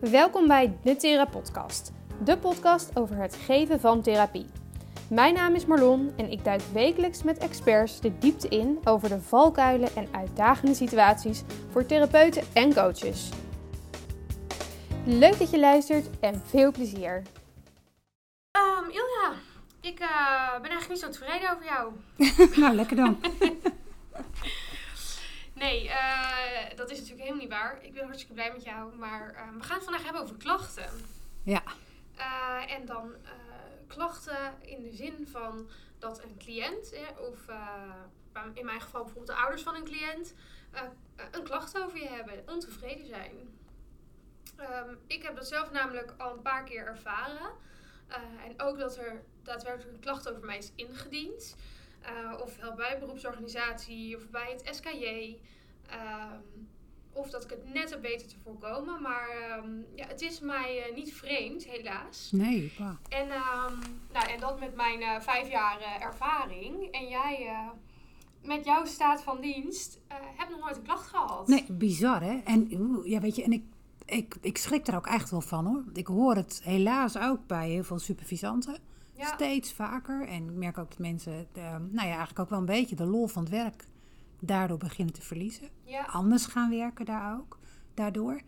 Welkom 0.00 0.46
bij 0.46 0.78
de 0.82 0.96
Therapodcast, 0.96 1.92
de 2.24 2.38
podcast 2.38 2.90
over 2.96 3.16
het 3.16 3.36
geven 3.36 3.80
van 3.80 4.02
therapie. 4.02 4.46
Mijn 5.08 5.34
naam 5.34 5.54
is 5.54 5.66
Marlon 5.66 6.12
en 6.16 6.30
ik 6.30 6.44
duik 6.44 6.60
wekelijks 6.72 7.22
met 7.22 7.38
experts 7.38 8.00
de 8.00 8.18
diepte 8.18 8.48
in 8.48 8.78
over 8.84 9.08
de 9.08 9.20
valkuilen 9.20 9.88
en 9.94 10.08
uitdagende 10.10 10.74
situaties 10.74 11.42
voor 11.70 11.86
therapeuten 11.86 12.42
en 12.52 12.74
coaches. 12.74 13.28
Leuk 15.04 15.38
dat 15.38 15.50
je 15.50 15.58
luistert 15.58 16.20
en 16.20 16.42
veel 16.46 16.72
plezier. 16.72 17.22
Um, 18.52 18.90
Ilja, 18.90 19.32
ik 19.80 20.00
uh, 20.00 20.60
ben 20.60 20.70
eigenlijk 20.70 20.88
niet 20.88 20.98
zo 20.98 21.08
tevreden 21.08 21.52
over 21.52 21.64
jou. 21.64 21.92
nou, 22.60 22.74
lekker 22.74 22.96
dan. 22.96 23.18
nee, 25.56 25.84
uh, 25.84 26.76
dat 26.76 26.90
is 26.90 26.98
natuurlijk 26.98 27.28
helemaal 27.28 27.42
niet 27.42 27.52
waar. 27.52 27.84
Ik 27.84 27.92
ben 27.92 28.04
hartstikke 28.04 28.34
blij 28.34 28.52
met 28.52 28.64
jou. 28.64 28.96
Maar 28.96 29.32
uh, 29.32 29.56
we 29.58 29.62
gaan 29.62 29.76
het 29.76 29.84
vandaag 29.84 30.02
hebben 30.02 30.22
over 30.22 30.36
klachten. 30.36 30.90
Ja. 31.42 31.62
Uh, 32.18 32.72
en 32.72 32.86
dan 32.86 33.14
klachten 33.86 34.54
in 34.60 34.82
de 34.82 34.92
zin 34.92 35.28
van 35.30 35.68
dat 35.98 36.22
een 36.22 36.36
cliënt, 36.38 36.94
of 37.30 37.38
in 38.54 38.64
mijn 38.64 38.80
geval 38.80 39.02
bijvoorbeeld 39.02 39.36
de 39.36 39.42
ouders 39.42 39.62
van 39.62 39.74
een 39.74 39.84
cliënt, 39.84 40.34
een 41.30 41.42
klacht 41.42 41.78
over 41.78 41.98
je 41.98 42.08
hebben, 42.08 42.42
ontevreden 42.46 43.06
zijn. 43.06 43.58
Um, 44.60 44.98
ik 45.06 45.22
heb 45.22 45.36
dat 45.36 45.48
zelf 45.48 45.70
namelijk 45.70 46.14
al 46.16 46.32
een 46.32 46.42
paar 46.42 46.64
keer 46.64 46.86
ervaren. 46.86 47.50
en 48.46 48.60
ook 48.60 48.78
dat 48.78 48.96
er 48.96 49.22
daadwerkelijk 49.42 49.94
een 49.94 50.00
klacht 50.00 50.30
over 50.30 50.44
mij 50.44 50.58
is 50.58 50.72
ingediend. 50.74 51.56
Uh, 52.06 52.40
ofwel 52.40 52.74
bij 52.74 52.94
een 52.94 53.00
beroepsorganisatie 53.00 54.16
of 54.16 54.30
bij 54.30 54.56
het 54.56 54.76
SKJ. 54.76 55.36
Um, 55.92 56.68
of 57.12 57.30
dat 57.30 57.44
ik 57.44 57.50
het 57.50 57.72
net 57.72 57.90
heb 57.90 58.02
weten 58.02 58.28
te 58.28 58.36
voorkomen. 58.42 59.02
Maar 59.02 59.58
um, 59.58 59.86
ja, 59.94 60.06
het 60.06 60.22
is 60.22 60.40
mij 60.40 60.88
uh, 60.88 60.96
niet 60.96 61.14
vreemd, 61.14 61.64
helaas. 61.64 62.28
Nee, 62.32 62.72
wow. 62.78 62.94
En, 63.08 63.26
um, 63.26 63.78
nou, 64.12 64.30
en 64.30 64.40
dat 64.40 64.60
met 64.60 64.74
mijn 64.74 65.00
uh, 65.00 65.20
vijf 65.20 65.48
jaar 65.50 65.98
ervaring. 66.00 66.90
En 66.90 67.08
jij 67.08 67.58
met 68.42 68.64
jouw 68.64 68.84
staat 68.84 69.22
van 69.22 69.40
dienst 69.40 69.98
hebt 70.36 70.50
nog 70.50 70.60
nooit 70.60 70.76
een 70.76 70.82
klacht 70.82 71.08
gehad. 71.08 71.48
Nee, 71.48 71.64
bizar 71.68 72.22
hè. 72.22 72.40
En 72.44 72.68
ja, 73.04 73.20
weet 73.20 73.36
je, 73.36 73.42
en 73.42 73.52
ik, 73.52 73.64
ik, 74.04 74.36
ik 74.40 74.58
schrik 74.58 74.86
er 74.86 74.96
ook 74.96 75.06
echt 75.06 75.30
wel 75.30 75.40
van 75.40 75.66
hoor. 75.66 75.84
Ik 75.92 76.06
hoor 76.06 76.34
het 76.34 76.60
helaas 76.64 77.18
ook 77.18 77.46
bij 77.46 77.68
heel 77.68 77.84
veel 77.84 77.98
supervisanten. 77.98 78.78
Ja. 79.16 79.26
Steeds 79.26 79.72
vaker. 79.72 80.28
En 80.28 80.44
ik 80.48 80.54
merk 80.54 80.78
ook 80.78 80.88
dat 80.88 80.98
mensen, 80.98 81.46
de, 81.52 81.60
nou 81.60 81.92
ja, 81.92 82.14
eigenlijk 82.14 82.38
ook 82.38 82.50
wel 82.50 82.58
een 82.58 82.64
beetje 82.64 82.96
de 82.96 83.06
lol 83.06 83.26
van 83.26 83.42
het 83.42 83.52
werk 83.52 83.84
daardoor 84.40 84.78
beginnen 84.78 85.14
te 85.14 85.22
verliezen. 85.22 85.68
Ja. 85.84 86.04
Anders 86.04 86.46
gaan 86.46 86.70
werken 86.70 87.04
daar 87.04 87.38
ook, 87.38 87.58
daardoor. 87.94 88.40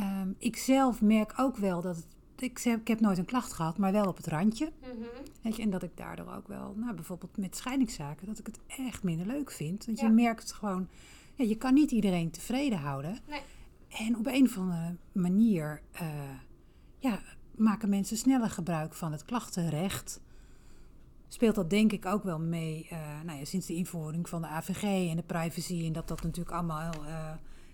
Um, 0.00 0.34
ik 0.38 0.56
zelf 0.56 1.00
merk 1.02 1.32
ook 1.36 1.56
wel 1.56 1.80
dat 1.80 1.96
het, 1.96 2.06
ik, 2.42 2.64
ik 2.64 2.88
heb 2.88 3.00
nooit 3.00 3.18
een 3.18 3.24
klacht 3.24 3.52
gehad, 3.52 3.78
maar 3.78 3.92
wel 3.92 4.06
op 4.06 4.16
het 4.16 4.26
randje. 4.26 4.64
Mm 4.82 4.88
-hmm. 4.90 5.06
Weet 5.42 5.56
je, 5.56 5.62
en 5.62 5.70
dat 5.70 5.82
ik 5.82 5.96
daardoor 5.96 6.32
ook 6.34 6.48
wel, 6.48 6.74
nou 6.76 6.94
bijvoorbeeld 6.94 7.36
met 7.36 7.56
scheidingszaken, 7.56 8.26
dat 8.26 8.38
ik 8.38 8.46
het 8.46 8.58
echt 8.66 9.02
minder 9.02 9.26
leuk 9.26 9.50
vind. 9.50 9.86
Want 9.86 10.00
Ja. 10.00 10.06
je 10.06 10.12
merkt 10.12 10.52
gewoon, 10.52 10.88
ja, 11.34 11.44
je 11.44 11.56
kan 11.56 11.74
niet 11.74 11.90
iedereen 11.90 12.30
tevreden 12.30 12.78
houden. 12.78 13.18
Nee. 13.28 13.40
En 13.88 14.16
op 14.16 14.26
een 14.26 14.44
of 14.44 14.58
andere 14.58 14.96
manier, 15.12 15.82
uh, 16.02 16.08
ja, 16.98 17.20
maken 17.58 17.88
mensen 17.88 18.16
sneller 18.16 18.50
gebruik 18.50 18.94
van 18.94 19.12
het 19.12 19.24
klachtenrecht. 19.24 20.20
Speelt 21.28 21.54
dat 21.54 21.70
denk 21.70 21.92
ik 21.92 22.06
ook 22.06 22.22
wel 22.22 22.38
mee 22.38 22.88
uh, 22.92 22.98
nou 23.24 23.38
ja, 23.38 23.44
sinds 23.44 23.66
de 23.66 23.74
invoering 23.74 24.28
van 24.28 24.40
de 24.40 24.48
AVG 24.48 25.10
en 25.10 25.16
de 25.16 25.22
privacy. 25.22 25.84
En 25.86 25.92
dat 25.92 26.08
dat 26.08 26.22
natuurlijk 26.22 26.56
allemaal 26.56 26.94
uh, 27.04 27.30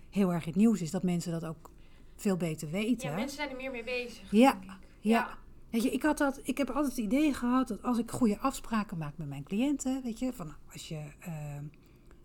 heel 0.09 0.33
erg 0.33 0.45
het 0.45 0.55
nieuws 0.55 0.81
is. 0.81 0.91
Dat 0.91 1.03
mensen 1.03 1.31
dat 1.31 1.45
ook 1.45 1.69
veel 2.15 2.37
beter 2.37 2.69
weten. 2.69 3.09
Ja, 3.09 3.15
mensen 3.15 3.35
zijn 3.35 3.49
er 3.49 3.55
meer 3.55 3.71
mee 3.71 3.83
bezig. 3.83 4.31
Ja, 4.31 4.59
ja. 4.99 5.37
Weet 5.69 5.83
je, 5.83 5.91
ik, 5.91 6.03
had 6.03 6.17
dat, 6.17 6.39
ik 6.43 6.57
heb 6.57 6.69
altijd 6.69 6.95
het 6.95 7.05
idee 7.05 7.33
gehad 7.33 7.67
dat 7.67 7.83
als 7.83 7.97
ik 7.97 8.11
goede 8.11 8.39
afspraken 8.39 8.97
maak 8.97 9.17
met 9.17 9.27
mijn 9.27 9.43
cliënten, 9.43 10.01
weet 10.03 10.19
je, 10.19 10.33
van 10.33 10.53
als 10.73 10.87
je 10.87 11.01
uh, 11.27 11.33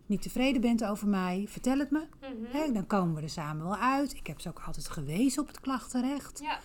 niet 0.06 0.22
tevreden 0.22 0.60
bent 0.60 0.84
over 0.84 1.08
mij, 1.08 1.44
vertel 1.48 1.78
het 1.78 1.90
me. 1.90 1.98
Mm 1.98 2.44
-hmm. 2.44 2.60
Hè, 2.60 2.72
dan 2.72 2.86
komen 2.86 3.14
we 3.14 3.22
er 3.22 3.28
samen 3.28 3.64
wel 3.64 3.76
uit. 3.76 4.14
Ik 4.14 4.26
heb 4.26 4.40
ze 4.40 4.48
ook 4.48 4.62
altijd 4.66 4.88
gewezen 4.88 5.42
op 5.42 5.48
het 5.48 5.60
klachtenrecht. 5.60 6.40
Ja. 6.42 6.60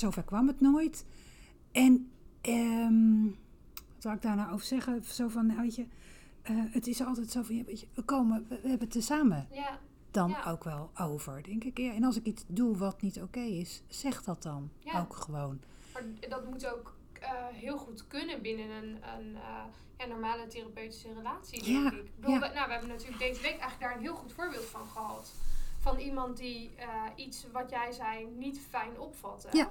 Zover 0.00 0.22
kwam 0.22 0.46
het 0.46 0.60
nooit. 0.60 1.04
En 1.72 2.10
um, 2.42 3.24
wat 3.94 4.02
zou 4.02 4.14
ik 4.14 4.22
daar 4.22 4.36
nou 4.36 4.52
over 4.52 4.66
zeggen? 4.66 5.04
Zo 5.04 5.28
van, 5.28 5.46
nou, 5.46 5.60
weet 5.60 5.74
je, 5.74 5.86
uh, 6.50 6.62
het 6.72 6.86
is 6.86 7.02
altijd 7.04 7.30
zo 7.30 7.42
van, 7.42 7.64
weet 7.64 7.80
je, 7.80 7.86
we 7.94 8.02
komen, 8.02 8.46
we, 8.48 8.60
we 8.62 8.68
hebben 8.68 8.86
het 8.86 8.96
er 8.96 9.02
samen 9.02 9.48
Ja. 9.50 9.78
dan 10.10 10.30
Ja. 10.30 10.50
ook 10.50 10.64
wel 10.64 10.90
over, 11.00 11.42
denk 11.42 11.64
ik. 11.64 11.78
Ja, 11.78 11.92
en 11.92 12.04
als 12.04 12.16
ik 12.16 12.24
iets 12.24 12.44
doe 12.46 12.76
wat 12.76 13.02
niet 13.02 13.20
oké 13.22 13.40
is, 13.40 13.82
zeg 13.88 14.22
dat 14.22 14.42
dan 14.42 14.70
ook 14.94 15.16
gewoon. 15.16 15.60
Maar 15.92 16.02
dat 16.28 16.48
moet 16.50 16.66
ook 16.66 16.94
uh, 17.22 17.28
heel 17.52 17.78
goed 17.78 18.06
kunnen 18.06 18.42
binnen 18.42 18.70
een, 18.70 18.98
een 19.18 19.30
uh, 19.34 19.64
ja, 19.98 20.06
normale 20.06 20.46
therapeutische 20.46 21.12
relatie, 21.12 21.64
denk 21.64 21.92
ik. 21.92 21.98
ik 21.98 22.10
bedoel, 22.16 22.34
ja. 22.34 22.40
we, 22.40 22.46
nou, 22.54 22.66
we 22.66 22.72
hebben 22.72 22.88
natuurlijk 22.90 23.18
deze 23.18 23.40
week 23.40 23.58
eigenlijk 23.58 23.80
daar 23.80 23.94
een 23.94 24.02
heel 24.02 24.14
goed 24.14 24.32
voorbeeld 24.32 24.64
van 24.64 24.86
gehad. 24.88 25.32
Van 25.80 25.98
iemand 25.98 26.36
die 26.36 26.70
uh, 26.78 26.84
iets 27.16 27.46
wat 27.52 27.70
jij 27.70 27.92
zei 27.92 28.26
niet 28.26 28.60
fijn 28.68 29.00
opvatte. 29.00 29.48
Ja. 29.52 29.70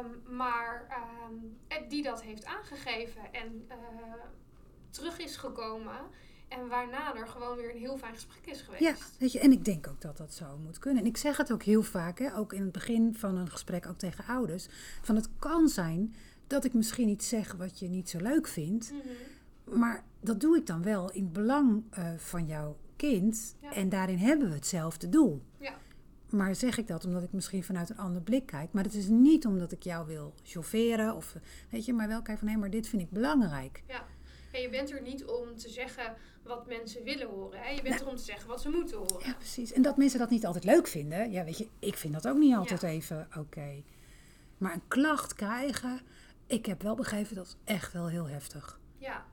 Um, 0.00 0.36
maar 0.36 0.86
um, 1.30 1.56
die 1.88 2.02
dat 2.02 2.22
heeft 2.22 2.44
aangegeven 2.44 3.32
en 3.32 3.66
uh, 3.68 3.74
terug 4.90 5.18
is 5.18 5.36
gekomen. 5.36 5.96
En 6.48 6.68
waarna 6.68 7.14
er 7.14 7.28
gewoon 7.28 7.56
weer 7.56 7.70
een 7.70 7.80
heel 7.80 7.98
fijn 7.98 8.14
gesprek 8.14 8.46
is 8.46 8.60
geweest. 8.60 8.82
Ja, 8.82 8.94
weet 9.18 9.32
je, 9.32 9.38
en 9.38 9.52
ik 9.52 9.64
denk 9.64 9.88
ook 9.88 10.00
dat 10.00 10.16
dat 10.16 10.34
zo 10.34 10.58
moet 10.58 10.78
kunnen. 10.78 11.02
En 11.02 11.08
ik 11.08 11.16
zeg 11.16 11.36
het 11.36 11.52
ook 11.52 11.62
heel 11.62 11.82
vaak, 11.82 12.18
hè, 12.18 12.36
ook 12.36 12.52
in 12.52 12.62
het 12.62 12.72
begin 12.72 13.14
van 13.14 13.36
een 13.36 13.50
gesprek, 13.50 13.86
ook 13.86 13.98
tegen 13.98 14.24
ouders. 14.24 14.68
Van 15.02 15.16
het 15.16 15.28
kan 15.38 15.68
zijn 15.68 16.14
dat 16.46 16.64
ik 16.64 16.74
misschien 16.74 17.08
iets 17.08 17.28
zeg 17.28 17.52
wat 17.52 17.78
je 17.78 17.88
niet 17.88 18.10
zo 18.10 18.18
leuk 18.18 18.46
vindt. 18.46 18.92
Mm 18.92 19.00
-hmm. 19.00 19.78
Maar 19.78 20.04
dat 20.20 20.40
doe 20.40 20.56
ik 20.56 20.66
dan 20.66 20.82
wel 20.82 21.10
in 21.10 21.32
belang 21.32 21.82
uh, 21.98 22.12
van 22.16 22.46
jouw 22.46 22.76
kind. 23.08 23.56
Ja. 23.60 23.74
En 23.74 23.88
daarin 23.88 24.18
hebben 24.18 24.48
we 24.48 24.54
hetzelfde 24.54 25.08
doel. 25.08 25.42
Ja. 25.58 25.74
Maar 26.30 26.54
zeg 26.54 26.78
ik 26.78 26.86
dat 26.86 27.04
omdat 27.04 27.22
ik 27.22 27.32
misschien 27.32 27.64
vanuit 27.64 27.90
een 27.90 27.96
ander 27.96 28.22
blik 28.22 28.46
kijk. 28.46 28.72
Maar 28.72 28.84
het 28.84 28.94
is 28.94 29.06
niet 29.06 29.46
omdat 29.46 29.72
ik 29.72 29.82
jou 29.82 30.06
wil 30.06 30.34
chaufferen. 30.42 31.14
Of 31.16 31.36
weet 31.70 31.84
je, 31.84 31.92
maar 31.92 32.08
wel 32.08 32.22
kijken 32.22 32.38
van 32.46 32.54
hé, 32.54 32.60
maar 32.60 32.70
dit 32.70 32.88
vind 32.88 33.02
ik 33.02 33.10
belangrijk. 33.10 33.82
Ja. 33.86 34.06
ja, 34.52 34.58
je 34.58 34.68
bent 34.68 34.90
er 34.90 35.02
niet 35.02 35.24
om 35.24 35.56
te 35.56 35.68
zeggen 35.68 36.14
wat 36.42 36.66
mensen 36.66 37.04
willen 37.04 37.28
horen. 37.28 37.58
Hè? 37.60 37.68
Je 37.68 37.82
bent 37.82 37.94
nou, 37.94 38.04
er 38.04 38.10
om 38.10 38.16
te 38.16 38.22
zeggen 38.22 38.48
wat 38.48 38.60
ze 38.60 38.68
moeten 38.68 38.96
horen. 38.96 39.26
Ja, 39.26 39.34
precies. 39.34 39.72
En 39.72 39.82
dat 39.82 39.96
mensen 39.96 40.18
dat 40.18 40.30
niet 40.30 40.46
altijd 40.46 40.64
leuk 40.64 40.86
vinden. 40.86 41.30
Ja, 41.30 41.44
weet 41.44 41.58
je, 41.58 41.68
ik 41.78 41.96
vind 41.96 42.12
dat 42.12 42.28
ook 42.28 42.38
niet 42.38 42.54
altijd 42.54 42.80
Ja. 42.80 42.88
even 42.88 43.28
oké. 43.38 43.82
Maar 44.58 44.72
een 44.74 44.88
klacht 44.88 45.34
krijgen, 45.34 46.00
ik 46.46 46.66
heb 46.66 46.82
wel 46.82 46.94
begrepen 46.94 47.34
dat 47.34 47.46
is 47.46 47.56
echt 47.64 47.92
wel 47.92 48.08
heel 48.08 48.28
heftig. 48.28 48.80
Ja, 48.98 49.26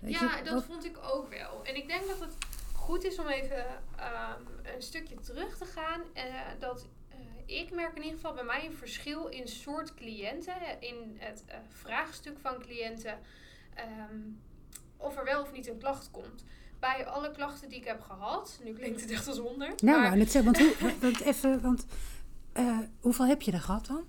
Weet 0.00 0.12
ja 0.12 0.36
je, 0.36 0.44
dat 0.44 0.64
vond 0.64 0.84
ik 0.84 0.98
ook 1.02 1.28
wel. 1.28 1.64
En 1.64 1.76
ik 1.76 1.86
denk 1.86 2.06
dat 2.06 2.20
het 2.20 2.36
goed 2.82 3.04
is 3.04 3.18
om 3.18 3.26
even 3.26 3.64
ehm, 3.96 4.74
een 4.74 4.82
stukje 4.82 5.20
terug 5.20 5.58
te 5.58 5.64
gaan. 5.64 6.00
Eh, 6.12 6.24
dat 6.58 6.88
eh, 7.08 7.18
ik 7.46 7.70
merk 7.70 7.96
in 7.96 8.02
ieder 8.02 8.18
geval 8.18 8.34
bij 8.34 8.44
mij 8.44 8.66
een 8.66 8.76
verschil 8.76 9.26
in 9.26 9.48
soort 9.48 9.94
cliënten. 9.94 10.54
In 10.80 11.16
het 11.18 11.44
eh, 11.46 11.56
vraagstuk 11.68 12.38
van 12.38 12.58
cliënten. 12.58 13.18
ehm, 13.74 14.20
of 14.96 15.16
er 15.16 15.24
wel 15.24 15.42
of 15.42 15.52
niet 15.52 15.68
een 15.68 15.78
klacht 15.78 16.10
komt. 16.10 16.44
Bij 16.78 17.06
alle 17.06 17.30
klachten 17.30 17.68
die 17.68 17.78
ik 17.78 17.84
heb 17.84 18.00
gehad, 18.00 18.60
nu 18.64 18.72
klinkt 18.72 19.00
het 19.00 19.10
echt 19.10 19.28
als 19.28 19.38
honderd. 19.38 19.82
Nou, 19.82 20.00
maar, 20.00 20.16
net 20.16 20.30
zeggen, 20.30 20.52
want, 20.52 20.78
hoe, 20.78 20.92
want 21.00 21.20
even, 21.20 21.60
want 21.60 21.86
hoeveel 23.00 23.26
heb 23.26 23.42
je 23.42 23.52
er 23.52 23.60
gehad 23.60 23.86
dan? 23.86 24.04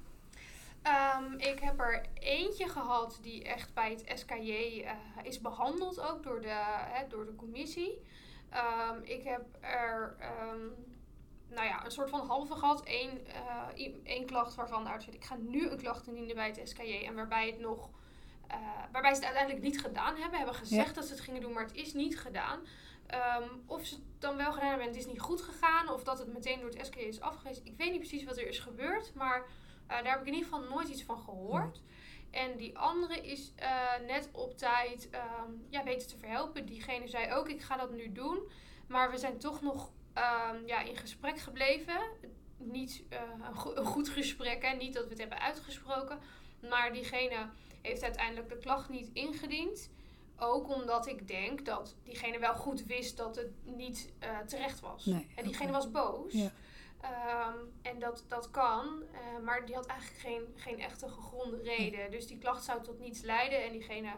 Ehm, 0.81 1.33
ik 1.37 1.59
heb 1.59 1.79
er 1.79 2.05
eentje 2.13 2.67
gehad 2.67 3.19
die 3.21 3.43
echt 3.43 3.73
bij 3.73 3.89
het 3.89 4.19
SKJ 4.19 4.51
uh, 4.51 4.91
is 5.23 5.41
behandeld, 5.41 5.99
ook 5.99 6.23
door 6.23 6.41
de, 6.41 6.61
hè, 6.67 7.07
door 7.07 7.25
de 7.25 7.35
commissie. 7.35 8.01
Um, 8.55 9.03
ik 9.03 9.23
heb 9.23 9.45
er 9.61 10.15
um, 10.51 10.73
nou 11.49 11.67
ja, 11.67 11.85
een 11.85 11.91
soort 11.91 12.09
van 12.09 12.27
halve 12.27 12.55
gehad. 12.55 12.81
Eén, 12.85 13.27
uh, 13.77 13.87
één 14.03 14.25
klacht 14.25 14.55
waarvan 14.55 14.83
de 14.83 14.89
arts 14.89 15.03
zei, 15.05 15.15
ik 15.15 15.25
ga 15.25 15.35
nu 15.35 15.69
een 15.69 15.77
klacht 15.77 16.07
indienen 16.07 16.35
bij 16.35 16.47
het 16.47 16.69
SKJ. 16.69 17.03
En 17.05 17.15
waarbij 17.15 17.47
het 17.47 17.59
nog, 17.59 17.89
uh, 18.51 18.57
waarbij 18.91 19.13
ze 19.13 19.15
het 19.19 19.25
uiteindelijk 19.25 19.65
niet 19.65 19.81
gedaan 19.81 20.15
hebben. 20.15 20.37
Hebben 20.37 20.55
gezegd 20.55 20.87
Ja. 20.87 20.93
dat 20.93 21.05
ze 21.05 21.11
het 21.11 21.21
gingen 21.21 21.41
doen, 21.41 21.53
maar 21.53 21.63
het 21.63 21.75
is 21.75 21.93
niet 21.93 22.19
gedaan. 22.19 22.59
of 23.65 23.85
ze 23.85 23.95
het 23.95 24.03
dan 24.19 24.37
wel 24.37 24.51
gedaan 24.53 24.67
hebben 24.67 24.85
en 24.87 24.91
het 24.93 25.01
is 25.01 25.07
niet 25.11 25.19
goed 25.21 25.41
gegaan. 25.41 25.89
Of 25.89 26.03
dat 26.03 26.19
het 26.19 26.33
meteen 26.33 26.59
door 26.59 26.69
het 26.69 26.85
SKJ 26.85 26.99
is 26.99 27.21
afgewezen. 27.21 27.65
Ik 27.65 27.77
weet 27.77 27.89
niet 27.91 27.99
precies 27.99 28.23
wat 28.23 28.37
er 28.37 28.47
is 28.47 28.59
gebeurd, 28.59 29.13
maar... 29.13 29.45
Uh, 29.83 29.89
daar 29.89 30.11
heb 30.11 30.21
ik 30.21 30.27
in 30.27 30.33
ieder 30.33 30.49
geval 30.49 30.69
nooit 30.69 30.87
iets 30.87 31.03
van 31.03 31.17
gehoord. 31.17 31.81
En 32.33 32.57
die 32.57 32.77
andere 32.77 33.21
is 33.21 33.51
uh, 33.59 34.07
net 34.07 34.29
op 34.31 34.57
tijd 34.57 35.09
um, 35.11 35.65
ja, 35.69 35.83
weten 35.83 36.07
te 36.07 36.17
verhelpen. 36.17 36.65
Diegene 36.65 37.07
zei 37.07 37.33
ook, 37.33 37.49
ik 37.49 37.61
ga 37.61 37.77
dat 37.77 37.91
nu 37.91 38.11
doen. 38.11 38.49
Maar 38.87 39.11
we 39.11 39.17
zijn 39.17 39.37
toch 39.37 39.61
nog 39.61 39.91
um, 40.17 40.67
ja, 40.67 40.81
in 40.81 40.97
gesprek 40.97 41.39
gebleven. 41.39 41.99
Niet 42.57 43.03
uh, 43.09 43.19
een, 43.47 43.55
go 43.55 43.75
een, 43.75 43.85
goed 43.85 44.09
gesprek, 44.09 44.65
hè? 44.65 44.75
niet 44.75 44.93
dat 44.93 45.03
we 45.03 45.09
het 45.09 45.19
hebben 45.19 45.39
uitgesproken. 45.39 46.19
Maar 46.69 46.93
diegene 46.93 47.49
heeft 47.81 48.03
uiteindelijk 48.03 48.49
de 48.49 48.57
klacht 48.57 48.89
niet 48.89 49.09
ingediend. 49.13 49.89
Ook 50.37 50.75
omdat 50.75 51.07
ik 51.07 51.27
denk 51.27 51.65
dat 51.65 51.95
diegene 52.03 52.39
wel 52.39 52.55
goed 52.55 52.83
wist 52.83 53.17
dat 53.17 53.35
het 53.35 53.51
niet 53.63 54.13
uh, 54.23 54.39
terecht 54.39 54.79
was. 54.79 55.05
Nee, 55.05 55.27
en 55.35 55.43
diegene 55.43 55.69
okay. 55.69 55.81
was 55.81 55.91
boos. 55.91 56.33
Ja. 56.33 56.51
Ehm, 57.03 57.57
en 57.81 57.99
dat, 57.99 58.23
dat 58.27 58.51
kan, 58.51 58.85
eh, 59.11 59.43
maar 59.45 59.65
die 59.65 59.75
had 59.75 59.85
eigenlijk 59.85 60.19
geen, 60.19 60.41
geen 60.55 60.79
echte 60.79 61.07
gegronde 61.09 61.61
reden. 61.63 62.11
Dus 62.11 62.27
die 62.27 62.37
klacht 62.37 62.63
zou 62.63 62.83
tot 62.83 62.99
niets 62.99 63.21
leiden 63.21 63.63
en 63.63 63.71
diegene 63.71 64.11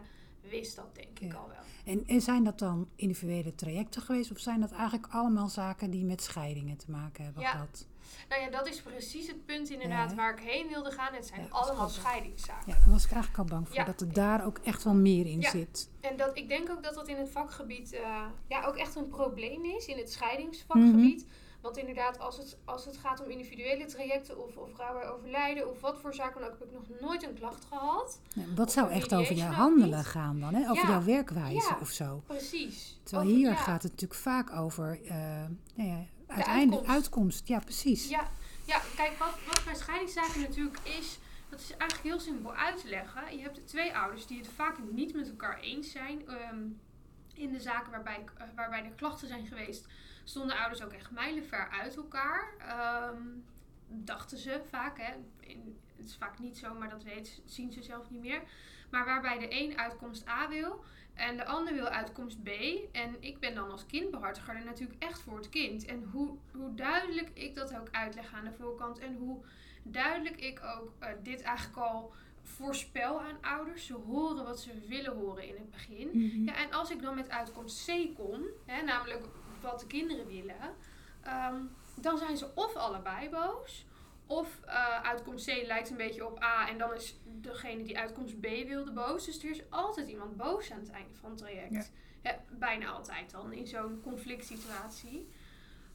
wist 0.50 0.76
dat 0.76 0.94
denk 0.94 1.18
ik 1.18 1.32
Ja. 1.32 1.38
al 1.38 1.48
wel. 1.48 1.94
En, 1.94 2.02
en 2.06 2.20
zijn 2.20 2.44
dat 2.44 2.58
dan 2.58 2.88
individuele 2.96 3.54
trajecten 3.54 4.02
geweest? 4.02 4.30
Of 4.30 4.38
zijn 4.38 4.60
dat 4.60 4.72
eigenlijk 4.72 5.06
allemaal 5.10 5.48
zaken 5.48 5.90
die 5.90 6.04
met 6.04 6.22
scheidingen 6.22 6.76
te 6.76 6.90
maken 6.90 7.24
hebben 7.24 7.42
Ja. 7.42 7.50
gehad? 7.50 7.86
Nou 8.28 8.42
ja, 8.42 8.50
dat 8.50 8.66
is 8.68 8.82
precies 8.82 9.26
het 9.26 9.44
punt 9.46 9.70
inderdaad 9.70 10.10
Ja. 10.10 10.16
waar 10.16 10.32
ik 10.38 10.44
heen 10.44 10.68
wilde 10.68 10.90
gaan. 10.90 11.14
Het 11.14 11.26
zijn 11.26 11.40
Ja, 11.42 11.48
allemaal 11.50 11.88
scheidingszaken. 11.88 12.72
Ja, 12.72 12.78
daar 12.78 12.90
was 12.90 13.04
ik 13.04 13.10
eigenlijk 13.10 13.38
al 13.42 13.56
bang 13.56 13.66
voor. 13.68 13.76
Ja. 13.76 13.84
Dat 13.84 14.00
er 14.00 14.12
daar 14.12 14.44
ook 14.46 14.58
echt 14.58 14.84
wel 14.84 14.94
meer 14.94 15.26
in 15.26 15.40
Ja. 15.40 15.50
zit. 15.50 15.90
En 16.00 16.16
dat, 16.16 16.36
ik 16.36 16.48
denk 16.48 16.70
ook 16.70 16.82
dat 16.82 16.94
dat 16.94 17.08
in 17.08 17.16
het 17.16 17.30
vakgebied 17.30 17.92
eh, 17.92 18.24
ja, 18.48 18.64
ook 18.64 18.76
echt 18.76 18.94
een 18.94 19.08
probleem 19.08 19.64
is, 19.64 19.86
in 19.86 19.96
het 19.98 20.12
scheidingsvakgebied. 20.12 21.22
Mhm. 21.24 21.34
Want 21.66 21.78
inderdaad, 21.78 22.18
als 22.18 22.36
het, 22.36 22.56
als 22.64 22.84
het 22.84 22.96
gaat 22.96 23.24
om 23.24 23.30
individuele 23.30 23.84
trajecten 23.84 24.44
of, 24.44 24.56
of 24.56 24.76
rouw 24.76 24.92
bij 24.92 25.08
overlijden 25.08 25.70
of 25.70 25.80
wat 25.80 25.98
voor 26.00 26.14
zaken 26.14 26.40
dan 26.40 26.50
ook, 26.50 26.58
heb 26.58 26.68
ik 26.68 26.74
nog 26.74 27.00
nooit 27.00 27.22
een 27.22 27.34
klacht 27.34 27.64
gehad. 27.68 28.20
Ja, 28.34 28.42
dat 28.54 28.72
zou 28.72 28.90
echt 28.90 29.14
over 29.14 29.34
ook 29.34 29.40
handelen 29.40 29.96
niet. 29.98 30.06
gaan 30.06 30.40
dan, 30.40 30.54
hè? 30.54 30.70
over 30.70 30.82
Ja. 30.84 30.88
jouw 30.90 31.02
werkwijze 31.02 31.68
Ja. 31.68 31.78
of 31.80 31.88
zo. 31.90 32.22
Precies. 32.26 32.98
Terwijl 33.02 33.26
Over- 33.28 33.38
hier 33.38 33.50
ja. 33.50 33.56
gaat 33.56 33.82
het 33.82 33.90
natuurlijk 33.92 34.20
vaak 34.20 34.52
over 34.52 35.00
eh, 35.04 35.16
nou 35.74 35.88
ja, 35.88 36.04
uiteindelijk 36.26 36.86
uitkomst. 36.86 36.88
uitkomst. 36.88 37.48
Ja, 37.48 37.58
precies. 37.58 38.08
Ja, 38.08 38.30
ja 38.64 38.80
kijk, 38.96 39.18
wat, 39.18 39.34
wat 39.46 39.64
bij 39.64 39.74
scheidingszaken 39.74 40.40
natuurlijk 40.40 40.78
is, 40.98 41.18
dat 41.50 41.60
is 41.60 41.70
eigenlijk 41.76 42.02
heel 42.02 42.20
simpel 42.20 42.54
uit 42.54 42.80
te 42.80 42.88
leggen. 42.88 43.36
Je 43.36 43.42
hebt 43.42 43.66
twee 43.66 43.96
ouders 43.96 44.26
die 44.26 44.38
het 44.38 44.48
vaak 44.48 44.76
niet 44.90 45.14
met 45.14 45.28
elkaar 45.28 45.60
eens 45.60 45.90
zijn. 45.90 46.28
Ehm, 46.28 46.58
in 47.38 47.52
de 47.52 47.60
zaken 47.60 47.90
waarbij, 47.90 48.24
eh, 48.38 48.46
waarbij 48.54 48.84
er 48.84 48.90
klachten 48.90 49.28
zijn 49.28 49.46
geweest, 49.46 49.86
stonden 50.24 50.56
ouders 50.56 50.82
ook 50.82 50.92
echt 50.92 51.10
mijlenver 51.10 51.68
uit 51.70 51.96
elkaar. 51.96 52.54
Ehm, 52.58 53.22
dachten 53.88 54.38
ze 54.38 54.60
vaak, 54.68 54.98
hè. 54.98 55.12
Het 55.96 56.06
is 56.06 56.16
vaak 56.16 56.38
niet 56.38 56.58
zo, 56.58 56.74
maar 56.74 56.88
dat 56.88 57.02
weet, 57.02 57.40
zien 57.44 57.72
ze 57.72 57.82
zelf 57.82 58.10
niet 58.10 58.20
meer. 58.20 58.42
Maar 58.90 59.04
waarbij 59.04 59.38
de 59.38 59.46
een 59.50 59.78
uitkomst 59.78 60.28
A 60.28 60.48
wil 60.48 60.84
en 61.14 61.36
de 61.36 61.44
ander 61.44 61.74
wil 61.74 61.88
uitkomst 61.88 62.42
B. 62.42 62.48
En 62.92 63.16
ik 63.20 63.38
ben 63.38 63.54
dan 63.54 63.70
als 63.70 63.86
kindbehartiger 63.86 64.56
er 64.56 64.64
natuurlijk 64.64 65.02
echt 65.02 65.20
voor 65.20 65.36
het 65.36 65.48
kind. 65.48 65.84
En 65.84 66.02
hoe, 66.02 66.36
hoe 66.52 66.74
duidelijk 66.74 67.30
ik 67.34 67.54
dat 67.54 67.76
ook 67.76 67.88
uitleg 67.90 68.32
aan 68.32 68.44
de 68.44 68.52
voorkant. 68.52 68.98
En 68.98 69.16
hoe 69.16 69.44
duidelijk 69.82 70.40
ik 70.40 70.60
ook 70.62 70.92
eh, 70.98 71.08
dit 71.22 71.42
eigenlijk 71.42 71.78
al 71.78 72.12
voorspel 72.46 73.20
aan 73.20 73.38
ouders. 73.40 73.86
Ze 73.86 73.94
horen 73.94 74.44
wat 74.44 74.60
ze 74.60 74.70
willen 74.88 75.16
horen 75.16 75.48
in 75.48 75.54
het 75.54 75.70
begin. 75.70 76.08
Mhm. 76.12 76.44
Ja, 76.44 76.56
en 76.56 76.72
als 76.72 76.90
ik 76.90 77.02
dan 77.02 77.14
met 77.14 77.30
uitkomst 77.30 77.86
C 77.86 78.14
kom, 78.14 78.42
hè, 78.64 78.82
namelijk 78.82 79.24
wat 79.60 79.80
de 79.80 79.86
kinderen 79.86 80.26
willen, 80.26 80.74
ehm, 81.22 81.56
dan 81.94 82.18
zijn 82.18 82.36
ze 82.36 82.50
of 82.54 82.74
allebei 82.74 83.28
boos, 83.28 83.86
of 84.26 84.60
eh, 84.64 85.02
uitkomst 85.02 85.46
C 85.46 85.66
lijkt 85.66 85.90
een 85.90 85.96
beetje 85.96 86.26
op 86.26 86.42
A 86.42 86.68
en 86.68 86.78
dan 86.78 86.94
is 86.94 87.16
degene 87.24 87.82
die 87.82 87.98
uitkomst 87.98 88.40
B 88.40 88.46
wilde 88.66 88.92
boos. 88.92 89.24
Dus 89.24 89.42
er 89.42 89.50
is 89.50 89.70
altijd 89.70 90.08
iemand 90.08 90.36
boos 90.36 90.70
aan 90.70 90.78
het 90.78 90.90
einde 90.90 91.14
van 91.14 91.30
het 91.30 91.38
traject. 91.38 91.72
Ja. 91.72 91.84
Ja, 92.22 92.40
bijna 92.50 92.86
altijd 92.86 93.30
dan 93.30 93.52
in 93.52 93.66
zo'n 93.66 94.00
conflict 94.02 94.46
situatie. 94.46 95.28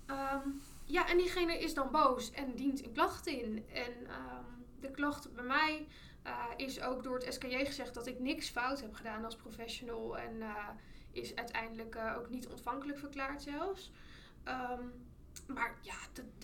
Ehm, 0.06 0.50
ja, 0.86 1.08
en 1.08 1.18
diegene 1.18 1.60
is 1.60 1.74
dan 1.74 1.92
boos 1.92 2.32
en 2.32 2.56
dient 2.56 2.86
een 2.86 2.92
klacht 2.92 3.28
in. 3.28 3.66
En 3.74 4.08
ehm, 4.08 4.46
de 4.80 4.92
klacht 4.92 5.34
bij 5.34 5.44
mij 5.44 5.88
eh, 6.24 6.46
is 6.58 6.82
ook 6.82 7.04
door 7.04 7.18
het 7.18 7.34
SKJ 7.34 7.66
gezegd 7.66 7.94
dat 7.94 8.08
ik 8.08 8.20
niks 8.20 8.50
fout 8.50 8.82
heb 8.82 8.94
gedaan 8.94 9.26
als 9.26 9.36
professional. 9.36 10.18
En 10.18 10.42
eh, 10.42 10.68
is 11.12 11.36
uiteindelijk 11.36 11.96
eh, 11.96 12.16
ook 12.18 12.30
niet 12.30 12.48
ontvankelijk 12.48 13.00
verklaard 13.00 13.42
zelfs. 13.42 13.92
Ehm, 14.44 14.84
maar 15.48 15.78
ja, 15.82 15.96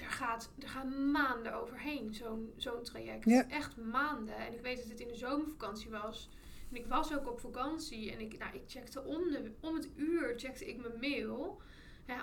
er, 0.03 0.09
gaat, 0.09 0.50
er 0.59 0.69
gaan 0.69 1.12
maanden 1.12 1.53
overheen, 1.53 2.13
zo'n 2.13 2.53
zo'n 2.56 2.83
traject. 2.83 3.25
Ja. 3.25 3.50
Echt 3.50 3.77
maanden. 3.77 4.35
En 4.35 4.53
ik 4.53 4.62
weet 4.62 4.77
dat 4.77 4.88
het 4.88 5.00
in 5.00 5.07
de 5.07 5.15
zomervakantie 5.15 5.89
was. 5.89 6.30
En 6.69 6.75
ik 6.75 6.85
was 6.85 7.18
ook 7.18 7.30
op 7.30 7.39
vakantie 7.39 8.12
en 8.12 8.19
ik, 8.19 8.38
nou, 8.38 8.56
ik 8.56 8.63
checkte 8.68 9.03
om, 9.03 9.31
de, 9.31 9.51
om 9.59 9.75
het 9.75 9.89
uur 9.95 10.33
checkte 10.38 10.65
ik 10.65 10.77
mijn 10.77 11.00
mail. 11.00 11.62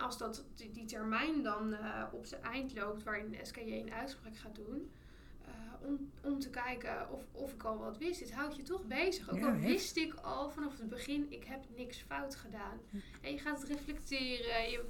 Als 0.01 0.19
dat, 0.19 0.45
die, 0.55 0.71
die 0.71 0.85
termijn 0.85 1.43
dan 1.43 1.77
op 2.13 2.27
zijn 2.27 2.43
eind 2.43 2.75
loopt 2.75 3.03
waarin 3.03 3.31
de 3.31 3.39
SKJ 3.43 3.73
een 3.73 3.93
uitspraak 3.93 4.37
gaat 4.37 4.55
doen. 4.55 4.91
Om, 5.87 6.11
om 6.21 6.39
te 6.39 6.51
kijken 6.51 7.11
of, 7.13 7.23
of 7.33 7.53
ik 7.53 7.63
al 7.63 7.79
wat 7.79 7.99
wist. 7.99 8.19
Dit 8.19 8.33
houdt 8.33 8.57
je 8.57 8.63
toch 8.63 8.85
bezig. 8.85 9.31
Ook 9.31 9.39
Ja, 9.39 9.47
al 9.47 9.59
wist 9.59 9.97
ik 9.97 10.15
al 10.15 10.51
vanaf 10.51 10.79
het 10.79 10.89
begin, 10.89 11.27
ik 11.29 11.45
heb 11.45 11.65
niks 11.77 12.05
fout 12.09 12.35
gedaan. 12.37 12.79
En 13.21 13.31
je 13.33 13.39
gaat 13.39 13.61
het 13.61 13.69
reflecteren. 13.69 14.71
Je 14.71 14.85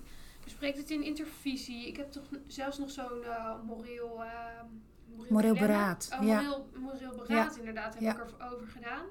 bespreekt 0.44 0.79
het 0.79 0.91
in 0.91 1.02
intervisie. 1.02 1.87
Ik 1.88 1.96
heb 1.96 2.12
toch 2.12 2.25
zelfs 2.46 2.79
nog 2.79 2.91
zo'n 2.91 3.23
eh, 3.25 3.61
moreel... 3.62 4.25
eh, 4.25 4.31
Moreel 5.29 5.55
dilemma. 5.55 5.61
beraad, 5.67 6.11
Oh, 6.20 6.26
ja. 6.26 6.41
moreel, 6.41 6.69
moreel 6.79 7.14
beraad 7.26 7.56
inderdaad 7.56 7.94
heb 7.99 8.02
ik 8.19 8.25
erover 8.41 8.67
gedaan. 8.69 9.06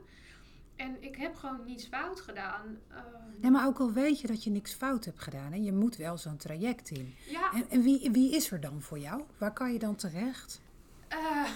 En 0.75 0.97
ik 1.03 1.15
heb 1.15 1.35
gewoon 1.35 1.65
niets 1.65 1.85
fout 1.87 2.19
gedaan. 2.21 2.77
Ehm, 2.89 3.01
Nee, 3.41 3.51
maar 3.51 3.67
ook 3.67 3.79
al 3.79 3.91
weet 3.91 4.19
je 4.21 4.27
dat 4.27 4.43
je 4.43 4.49
niks 4.49 4.73
fout 4.73 5.05
hebt 5.05 5.19
gedaan, 5.19 5.51
hè, 5.51 5.57
je 5.57 5.73
moet 5.73 5.95
wel 5.95 6.17
zo'n 6.17 6.37
traject 6.37 6.89
in. 6.89 7.13
ja, 7.29 7.53
En, 7.53 7.69
en 7.69 7.81
wie, 7.81 8.11
wie 8.11 8.35
is 8.35 8.51
er 8.51 8.59
dan 8.59 8.81
voor 8.81 8.99
jou? 8.99 9.21
Waar 9.37 9.53
kan 9.53 9.73
je 9.73 9.79
dan 9.79 9.95
terecht? 9.95 10.61
Eh, 11.13 11.49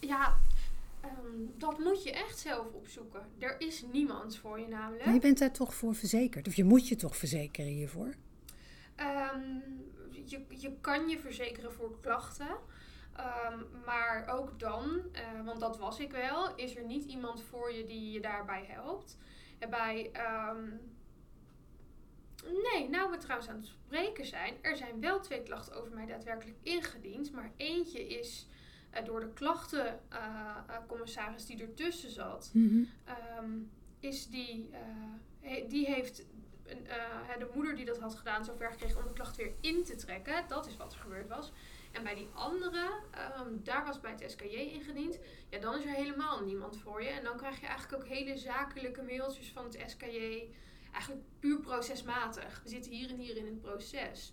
ja, 0.00 0.38
ehm, 1.00 1.36
dat 1.56 1.78
moet 1.78 2.02
je 2.02 2.12
echt 2.12 2.38
zelf 2.38 2.72
opzoeken. 2.72 3.26
Er 3.38 3.60
is 3.60 3.84
niemand 3.92 4.36
voor 4.36 4.60
je 4.60 4.68
namelijk. 4.68 5.04
Maar 5.04 5.14
je 5.14 5.20
bent 5.20 5.38
daar 5.38 5.52
toch 5.52 5.74
voor 5.74 5.94
verzekerd? 5.94 6.46
Of 6.46 6.54
je 6.54 6.64
moet 6.64 6.88
je 6.88 6.96
toch 6.96 7.16
verzekeren 7.16 7.70
hiervoor? 7.70 8.14
Ehm, 8.94 9.58
je, 10.24 10.44
je 10.48 10.72
kan 10.80 11.08
je 11.08 11.18
verzekeren 11.18 11.72
voor 11.72 12.00
klachten. 12.00 12.56
Ehm, 13.16 13.58
maar 13.84 14.28
ook 14.28 14.58
dan, 14.58 15.00
eh, 15.12 15.44
want 15.44 15.60
dat 15.60 15.78
was 15.78 15.98
ik 15.98 16.10
wel, 16.10 16.54
is 16.54 16.76
er 16.76 16.84
niet 16.84 17.04
iemand 17.04 17.42
voor 17.42 17.72
je 17.72 17.84
die 17.84 18.12
je 18.12 18.20
daarbij 18.20 18.64
helpt. 18.68 19.16
En 19.58 19.70
bij, 19.70 20.10
nee, 22.72 22.88
nou 22.88 23.10
we 23.10 23.16
trouwens 23.16 23.48
aan 23.50 23.56
het 23.56 23.66
spreken 23.66 24.26
zijn, 24.26 24.54
er 24.60 24.76
zijn 24.76 25.00
wel 25.00 25.20
twee 25.20 25.42
klachten 25.42 25.74
over 25.74 25.92
mij 25.92 26.06
daadwerkelijk 26.06 26.58
ingediend. 26.62 27.32
Maar 27.32 27.52
eentje 27.56 28.06
is 28.06 28.46
eh, 28.90 29.04
door 29.04 29.20
de 29.20 29.32
klachtencommissaris 29.32 31.46
die 31.46 31.62
ertussen 31.62 32.10
zat, 32.10 32.50
Ehm, 33.04 33.50
is 34.00 34.28
die, 34.28 34.68
eh, 34.72 34.78
he- 35.40 35.66
die 35.68 35.86
heeft 35.86 36.24
eh, 36.86 37.38
de 37.38 37.48
moeder 37.54 37.76
die 37.76 37.84
dat 37.84 37.98
had 37.98 38.14
gedaan 38.14 38.44
zover 38.44 38.70
gekregen 38.70 39.00
om 39.00 39.06
de 39.06 39.12
klacht 39.12 39.36
weer 39.36 39.52
in 39.60 39.84
te 39.84 39.96
trekken. 39.96 40.44
Dat 40.48 40.66
is 40.66 40.76
wat 40.76 40.92
er 40.92 40.98
gebeurd 40.98 41.28
was. 41.28 41.52
En 41.92 42.02
bij 42.02 42.14
die 42.14 42.28
andere, 42.34 42.90
ehm, 43.10 43.48
daar 43.62 43.84
was 43.84 44.00
bij 44.00 44.10
het 44.10 44.30
SKJ 44.30 44.44
ingediend. 44.54 45.18
Ja, 45.48 45.58
dan 45.58 45.78
is 45.78 45.84
er 45.84 45.90
helemaal 45.94 46.44
niemand 46.44 46.78
voor 46.78 47.02
je. 47.02 47.08
En 47.08 47.24
dan 47.24 47.36
krijg 47.36 47.60
je 47.60 47.66
eigenlijk 47.66 48.02
ook 48.02 48.08
hele 48.08 48.36
zakelijke 48.38 49.02
mailtjes 49.02 49.50
van 49.52 49.64
het 49.64 49.82
SKJ. 49.86 50.48
Eigenlijk 50.92 51.22
puur 51.38 51.60
procesmatig. 51.60 52.60
We 52.62 52.68
zitten 52.68 52.92
hier 52.92 53.10
en 53.10 53.16
hier 53.18 53.36
in 53.36 53.46
het 53.46 53.60
proces. 53.60 54.32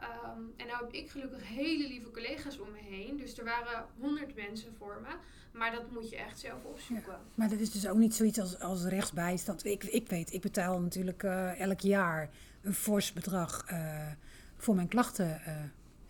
Ehm, 0.00 0.40
en 0.56 0.66
nou 0.66 0.84
heb 0.84 0.92
ik 0.92 1.10
gelukkig 1.10 1.48
hele 1.48 1.88
lieve 1.88 2.10
collega's 2.10 2.58
om 2.58 2.70
me 2.70 2.78
heen. 2.78 3.16
Dus 3.16 3.38
er 3.38 3.44
waren 3.44 3.86
honderd 3.98 4.34
mensen 4.34 4.74
voor 4.78 5.00
me. 5.02 5.14
Maar 5.58 5.72
dat 5.72 5.90
moet 5.90 6.10
je 6.10 6.16
echt 6.16 6.38
zelf 6.38 6.64
opzoeken. 6.64 7.18
Maar 7.34 7.48
dat 7.48 7.58
is 7.58 7.70
dus 7.70 7.88
ook 7.88 7.96
niet 7.96 8.14
zoiets 8.14 8.40
als, 8.40 8.60
als 8.60 8.84
rechtsbijstand. 8.84 9.64
Ik, 9.64 9.84
ik 9.84 10.08
weet, 10.08 10.32
ik 10.32 10.40
betaal 10.40 10.80
natuurlijk 10.80 11.22
eh, 11.22 11.60
elk 11.60 11.80
jaar 11.80 12.30
een 12.62 12.74
fors 12.74 13.12
bedrag 13.12 13.64
eh, 13.66 14.06
voor 14.56 14.74
mijn 14.74 14.88
klachten. 14.88 15.40
eh, 15.44 15.54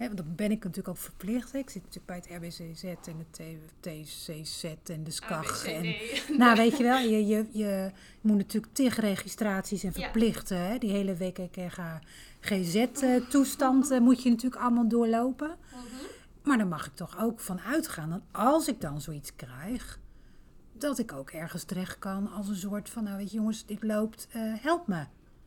want 0.07 0.17
dan 0.17 0.35
ben 0.35 0.50
ik 0.50 0.59
natuurlijk 0.64 0.88
ook 0.88 0.97
verplicht. 0.97 1.52
hè. 1.52 1.59
Ik 1.59 1.71
zit 1.71 1.83
natuurlijk 1.83 2.07
bij 2.07 2.17
het 2.17 2.43
RBCZ 2.45 2.83
en 2.85 3.19
het 3.19 3.33
T- 3.33 3.81
TCZ 3.81 4.64
en 4.85 5.05
de 5.05 5.11
SCAG. 5.11 5.64
En, 5.67 5.76
ABCD. 5.87 6.28
nou, 6.38 6.57
weet 6.57 6.76
je 6.76 6.83
wel, 6.83 6.99
je, 6.99 7.26
je, 7.26 7.47
je 7.52 7.90
moet 8.21 8.37
natuurlijk 8.37 8.75
tegen 8.75 9.02
registraties 9.02 9.85
en 9.85 9.93
Ja. 9.95 10.00
verplichten. 10.02 10.59
Hè? 10.59 10.78
Die 10.78 10.90
hele 10.90 11.17
WKKG 11.17 11.78
GZ-toestand 12.40 14.00
moet 14.00 14.23
je 14.23 14.31
natuurlijk 14.31 14.62
allemaal 14.62 14.88
doorlopen. 14.88 15.57
Mhm. 15.71 15.83
Maar 16.43 16.59
dan 16.59 16.69
mag 16.69 16.87
ik 16.87 16.95
toch 16.95 17.19
ook 17.21 17.40
van 17.40 17.61
uitgaan 17.61 18.11
dat 18.11 18.21
als 18.33 18.69
ik 18.69 18.81
dan 18.81 19.00
zoiets 19.00 19.35
krijg, 19.37 19.99
dat 20.73 20.99
ik 20.99 21.12
ook 21.12 21.31
ergens 21.31 21.64
terecht 21.64 21.99
kan 21.99 22.31
als 22.33 22.49
een 22.49 22.57
soort 22.57 22.90
van, 22.90 23.05
nou 23.05 23.17
weet 23.17 23.31
je 23.31 23.37
jongens, 23.37 23.67
dit 23.67 23.83
loopt, 23.83 24.28
eh, 24.31 24.40
help 24.43 24.87
me. 24.87 25.05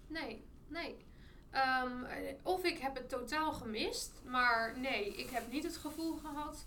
Nee, 0.08 0.44
nee. 0.68 0.96
Ehm, 1.52 2.04
eh, 2.04 2.34
of 2.42 2.64
ik 2.64 2.78
heb 2.78 2.96
het 2.96 3.10
totaal 3.10 3.52
gemist, 3.54 4.12
maar 4.24 4.80
nee, 4.80 5.08
ik 5.16 5.30
heb 5.30 5.52
niet 5.52 5.64
het 5.64 5.78
gevoel 5.78 6.16
gehad 6.18 6.66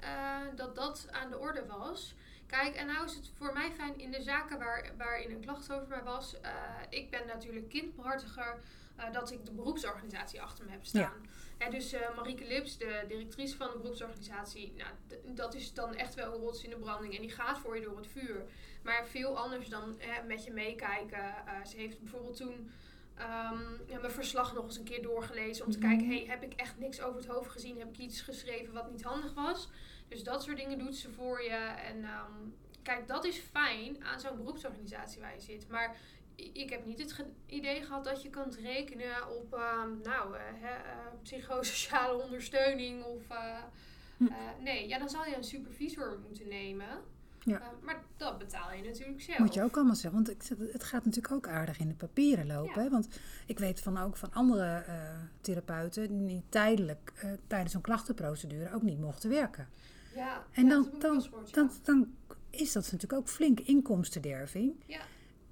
eh, 0.00 0.40
dat 0.56 0.74
dat 0.76 1.06
aan 1.10 1.30
de 1.30 1.38
orde 1.38 1.66
was. 1.66 2.14
Kijk, 2.46 2.74
en 2.74 2.86
nou 2.86 3.04
is 3.04 3.14
het 3.14 3.30
voor 3.36 3.52
mij 3.52 3.70
fijn 3.72 3.98
in 3.98 4.10
de 4.10 4.22
zaken 4.22 4.58
waar, 4.58 4.90
waarin 4.98 5.30
een 5.30 5.40
klacht 5.40 5.72
over 5.72 5.88
mij 5.88 6.02
was. 6.02 6.40
eh, 6.40 6.50
ik 6.88 7.10
ben 7.10 7.26
natuurlijk 7.26 7.68
kindbehartiger, 7.68 8.58
eh, 8.96 9.12
dat 9.12 9.30
ik 9.30 9.44
de 9.44 9.52
beroepsorganisatie 9.52 10.42
achter 10.42 10.64
me 10.64 10.70
heb 10.70 10.84
staan. 10.84 11.26
Hè, 11.58 11.70
dus 11.70 11.94
Marieke 12.16 12.46
Lips, 12.46 12.78
de 12.78 13.04
directrice 13.08 13.56
van 13.56 13.70
de 13.72 13.78
beroepsorganisatie, 13.78 14.74
nou, 14.76 14.90
dat 15.34 15.54
is 15.54 15.72
dan 15.72 15.94
echt 15.94 16.14
wel 16.14 16.34
een 16.34 16.40
rots 16.40 16.62
in 16.64 16.70
de 16.70 16.76
branding 16.76 17.14
en 17.14 17.20
die 17.20 17.30
gaat 17.30 17.58
voor 17.58 17.76
je 17.76 17.82
door 17.84 17.96
het 17.96 18.06
vuur. 18.06 18.44
Maar 18.82 19.06
veel 19.06 19.38
anders 19.38 19.68
dan 19.68 19.94
hè, 19.98 20.22
met 20.22 20.44
je 20.44 20.52
meekijken. 20.52 21.34
Ze 21.68 21.76
heeft 21.76 22.00
bijvoorbeeld 22.00 22.36
toen 22.36 22.70
Ehm, 23.16 24.00
mijn 24.00 24.10
verslag 24.12 24.54
nog 24.54 24.64
eens 24.64 24.76
een 24.78 24.84
keer 24.84 25.02
doorgelezen 25.02 25.64
om 25.64 25.70
te 25.72 25.78
Mhm. 25.78 25.88
kijken, 25.88 26.06
hey, 26.06 26.24
heb 26.28 26.42
ik 26.42 26.52
echt 26.52 26.78
niks 26.78 27.00
over 27.02 27.20
het 27.20 27.28
hoofd 27.30 27.50
gezien? 27.50 27.78
Heb 27.78 27.88
ik 27.88 27.98
iets 27.98 28.20
geschreven 28.20 28.74
wat 28.74 28.90
niet 28.90 29.02
handig 29.02 29.34
was? 29.34 29.68
Dus 30.08 30.22
dat 30.24 30.42
soort 30.42 30.56
dingen 30.56 30.78
doet 30.78 30.96
ze 30.96 31.10
voor 31.10 31.42
je. 31.42 31.48
En 31.88 32.04
ehm, 32.04 32.32
kijk, 32.82 33.08
dat 33.08 33.24
is 33.24 33.38
fijn 33.38 34.04
aan 34.04 34.20
zo'n 34.20 34.36
beroepsorganisatie 34.36 35.20
waar 35.20 35.34
je 35.34 35.40
zit. 35.40 35.68
Maar 35.68 35.96
ik 36.36 36.70
heb 36.70 36.84
niet 36.84 36.98
het 36.98 37.12
ge- 37.12 37.32
idee 37.46 37.82
gehad 37.82 38.04
dat 38.04 38.22
je 38.22 38.30
kunt 38.30 38.54
rekenen 38.56 39.28
op 39.36 39.54
ehm, 39.54 40.00
nou, 40.02 40.36
eh, 40.36 40.62
eh, 40.70 40.78
psychosociale 41.22 42.22
ondersteuning 42.22 43.04
of... 43.04 43.28
eh, 43.30 43.62
Hm. 44.16 44.28
nee, 44.62 44.88
ja, 44.88 44.98
dan 44.98 45.08
zal 45.08 45.24
je 45.24 45.36
een 45.36 45.44
supervisor 45.44 46.18
moeten 46.26 46.48
nemen. 46.48 47.02
Ja. 47.44 47.60
Eh, 47.60 47.66
maar 47.82 48.02
dat 48.16 48.38
betaal 48.38 48.72
je 48.72 48.82
natuurlijk 48.82 49.20
zelf. 49.20 49.38
Moet 49.38 49.54
je 49.54 49.62
ook 49.62 49.76
allemaal 49.76 49.94
zeggen. 49.94 50.24
Want 50.24 50.56
het 50.72 50.84
gaat 50.84 51.04
natuurlijk 51.04 51.34
ook 51.34 51.48
aardig 51.48 51.78
in 51.78 51.88
de 51.88 51.94
papieren 51.94 52.46
lopen. 52.46 52.74
Ja. 52.74 52.82
Hè? 52.82 52.90
Want 52.90 53.08
ik 53.46 53.58
weet 53.58 53.80
van, 53.80 53.98
ook 53.98 54.16
van 54.16 54.32
andere 54.32 54.84
eh, 54.86 54.94
therapeuten 55.40 56.26
die 56.26 56.42
tijdelijk 56.48 57.12
eh, 57.16 57.30
tijdens 57.46 57.72
zo'n 57.72 57.80
klachtenprocedure 57.80 58.74
ook 58.74 58.82
niet 58.82 59.00
mochten 59.00 59.30
werken. 59.30 59.68
Ja, 60.14 60.46
En 60.52 60.64
ja, 60.64 60.70
dan, 60.70 60.90
dan, 60.98 61.26
dan, 61.50 61.70
dan 61.82 62.14
is 62.50 62.72
dat 62.72 62.82
natuurlijk 62.82 63.12
ook 63.12 63.28
flink 63.28 63.60
inkomstenderving. 63.60 64.74
Ja. 64.86 65.00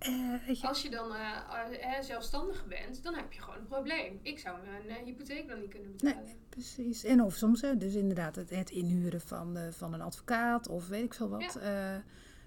Eh, 0.02 0.48
je, 0.60 0.66
Als 0.66 0.82
je 0.82 0.90
dan 0.90 1.14
eh, 1.14 2.00
zelfstandig 2.00 2.66
bent, 2.66 3.02
dan 3.02 3.14
heb 3.14 3.32
je 3.32 3.40
gewoon 3.40 3.58
een 3.58 3.66
probleem. 3.66 4.18
Ik 4.22 4.38
zou 4.38 4.58
mijn 4.86 5.04
hypotheek 5.04 5.48
dan 5.48 5.60
niet 5.60 5.70
kunnen 5.70 5.92
betalen. 5.96 6.36
Precies. 6.48 7.04
En 7.04 7.22
of 7.22 7.34
soms, 7.34 7.60
hè, 7.60 7.76
dus 7.76 7.94
inderdaad, 7.94 8.36
het, 8.36 8.50
het 8.50 8.70
inhuren 8.70 9.20
van, 9.20 9.58
van 9.72 9.92
een 9.92 10.00
advocaat 10.00 10.68
of 10.68 10.88
weet 10.88 11.04
ik 11.04 11.14
veel 11.14 11.28
wat. 11.28 11.56
Eh, 11.56 11.96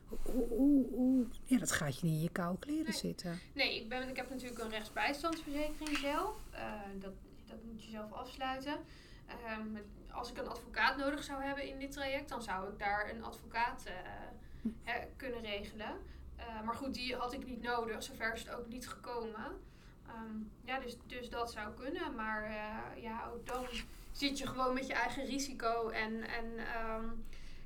hoe, 0.07 0.47
hoe, 0.47 0.87
hoe- 0.91 1.27
ja, 1.43 1.57
dat 1.59 1.71
gaat 1.71 1.99
je 1.99 2.05
niet 2.05 2.15
in 2.15 2.21
je 2.21 2.29
koude 2.31 2.59
kleren 2.59 2.83
Nee. 2.83 2.93
zitten. 2.93 3.39
Nee, 3.53 3.81
ik, 3.81 3.89
ben, 3.89 4.09
ik 4.09 4.15
heb 4.15 4.29
natuurlijk 4.29 4.61
een 4.63 4.69
rechtsbijstandsverzekering 4.69 5.97
zelf. 5.97 6.35
Dat, 6.99 7.13
dat 7.45 7.57
moet 7.63 7.83
je 7.83 7.91
zelf 7.91 8.11
afsluiten. 8.11 8.75
Ehm, 9.27 9.67
als 10.11 10.29
ik 10.31 10.37
een 10.37 10.47
advocaat 10.47 10.97
nodig 10.97 11.23
zou 11.23 11.43
hebben 11.43 11.67
in 11.67 11.79
dit 11.79 11.91
traject, 11.91 12.29
dan 12.29 12.41
zou 12.41 12.69
ik 12.71 12.79
daar 12.79 13.09
een 13.09 13.23
advocaat 13.23 13.83
hè, 14.83 14.99
kunnen 15.15 15.41
regelen. 15.41 15.91
Eh, 16.35 16.61
maar 16.61 16.75
goed, 16.75 16.93
die 16.93 17.15
had 17.15 17.33
ik 17.33 17.45
niet 17.45 17.61
nodig. 17.61 18.03
Zover 18.03 18.33
is 18.33 18.43
het 18.43 18.55
ook 18.55 18.67
niet 18.67 18.87
gekomen. 18.87 19.59
Ehm, 20.07 20.37
ja, 20.63 20.79
dus, 20.79 20.97
dus 21.07 21.29
dat 21.29 21.51
zou 21.51 21.73
kunnen. 21.73 22.15
Maar 22.15 22.43
eh, 22.43 23.01
ja, 23.03 23.29
ook 23.33 23.47
dan 23.47 23.65
zit 24.11 24.37
je 24.37 24.47
gewoon 24.47 24.73
met 24.73 24.87
je 24.87 24.93
eigen 24.93 25.25
risico. 25.25 25.89
En, 25.89 26.21
en 26.21 26.57
ehm, 26.57 27.05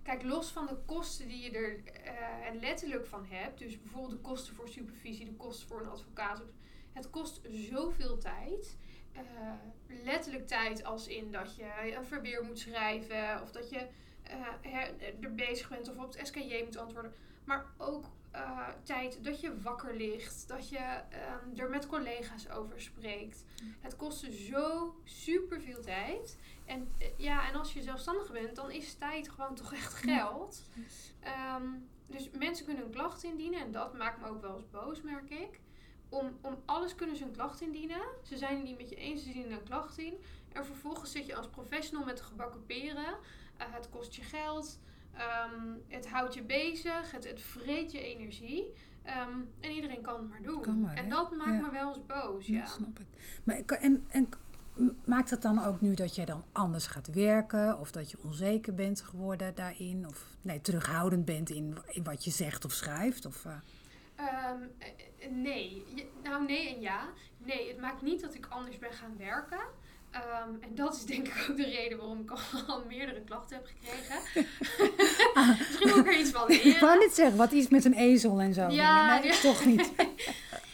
kijk, 0.04 0.24
los 0.24 0.52
van 0.52 0.66
de 0.66 0.78
kosten 0.86 1.28
die 1.28 1.44
je 1.44 1.52
er 1.52 1.84
eh, 2.04 2.60
letterlijk 2.62 3.06
van 3.06 3.26
hebt. 3.30 3.60
Dus 3.60 3.82
bijvoorbeeld 3.82 4.12
de 4.12 4.30
kosten 4.30 4.56
voor 4.56 4.70
supervisie, 4.70 5.26
de 5.26 5.36
kosten 5.36 5.68
voor 5.68 5.82
een 5.82 5.90
advocaat. 5.90 6.42
Het 6.94 7.10
kost 7.10 7.42
zoveel 7.50 8.18
tijd. 8.18 8.78
Letterlijk 10.04 10.48
tijd 10.48 10.84
als 10.84 11.08
in 11.08 11.32
dat 11.32 11.56
je 11.56 11.96
een 11.96 12.06
verweer 12.06 12.44
moet 12.44 12.60
schrijven. 12.60 13.42
Of 13.42 13.52
dat 13.52 13.70
je 13.70 13.88
er 15.22 15.36
bezig 15.36 15.70
bent 15.70 15.90
of 15.90 15.98
op 15.98 16.14
het 16.14 16.28
SKJ 16.28 16.62
moet 16.64 16.78
antwoorden. 16.78 17.14
Maar 17.44 17.66
ook 17.78 18.06
eh, 18.32 18.68
tijd 18.84 19.24
dat 19.24 19.42
je 19.42 19.62
wakker 19.62 19.96
ligt. 19.96 20.48
Dat 20.48 20.70
je 20.70 20.78
ehm, 20.78 21.60
er 21.60 21.70
met 21.70 21.88
collega's 21.88 22.50
over 22.50 22.82
spreekt. 22.82 23.46
Het 23.80 23.96
kostte 23.96 24.32
zo 24.32 24.96
super 25.04 25.62
veel 25.62 25.82
tijd. 25.82 26.38
En, 26.66 26.92
eh, 26.98 27.08
ja, 27.18 27.48
en 27.48 27.56
als 27.56 27.74
je 27.74 27.82
zelfstandig 27.82 28.32
bent, 28.32 28.56
dan 28.56 28.72
is 28.72 28.94
tijd 28.94 29.30
gewoon 29.30 29.56
toch 29.56 29.74
echt 29.74 29.94
geld. 29.94 30.70
Ehm, 31.20 31.68
dus 32.08 32.30
mensen 32.32 32.66
kunnen 32.66 32.84
een 32.84 32.92
klacht 32.92 33.24
indienen. 33.24 33.60
En 33.60 33.72
dat 33.72 33.94
maakt 33.94 34.22
me 34.22 34.28
ook 34.28 34.42
wel 34.42 34.56
eens 34.56 34.70
boos, 34.70 35.02
merk 35.02 35.30
ik. 35.30 35.60
Om, 36.10 36.38
om 36.42 36.62
alles 36.66 36.96
kunnen 36.96 37.16
ze 37.16 37.24
een 37.24 37.32
klacht 37.32 37.62
indienen. 37.62 38.02
Ze 38.24 38.38
zijn 38.38 38.56
het 38.56 38.64
niet 38.64 38.78
met 38.78 38.90
je 38.90 38.96
eens, 38.96 39.24
ze 39.24 39.32
dienen 39.32 39.52
een 39.52 39.64
klacht 39.64 39.98
in. 39.98 40.14
En 40.54 40.66
vervolgens 40.66 41.12
zit 41.12 41.26
je 41.26 41.36
als 41.36 41.48
professional 41.48 42.06
met 42.06 42.18
de 42.18 42.24
gebakken 42.24 42.66
peren. 42.66 43.18
Eh, 43.58 43.68
het 43.70 43.90
kost 43.90 44.14
je 44.16 44.22
geld. 44.22 44.80
Ehm, 45.20 45.74
het 45.88 46.08
houdt 46.10 46.34
je 46.34 46.42
bezig. 46.44 47.12
Het, 47.12 47.28
het 47.28 47.42
vreet 47.42 47.92
je 47.92 48.02
energie. 48.02 48.74
Ehm, 49.04 49.38
en 49.60 49.72
iedereen 49.72 50.02
kan 50.02 50.20
het 50.20 50.30
maar 50.30 50.42
doen. 50.42 50.62
Kan 50.62 50.82
maar, 50.82 50.96
en 50.96 51.04
hè? 51.04 51.10
dat 51.10 51.32
maakt 51.36 51.50
Ja. 51.60 51.62
me 51.66 51.72
wel 51.72 51.88
eens 51.88 52.06
boos. 52.06 52.48
Ja, 52.48 52.58
Ja. 52.58 52.66
snap 52.66 53.00
ik. 53.00 53.06
Maar, 53.44 53.58
en, 53.80 54.06
en 54.10 54.30
maakt 55.06 55.30
het 55.30 55.42
dan 55.42 55.64
ook 55.66 55.82
nu 55.82 55.94
dat 55.94 56.16
jij 56.16 56.26
dan 56.26 56.44
anders 56.52 56.88
gaat 56.88 57.08
werken? 57.08 57.80
Of 57.80 57.92
dat 57.92 58.12
je 58.12 58.18
onzeker 58.24 58.74
bent 58.74 59.02
geworden 59.02 59.56
daarin? 59.56 60.08
Of 60.08 60.26
nee, 60.42 60.62
terughoudend 60.62 61.26
bent 61.26 61.50
in, 61.50 61.78
in 61.88 62.04
wat 62.04 62.24
je 62.24 62.32
zegt 62.32 62.66
of 62.66 62.72
schrijft? 62.72 63.26
Of, 63.26 63.46
eh, 63.46 63.54
Ehm, 64.16 64.62
eh, 64.78 65.30
nee. 65.32 65.84
Nou, 66.24 66.46
nee 66.46 66.76
en 66.76 66.82
ja. 66.82 67.10
Nee, 67.38 67.68
het 67.68 67.80
maakt 67.80 68.02
niet 68.02 68.22
dat 68.22 68.34
ik 68.34 68.46
anders 68.50 68.78
ben 68.78 68.94
gaan 68.94 69.18
werken. 69.18 69.60
Ehm, 70.12 70.50
en 70.60 70.76
dat 70.76 70.96
is 70.96 71.06
denk 71.06 71.28
ik 71.28 71.48
ook 71.50 71.58
de 71.58 71.64
reden 71.64 71.98
waarom 71.98 72.20
ik 72.20 72.32
al, 72.68 72.84
meerdere 72.88 73.22
klachten 73.22 73.56
heb 73.58 73.66
gekregen. 73.66 74.48
Misschien 75.58 75.88
moet 75.88 75.98
ik 75.98 76.08
er 76.08 76.20
iets 76.20 76.32
van 76.32 76.50
ik 76.50 76.64
leren. 76.64 76.82
wou 76.82 77.00
net 77.00 77.14
zeggen, 77.14 77.38
wat 77.38 77.52
iets 77.52 77.68
met 77.68 77.86
een 77.86 77.94
ezel 77.94 78.40
en 78.40 78.54
zo. 78.54 78.68
Ja, 78.68 79.12
nee, 79.12 79.20
nee, 79.20 79.32
ja. 79.32 79.40
toch 79.42 79.66
niet. 79.66 79.92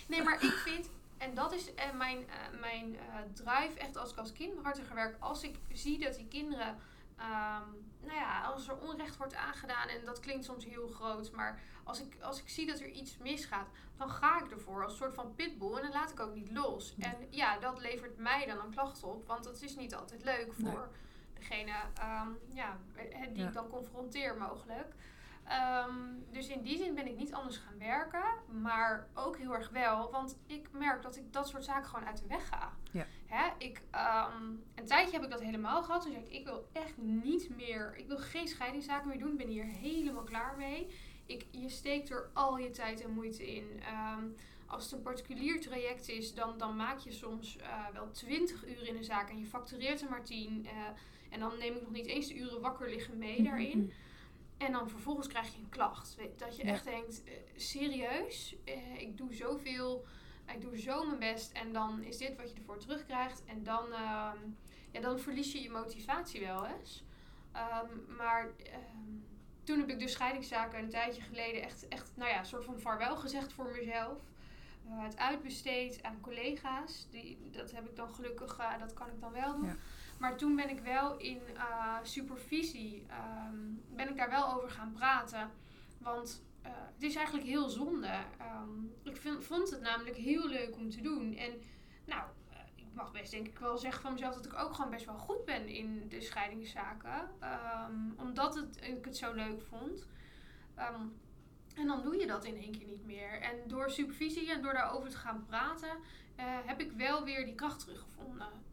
Nee, 0.08 0.24
maar 0.24 0.44
ik 0.44 0.52
vind, 0.52 0.90
en 1.18 1.34
dat 1.34 1.54
is 1.54 1.74
eh, 1.74 1.86
mijn, 1.98 2.18
eh, 2.18 2.60
mijn 2.60 2.96
eh, 2.96 3.16
drive 3.34 3.80
echt 3.80 3.98
als 3.98 4.12
ik 4.12 4.18
als 4.18 4.34
kinderhartiger 4.34 4.96
werk. 4.96 5.16
Als 5.20 5.44
ik 5.44 5.56
zie 5.74 6.00
dat 6.00 6.16
die 6.16 6.28
kinderen, 6.28 6.76
ehm, 7.18 7.70
nou 8.02 8.18
ja, 8.18 8.42
als 8.42 8.68
er 8.68 8.78
onrecht 8.78 9.18
wordt 9.18 9.36
aangedaan, 9.36 9.88
en 9.88 10.06
dat 10.06 10.20
klinkt 10.20 10.46
soms 10.46 10.66
heel 10.66 10.88
groot, 10.88 11.32
maar 11.32 11.60
als 11.84 12.00
ik, 12.02 12.18
als 12.22 12.42
ik 12.42 12.50
zie 12.50 12.66
dat 12.66 12.80
er 12.80 12.90
iets 12.90 13.18
misgaat, 13.18 13.68
dan 13.98 14.10
ga 14.10 14.40
ik 14.44 14.52
ervoor 14.52 14.84
als 14.84 14.92
een 14.92 14.98
soort 14.98 15.14
van 15.16 15.36
pitbull 15.36 15.76
en 15.76 15.82
dan 15.82 15.92
laat 15.92 16.12
ik 16.12 16.20
ook 16.20 16.34
niet 16.34 16.52
los. 16.52 16.96
En 17.00 17.16
ja, 17.30 17.60
dat 17.60 17.80
levert 17.80 18.18
mij 18.18 18.46
dan 18.46 18.60
een 18.60 18.72
klacht 18.72 19.04
op, 19.04 19.28
want 19.28 19.44
dat 19.44 19.62
is 19.62 19.76
niet 19.76 19.96
altijd 19.96 20.24
leuk 20.24 20.54
voor 20.54 20.90
degene 21.34 21.72
ehm, 21.94 22.30
ja, 22.50 22.78
eh, 22.96 23.22
die 23.28 23.38
Ja. 23.38 23.48
ik 23.48 23.54
dan 23.54 23.68
confronteer 23.70 24.38
mogelijk. 24.38 24.94
Ehm, 25.44 25.94
dus 26.32 26.48
in 26.48 26.62
die 26.62 26.78
zin 26.78 26.96
ben 26.96 27.08
ik 27.08 27.18
niet 27.18 27.34
anders 27.34 27.58
gaan 27.58 27.78
werken, 27.78 28.24
maar 28.62 29.08
ook 29.14 29.38
heel 29.38 29.54
erg 29.56 29.70
wel, 29.70 30.12
want 30.12 30.38
ik 30.46 30.72
merk 30.72 31.02
dat 31.02 31.16
ik 31.16 31.34
dat 31.34 31.48
soort 31.48 31.64
zaken 31.64 31.90
gewoon 31.90 32.08
uit 32.08 32.18
de 32.18 32.28
weg 32.28 32.48
ga. 32.48 32.72
Ja. 32.92 33.06
Hè, 33.36 33.52
ik, 33.58 33.82
ehm, 33.92 34.44
een 34.76 34.86
tijdje 34.86 35.14
heb 35.14 35.24
ik 35.24 35.30
dat 35.30 35.42
helemaal 35.42 35.84
gehad. 35.84 36.02
Toen 36.02 36.12
zei 36.12 36.24
ik, 36.24 36.32
ik 36.32 36.46
wil 36.46 36.68
echt 36.74 36.98
niet 36.98 37.50
meer, 37.56 37.96
ik 37.98 38.08
wil 38.08 38.18
geen 38.18 38.48
scheidingszaken 38.48 39.08
meer 39.08 39.20
doen. 39.20 39.32
Ik 39.32 39.38
ben 39.38 39.48
hier 39.48 39.66
helemaal 39.66 40.24
klaar 40.24 40.58
mee. 40.58 40.88
Ik, 41.26 41.46
je 41.52 41.70
steekt 41.70 42.10
er 42.10 42.30
al 42.34 42.58
je 42.58 42.70
tijd 42.70 43.02
en 43.02 43.12
moeite 43.12 43.56
in. 43.56 43.82
Ehm, 43.82 44.24
als 44.66 44.84
het 44.84 44.94
een 44.94 45.02
particulier 45.02 45.62
traject 45.62 46.10
is, 46.10 46.34
dan, 46.34 46.58
dan 46.58 46.76
maak 46.76 47.00
je 47.00 47.12
soms 47.12 47.58
eh, 47.58 47.88
wel 47.94 48.12
20 48.12 48.68
uur 48.68 48.88
in 48.88 48.96
een 48.96 49.04
zaak 49.04 49.30
en 49.30 49.40
je 49.40 49.46
factureert 49.46 50.02
er 50.02 50.10
maar 50.10 50.24
10. 50.24 50.66
eh, 50.66 50.72
en 51.30 51.40
dan 51.40 51.58
neem 51.58 51.76
ik 51.76 51.82
nog 51.82 51.92
niet 51.92 52.06
eens 52.06 52.28
de 52.28 52.38
uren 52.38 52.62
wakker 52.62 52.90
liggen 52.90 53.18
mee 53.18 53.44
daarin. 53.44 53.92
En 54.58 54.72
dan 54.72 54.90
vervolgens 54.90 55.28
krijg 55.28 55.54
je 55.54 55.60
een 55.60 55.70
klacht. 55.70 56.18
Dat 56.38 56.56
je 56.56 56.64
echt 56.64 56.84
denkt, 56.84 57.24
eh, 57.24 57.34
serieus, 57.56 58.56
ik 58.98 59.18
doe 59.18 59.34
zoveel, 59.34 60.06
ik 60.54 60.62
doe 60.62 60.80
zo 60.80 61.06
mijn 61.06 61.20
best 61.20 61.52
en 61.52 61.74
dan 61.74 62.04
is 62.04 62.18
dit 62.18 62.36
wat 62.38 62.52
je 62.52 62.58
ervoor 62.58 62.78
terugkrijgt. 62.78 63.46
En 63.46 63.64
dan, 63.64 63.92
ehm, 63.92 64.38
ja, 64.92 65.02
dan 65.02 65.20
verlies 65.20 65.52
je 65.52 65.62
je 65.62 65.70
motivatie 65.70 66.46
wel 66.46 66.66
eens. 66.66 67.04
Ehm, 67.52 68.16
maar 68.18 68.50
ehm, 68.64 69.16
toen 69.64 69.80
heb 69.80 69.90
ik 69.90 70.00
dus 70.00 70.12
scheidingszaken 70.12 70.80
een 70.80 70.90
tijdje 70.90 71.22
geleden 71.22 71.62
echt, 71.62 71.88
echt 71.88 72.12
nou 72.16 72.30
ja, 72.30 72.40
een 72.40 72.46
soort 72.46 72.66
van 72.66 72.80
vaarwel 72.80 73.16
gezegd 73.16 73.54
voor 73.54 73.72
mezelf. 73.72 74.20
Eh, 74.90 75.04
het 75.04 75.18
uitbesteed 75.18 76.04
aan 76.04 76.22
collega's. 76.22 77.08
Die, 77.10 77.50
dat 77.52 77.72
heb 77.72 77.90
ik 77.90 77.96
dan 77.96 78.14
gelukkig, 78.14 78.58
eh, 78.58 78.80
dat 78.80 78.94
kan 78.94 79.08
ik 79.08 79.20
dan 79.20 79.32
wel 79.32 79.56
doen. 79.56 79.66
Ja. 79.66 79.76
Maar 80.18 80.38
toen 80.38 80.56
ben 80.56 80.70
ik 80.70 80.80
wel 80.80 81.18
in 81.18 81.42
eh, 81.56 81.96
supervisie, 82.04 83.06
ben 83.96 84.10
ik 84.10 84.18
daar 84.18 84.30
wel 84.30 84.54
over 84.54 84.70
gaan 84.70 84.92
praten. 84.92 85.52
Want 85.98 86.44
eh, 86.66 86.72
het 86.94 87.04
is 87.04 87.16
eigenlijk 87.16 87.48
heel 87.48 87.70
zonde. 87.70 88.08
Ehm, 88.38 88.84
ik 89.04 89.18
vind, 89.18 89.44
vond 89.44 89.70
het 89.70 89.82
namelijk 89.82 90.16
heel 90.16 90.48
leuk 90.48 90.76
om 90.76 90.90
te 90.90 91.02
doen. 91.02 91.36
En 91.36 91.54
nou, 92.06 92.24
eh, 92.50 92.58
ik 92.76 92.94
mag 92.94 93.12
best 93.12 93.32
denk 93.32 93.48
ik 93.48 93.60
wel 93.60 93.78
zeggen 93.78 94.02
van 94.02 94.12
mezelf 94.12 94.36
dat 94.36 94.46
ik 94.46 94.60
ook 94.60 94.74
gewoon 94.74 94.92
best 94.92 95.06
wel 95.06 95.18
goed 95.18 95.46
ben 95.46 95.68
in 95.68 96.08
de 96.10 96.22
scheidingszaken. 96.22 97.30
Ehm, 97.40 97.94
omdat 98.18 98.56
het, 98.56 98.80
ik 98.82 99.06
het 99.06 99.18
zo 99.18 99.34
leuk 99.34 99.62
vond. 99.62 100.08
Ehm, 100.76 101.02
en 101.76 101.88
dan 101.88 102.02
doe 102.02 102.18
je 102.18 102.28
dat 102.28 102.46
in 102.46 102.56
één 102.56 102.78
keer 102.78 102.88
niet 102.88 103.06
meer. 103.06 103.42
En 103.42 103.68
door 103.68 103.90
supervisie 103.90 104.52
en 104.52 104.62
door 104.62 104.74
daarover 104.74 105.10
te 105.10 105.18
gaan 105.18 105.46
praten, 105.46 105.98
eh, 106.36 106.46
heb 106.66 106.80
ik 106.80 106.92
wel 106.92 107.24
weer 107.24 107.46
die 107.46 107.56
kracht 107.56 107.80
teruggevonden. 107.80 108.64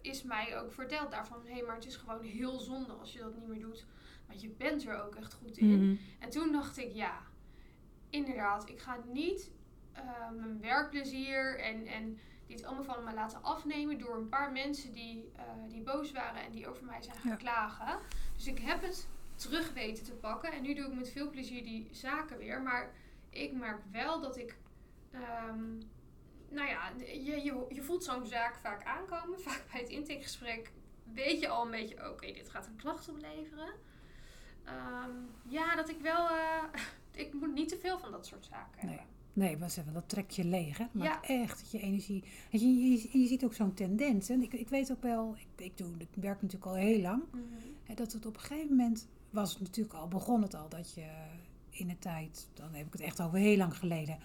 Is 0.00 0.22
mij 0.22 0.60
ook 0.60 0.72
verteld 0.72 1.10
daarvan, 1.10 1.46
hé, 1.46 1.62
maar 1.62 1.74
het 1.74 1.86
is 1.86 1.96
gewoon 1.96 2.22
heel 2.22 2.58
zonde 2.58 2.92
als 2.92 3.12
je 3.12 3.18
dat 3.18 3.34
niet 3.34 3.46
meer 3.46 3.60
doet. 3.60 3.86
Want 4.26 4.40
je 4.40 4.48
bent 4.48 4.86
er 4.86 5.02
ook 5.02 5.14
echt 5.14 5.32
goed 5.34 5.56
in. 5.58 5.88
Mhm. 5.88 5.96
En 6.18 6.30
toen 6.30 6.52
dacht 6.52 6.76
ik, 6.78 6.92
ja, 6.92 7.22
inderdaad, 8.10 8.68
ik 8.68 8.78
ga 8.80 8.98
niet 9.12 9.50
eh, 9.92 10.30
mijn 10.30 10.60
werkplezier 10.60 11.58
en, 11.58 11.86
en 11.86 12.18
dit 12.46 12.64
allemaal 12.64 12.84
van 12.84 13.04
me 13.04 13.12
laten 13.14 13.42
afnemen 13.42 13.98
door 13.98 14.16
een 14.16 14.28
paar 14.28 14.52
mensen 14.52 14.92
die, 14.92 15.30
eh, 15.36 15.42
die 15.68 15.82
boos 15.82 16.12
waren 16.12 16.42
en 16.42 16.50
die 16.52 16.68
over 16.68 16.84
mij 16.84 17.02
zijn 17.02 17.16
gaan 17.16 17.30
Ja. 17.30 17.36
klagen. 17.36 17.98
Dus 18.36 18.46
ik 18.46 18.58
heb 18.58 18.82
het 18.82 19.08
terug 19.34 19.72
weten 19.72 20.04
te 20.04 20.12
pakken 20.12 20.52
en 20.52 20.62
nu 20.62 20.74
doe 20.74 20.86
ik 20.86 20.94
met 20.94 21.10
veel 21.10 21.30
plezier 21.30 21.64
die 21.64 21.88
zaken 21.92 22.38
weer. 22.38 22.62
Maar 22.62 22.92
ik 23.30 23.52
merk 23.52 23.80
wel 23.90 24.20
dat 24.20 24.36
ik, 24.36 24.56
ehm, 25.10 25.78
nou 26.48 26.68
ja, 26.68 26.92
je, 26.98 27.42
je, 27.42 27.64
je 27.68 27.82
voelt 27.82 28.04
zo'n 28.04 28.26
zaak 28.26 28.56
vaak 28.56 28.84
aankomen. 28.84 29.40
Vaak 29.46 29.62
bij 29.72 29.80
het 29.80 29.88
intakegesprek 29.90 30.72
weet 31.12 31.40
je 31.40 31.48
al 31.48 31.64
een 31.64 31.70
beetje, 31.70 32.10
oké, 32.10 32.32
dit 32.32 32.50
gaat 32.50 32.66
een 32.66 32.76
klacht 32.76 33.08
opleveren. 33.08 33.74
Ehm, 34.64 35.10
ja, 35.48 35.76
dat 35.76 35.88
ik 35.88 36.00
wel, 36.00 36.28
eh, 36.28 36.62
ik 37.24 37.32
moet 37.34 37.54
niet 37.54 37.68
te 37.68 37.78
veel 37.78 37.98
van 37.98 38.10
dat 38.10 38.26
soort 38.26 38.44
zaken 38.50 38.86
Nee. 38.86 38.96
hebben. 38.96 39.12
Nee, 39.32 39.56
maar 39.56 39.68
even, 39.68 39.92
dat 39.92 40.08
trekt 40.08 40.34
je 40.36 40.44
leeg. 40.44 40.78
Hè? 40.78 40.84
Dat 40.92 41.02
Ja. 41.02 41.22
echt 41.22 41.60
dat 41.60 41.70
je 41.70 41.78
energie. 41.80 42.24
Weet 42.50 42.60
je, 42.60 42.66
je, 42.74 43.18
je 43.20 43.26
ziet 43.26 43.44
ook 43.44 43.54
zo'n 43.54 43.74
tendens. 43.74 44.28
En 44.28 44.42
ik, 44.42 44.52
ik 44.52 44.68
weet 44.68 44.92
ook 44.92 45.02
wel, 45.02 45.36
ik, 45.36 45.64
ik, 45.64 45.76
doe, 45.78 45.88
ik 45.98 46.08
werk 46.14 46.42
natuurlijk 46.42 46.70
al 46.70 46.76
heel 46.76 47.00
lang. 47.00 47.22
Mhm. 47.30 47.42
Hè, 47.84 47.94
dat 47.94 48.12
het 48.12 48.26
op 48.26 48.34
een 48.34 48.40
gegeven 48.40 48.76
moment 48.76 49.08
was 49.30 49.52
het 49.52 49.60
natuurlijk 49.62 49.94
al, 49.94 50.08
begon 50.08 50.42
het 50.42 50.54
al 50.54 50.68
dat 50.68 50.94
je 50.94 51.06
in 51.70 51.88
de 51.88 51.98
tijd, 51.98 52.48
dan 52.54 52.74
heb 52.74 52.86
ik 52.86 52.92
het 52.92 53.02
echt 53.02 53.20
over 53.20 53.38
heel 53.38 53.56
lang 53.56 53.76
geleden, 53.76 54.18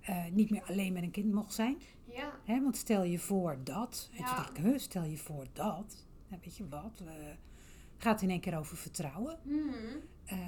eh, 0.00 0.24
niet 0.32 0.50
meer 0.50 0.62
alleen 0.68 0.92
met 0.92 1.02
een 1.02 1.10
kind 1.10 1.32
mocht 1.32 1.54
zijn. 1.54 1.76
Ja, 2.04 2.32
Hè? 2.44 2.62
Want 2.62 2.76
stel 2.76 3.02
je 3.02 3.18
voor 3.18 3.58
dat. 3.64 4.08
En 4.12 4.18
Ja. 4.18 4.24
toen 4.26 4.36
dacht 4.36 4.58
ik, 4.58 4.64
huh, 4.64 4.78
stel 4.78 5.04
je 5.04 5.16
voor 5.18 5.46
dat. 5.52 6.04
Nou, 6.28 6.40
weet 6.44 6.56
je 6.56 6.68
wat? 6.68 7.02
Gaat 7.98 8.22
in 8.22 8.30
één 8.30 8.40
keer 8.40 8.58
over 8.58 8.76
vertrouwen. 8.76 9.38
Mhm. 9.42 9.58
Eh, 10.24 10.38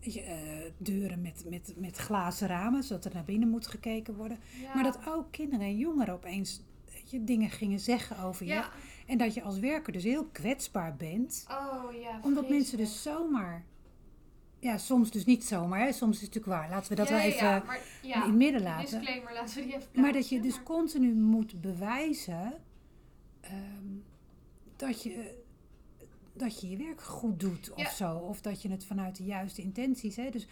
je, 0.00 0.22
eh, 0.22 0.72
deuren 0.78 1.20
met, 1.20 1.44
met, 1.48 1.74
met 1.76 1.96
glazen 1.96 2.48
ramen, 2.48 2.82
zodat 2.82 3.04
er 3.04 3.14
naar 3.14 3.24
binnen 3.24 3.48
moet 3.48 3.66
gekeken 3.66 4.14
worden. 4.14 4.38
ja. 4.62 4.74
Maar 4.74 4.82
dat 4.82 4.98
ook 5.06 5.32
kinderen 5.32 5.66
en 5.66 5.76
jongeren 5.76 6.14
opeens 6.14 6.62
je, 7.04 7.24
dingen 7.24 7.50
gingen 7.50 7.80
zeggen 7.80 8.18
over 8.18 8.46
je. 8.46 8.64
En 9.06 9.18
dat 9.18 9.34
je 9.34 9.42
als 9.42 9.58
werker 9.58 9.92
dus 9.92 10.04
heel 10.04 10.24
kwetsbaar 10.24 10.96
bent. 10.96 11.46
oh 11.50 11.92
ja. 12.00 12.20
Omdat 12.22 12.48
mensen 12.48 12.76
dus 12.76 13.02
zomaar... 13.02 13.64
Ja, 14.60 14.78
soms 14.78 15.10
dus 15.10 15.24
niet 15.24 15.44
zomaar. 15.44 15.80
Hè? 15.80 15.92
Soms 15.92 16.16
is 16.16 16.22
het 16.22 16.34
natuurlijk 16.34 16.62
waar. 16.62 16.70
Laten 16.70 16.90
we 16.90 16.94
dat 16.94 17.08
wel 17.08 17.18
even 17.18 17.62
maar, 17.66 17.80
in 18.02 18.10
het 18.10 18.34
midden 18.34 18.62
laten. 18.62 19.00
Disclaimer, 19.00 19.32
laten 19.32 19.54
we 19.54 19.62
die 19.62 19.74
even 19.74 20.00
Maar 20.00 20.12
dat 20.12 20.28
je 20.28 20.40
dus 20.40 20.54
maar- 20.54 20.62
continu 20.62 21.14
moet 21.14 21.60
bewijzen 21.60 22.52
ehm, 23.40 23.86
dat, 24.76 25.02
je, 25.02 25.34
dat 26.38 26.60
je 26.60 26.68
je 26.70 26.76
werk 26.76 27.02
goed 27.02 27.40
doet 27.40 27.70
of 27.70 27.78
Ja. 27.80 27.90
zo. 27.90 28.16
Of 28.16 28.40
dat 28.40 28.62
je 28.62 28.70
het 28.70 28.84
vanuit 28.84 29.16
de 29.16 29.24
juiste 29.24 29.62
intenties. 29.62 30.16
Hè? 30.16 30.30
Dus 30.30 30.46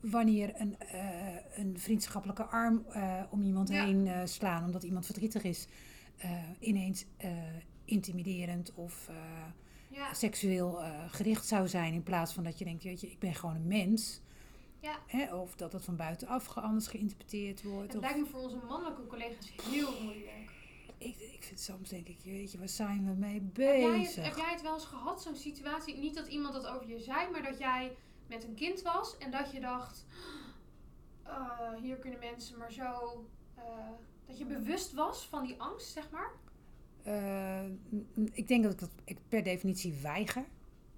wanneer 0.00 0.52
een, 0.60 0.78
eh, 0.78 1.34
een 1.54 1.78
vriendschappelijke 1.78 2.44
arm 2.44 2.84
eh, 2.88 3.22
om 3.30 3.42
iemand 3.42 3.68
Ja. 3.68 3.84
heen 3.84 4.06
eh, 4.06 4.20
slaan 4.24 4.64
omdat 4.64 4.82
iemand 4.82 5.04
verdrietig 5.06 5.42
is, 5.42 5.66
ineens 6.58 7.04
intimiderend 7.84 8.74
of 8.74 9.10
Ja, 9.88 10.14
seksueel 10.14 10.78
gericht 11.08 11.46
zou 11.46 11.68
zijn. 11.68 11.92
In 11.94 12.02
plaats 12.02 12.32
van 12.32 12.44
dat 12.44 12.58
je 12.58 12.64
denkt, 12.64 12.82
weet 12.82 13.00
je, 13.00 13.10
ik 13.10 13.18
ben 13.18 13.34
gewoon 13.34 13.54
een 13.54 13.66
mens. 13.66 14.20
ja. 14.80 14.98
Hè? 15.06 15.34
Of 15.34 15.56
dat 15.56 15.72
het 15.72 15.84
van 15.84 15.96
buitenaf 15.96 16.56
anders 16.58 16.86
geïnterpreteerd 16.86 17.62
wordt. 17.62 17.86
Het 17.86 17.96
of- 17.96 18.02
lijkt 18.02 18.18
me 18.18 18.26
voor 18.26 18.40
onze 18.40 18.56
mannelijke 18.68 19.06
collega's 19.06 19.52
heel 19.70 20.02
moeilijk. 20.02 20.50
Ik, 21.00 21.16
ik 21.18 21.42
vind 21.44 21.60
soms 21.60 21.88
denk 21.88 22.08
ik, 22.08 22.18
weet 22.24 22.52
je, 22.52 22.58
waar 22.58 22.68
zijn 22.68 23.04
we 23.04 23.12
mee 23.12 23.34
Heb 23.34 23.56
jij, 23.56 23.80
het, 23.90 24.00
bezig? 24.00 24.24
heb 24.24 24.36
jij 24.36 24.52
het 24.52 24.62
wel 24.62 24.74
eens 24.74 24.84
gehad, 24.84 25.22
zo'n 25.22 25.36
situatie? 25.36 25.96
Niet 25.98 26.14
dat 26.14 26.26
iemand 26.26 26.54
dat 26.54 26.66
over 26.66 26.88
je 26.88 26.98
zei, 27.00 27.30
maar 27.30 27.42
dat 27.42 27.58
jij 27.58 27.96
met 28.26 28.44
een 28.44 28.54
kind 28.54 28.82
was 28.82 29.18
en 29.18 29.30
dat 29.30 29.52
je 29.52 29.60
dacht: 29.60 30.04
"Ah, 31.22 31.76
hier 31.82 31.96
kunnen 31.96 32.18
mensen 32.20 32.58
maar 32.58 32.72
zo. 32.72 33.24
eh, 33.54 33.62
dat 34.26 34.38
je 34.38 34.44
bewust 34.44 34.92
was 34.92 35.26
van 35.26 35.46
die 35.46 35.60
angst, 35.60 35.92
zeg 35.92 36.10
maar. 36.10 36.30
Eh, 37.02 37.64
ik 38.32 38.48
denk 38.48 38.62
dat 38.62 38.72
ik 38.72 38.78
dat 38.78 38.90
ik 39.04 39.18
per 39.28 39.42
definitie 39.42 39.92
weiger, 40.02 40.44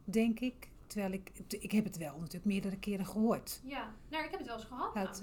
denk 0.04 0.40
ik. 0.40 0.70
Terwijl 0.86 1.12
ik, 1.12 1.30
ik 1.48 1.72
heb 1.72 1.84
het 1.84 1.96
wel 1.96 2.16
natuurlijk 2.18 2.44
meerdere 2.44 2.78
keren 2.78 3.06
gehoord. 3.06 3.60
Ja, 3.64 3.94
nou, 4.08 4.24
ik 4.24 4.30
heb 4.30 4.38
het 4.38 4.48
wel 4.48 4.56
eens 4.56 4.66
gehad. 4.66 4.94
Dat, 4.94 5.22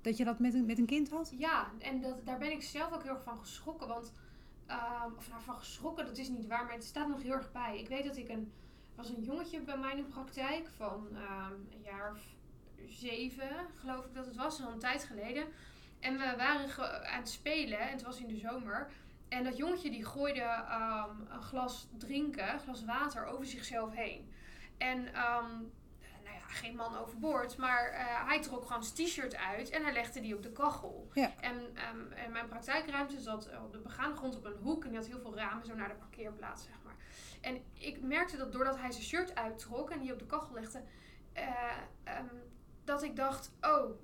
dat 0.00 0.16
je 0.16 0.24
dat 0.24 0.38
met 0.38 0.54
een, 0.54 0.66
met 0.66 0.78
een 0.78 0.86
kind 0.86 1.10
had? 1.10 1.32
Ja, 1.36 1.70
en 1.78 2.00
dat, 2.00 2.26
daar 2.26 2.38
ben 2.38 2.52
ik 2.52 2.62
zelf 2.62 2.92
ook 2.92 3.02
heel 3.02 3.12
erg 3.12 3.22
van 3.22 3.38
geschrokken. 3.38 3.88
Want, 3.88 4.12
ehm, 4.66 5.12
of 5.16 5.28
nou 5.28 5.42
van 5.42 5.58
geschrokken, 5.58 6.06
dat 6.06 6.18
is 6.18 6.28
niet 6.28 6.46
waar, 6.46 6.64
maar 6.64 6.74
het 6.74 6.84
staat 6.84 7.08
nog 7.08 7.22
heel 7.22 7.32
erg 7.32 7.52
bij. 7.52 7.78
Ik 7.78 7.88
weet 7.88 8.04
dat 8.04 8.16
ik 8.16 8.28
een, 8.28 8.52
was 8.94 9.08
een 9.08 9.22
jongetje 9.22 9.60
bij 9.60 9.78
mij 9.78 9.90
in 9.90 9.96
de 9.96 10.02
praktijk 10.02 10.68
van 10.76 11.08
ehm, 11.14 11.52
een 11.52 11.82
jaar 11.84 12.12
of 12.12 12.22
zeven, 12.88 13.56
geloof 13.74 14.04
ik 14.04 14.14
dat 14.14 14.26
het 14.26 14.36
was, 14.36 14.62
al 14.62 14.72
een 14.72 14.78
tijd 14.78 15.04
geleden. 15.04 15.44
En 16.00 16.12
we 16.12 16.34
waren 16.36 16.76
aan 17.06 17.18
het 17.18 17.28
spelen, 17.28 17.78
en 17.78 17.92
het 17.92 18.02
was 18.02 18.20
in 18.20 18.28
de 18.28 18.36
zomer. 18.36 18.90
En 19.28 19.44
dat 19.44 19.56
jongetje 19.56 19.90
die 19.90 20.04
gooide 20.04 20.40
ehm, 20.40 21.10
een 21.28 21.42
glas 21.42 21.88
drinken, 21.96 22.52
een 22.52 22.60
glas 22.60 22.84
water, 22.84 23.24
over 23.24 23.46
zichzelf 23.46 23.94
heen. 23.94 24.32
En 24.78 25.14
geen 26.50 26.76
man 26.76 26.96
overboord, 26.96 27.56
maar 27.56 27.90
eh, 27.90 28.26
hij 28.26 28.42
trok 28.42 28.66
gewoon 28.66 28.84
zijn 28.84 29.06
t-shirt 29.08 29.36
uit 29.36 29.70
en 29.70 29.82
hij 29.82 29.92
legde 29.92 30.20
die 30.20 30.34
op 30.34 30.42
de 30.42 30.52
kachel. 30.52 31.08
Ja. 31.12 31.32
En, 31.40 31.76
ehm, 31.76 32.12
en 32.12 32.32
mijn 32.32 32.48
praktijkruimte 32.48 33.20
zat 33.20 33.46
eh, 33.46 33.64
op 33.64 33.72
de 33.72 33.78
begaande 33.78 34.16
grond 34.16 34.36
op 34.36 34.44
een 34.44 34.56
hoek 34.62 34.84
en 34.84 34.90
die 34.90 34.98
had 34.98 35.08
heel 35.08 35.20
veel 35.20 35.36
ramen 35.36 35.66
zo 35.66 35.74
naar 35.74 35.88
de 35.88 35.94
parkeerplaats, 35.94 36.64
zeg 36.64 36.74
maar. 36.84 36.96
En 37.40 37.62
ik 37.72 38.00
merkte 38.00 38.36
dat 38.36 38.52
doordat 38.52 38.78
hij 38.78 38.90
zijn 38.90 39.04
shirt 39.04 39.34
uittrok 39.34 39.90
en 39.90 40.00
die 40.00 40.12
op 40.12 40.18
de 40.18 40.26
kachel 40.26 40.54
legde, 40.54 40.82
eh, 41.32 41.44
ehm, 42.04 42.34
dat 42.84 43.02
ik 43.02 43.16
dacht, 43.16 43.52
oh, 43.60 44.00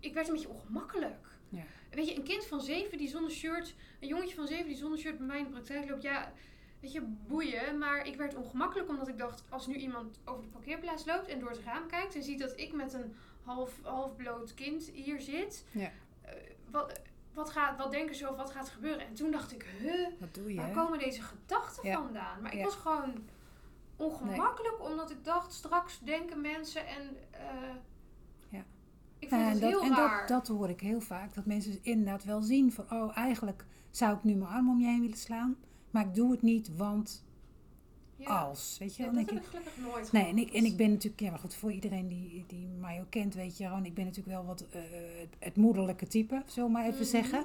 ik 0.00 0.14
werd 0.14 0.26
een 0.26 0.32
beetje 0.32 0.48
ongemakkelijk. 0.48 1.26
Ja. 1.48 1.62
Weet 1.90 2.08
je, 2.08 2.16
een 2.16 2.24
kind 2.24 2.46
van 2.46 2.60
zeven 2.60 2.98
die 2.98 3.08
zonder 3.08 3.30
shirt, 3.30 3.74
een 4.00 4.08
jongetje 4.08 4.34
van 4.34 4.46
zeven 4.46 4.66
die 4.66 4.76
zonder 4.76 4.98
shirt 4.98 5.18
bij 5.18 5.26
mij 5.26 5.38
in 5.38 5.44
de 5.44 5.50
praktijk 5.50 5.88
loopt, 5.88 6.02
ja, 6.02 6.32
weet 6.80 6.92
je, 6.92 7.02
boeien. 7.26 7.78
Maar 7.78 8.06
ik 8.06 8.16
werd 8.16 8.34
ongemakkelijk 8.34 8.88
omdat 8.88 9.08
ik 9.08 9.18
dacht, 9.18 9.42
als 9.48 9.66
nu 9.66 9.74
iemand 9.74 10.18
over 10.24 10.42
de 10.42 10.48
parkeerplaats 10.48 11.04
loopt 11.06 11.28
en 11.28 11.38
door 11.40 11.50
het 11.50 11.60
raam 11.64 11.86
kijkt 11.86 12.14
en 12.14 12.22
ziet 12.22 12.38
dat 12.38 12.52
ik 12.56 12.72
met 12.72 12.92
een 12.92 13.14
half, 13.42 13.78
half 13.82 14.16
bloot 14.16 14.54
kind 14.54 14.88
hier 14.90 15.20
zit, 15.20 15.64
Ja. 15.70 15.90
eh, 16.22 16.32
wat, 16.70 17.00
wat, 17.34 17.50
gaat, 17.50 17.76
wat 17.78 17.90
denken 17.90 18.14
ze 18.14 18.28
of 18.30 18.36
wat 18.36 18.50
gaat 18.50 18.68
gebeuren? 18.68 19.06
En 19.06 19.14
toen 19.14 19.30
dacht 19.30 19.52
ik, 19.52 19.66
huh, 19.80 20.06
Wat 20.18 20.34
doe 20.34 20.50
je? 20.52 20.56
waar 20.56 20.66
hè? 20.66 20.72
komen 20.74 20.98
deze 20.98 21.22
gedachten 21.22 21.88
Ja. 21.88 21.94
vandaan? 22.02 22.42
Maar 22.42 22.52
ik 22.52 22.58
Ja. 22.58 22.64
was 22.64 22.74
gewoon 22.74 23.14
ongemakkelijk 23.96 24.80
omdat 24.90 25.10
ik 25.10 25.24
dacht, 25.24 25.52
straks 25.52 25.98
denken 26.00 26.40
mensen 26.40 26.86
en... 26.86 27.16
eh, 27.30 27.40
Ja. 28.48 28.64
Ik 29.18 29.28
vond 29.28 29.40
Nou, 29.40 29.52
het 29.52 29.62
heel 29.62 29.70
dat, 29.72 29.82
en 29.82 29.96
raar. 29.96 30.26
dat, 30.26 30.28
dat 30.46 30.56
hoor 30.56 30.68
ik 30.68 30.80
heel 30.80 31.00
vaak. 31.00 31.34
Dat 31.34 31.46
mensen 31.46 31.78
inderdaad 31.82 32.24
wel 32.24 32.42
zien 32.42 32.72
van, 32.72 32.90
oh, 32.90 33.16
eigenlijk 33.16 33.64
zou 33.90 34.16
ik 34.16 34.24
nu 34.24 34.34
mijn 34.34 34.50
arm 34.50 34.68
om 34.70 34.80
je 34.80 34.86
heen 34.86 35.00
willen 35.00 35.16
slaan. 35.16 35.56
Maar 35.90 36.06
ik 36.06 36.14
doe 36.14 36.30
het 36.30 36.42
niet, 36.42 36.76
want 36.76 37.24
ja. 38.16 38.40
als. 38.40 38.76
Weet 38.78 38.96
je, 38.96 39.02
Ja, 39.02 39.08
dat 39.08 39.16
denk 39.16 39.28
heb 39.30 39.38
ik, 39.38 39.44
ik 39.44 39.50
gelukkig 39.50 39.76
nooit 39.76 40.12
Nee, 40.12 40.24
en 40.26 40.38
ik, 40.38 40.52
en 40.52 40.64
ik 40.64 40.76
ben 40.76 40.90
natuurlijk, 40.90 41.20
ja, 41.20 41.30
maar 41.30 41.38
goed, 41.38 41.54
voor 41.54 41.72
iedereen 41.72 42.08
die, 42.08 42.44
die 42.46 42.66
mij 42.66 43.00
ook 43.00 43.10
kent, 43.10 43.34
weet 43.34 43.56
je 43.56 43.66
gewoon, 43.66 43.84
ik 43.84 43.94
ben 43.94 44.04
natuurlijk 44.04 44.36
wel 44.36 44.46
wat 44.46 44.66
eh, 44.70 44.80
het, 45.38 45.56
moederlijke 45.56 46.06
type, 46.06 46.42
we 46.54 46.68
maar 46.68 46.84
even 46.86 46.94
Mhm. 47.00 47.08
zeggen. 47.08 47.44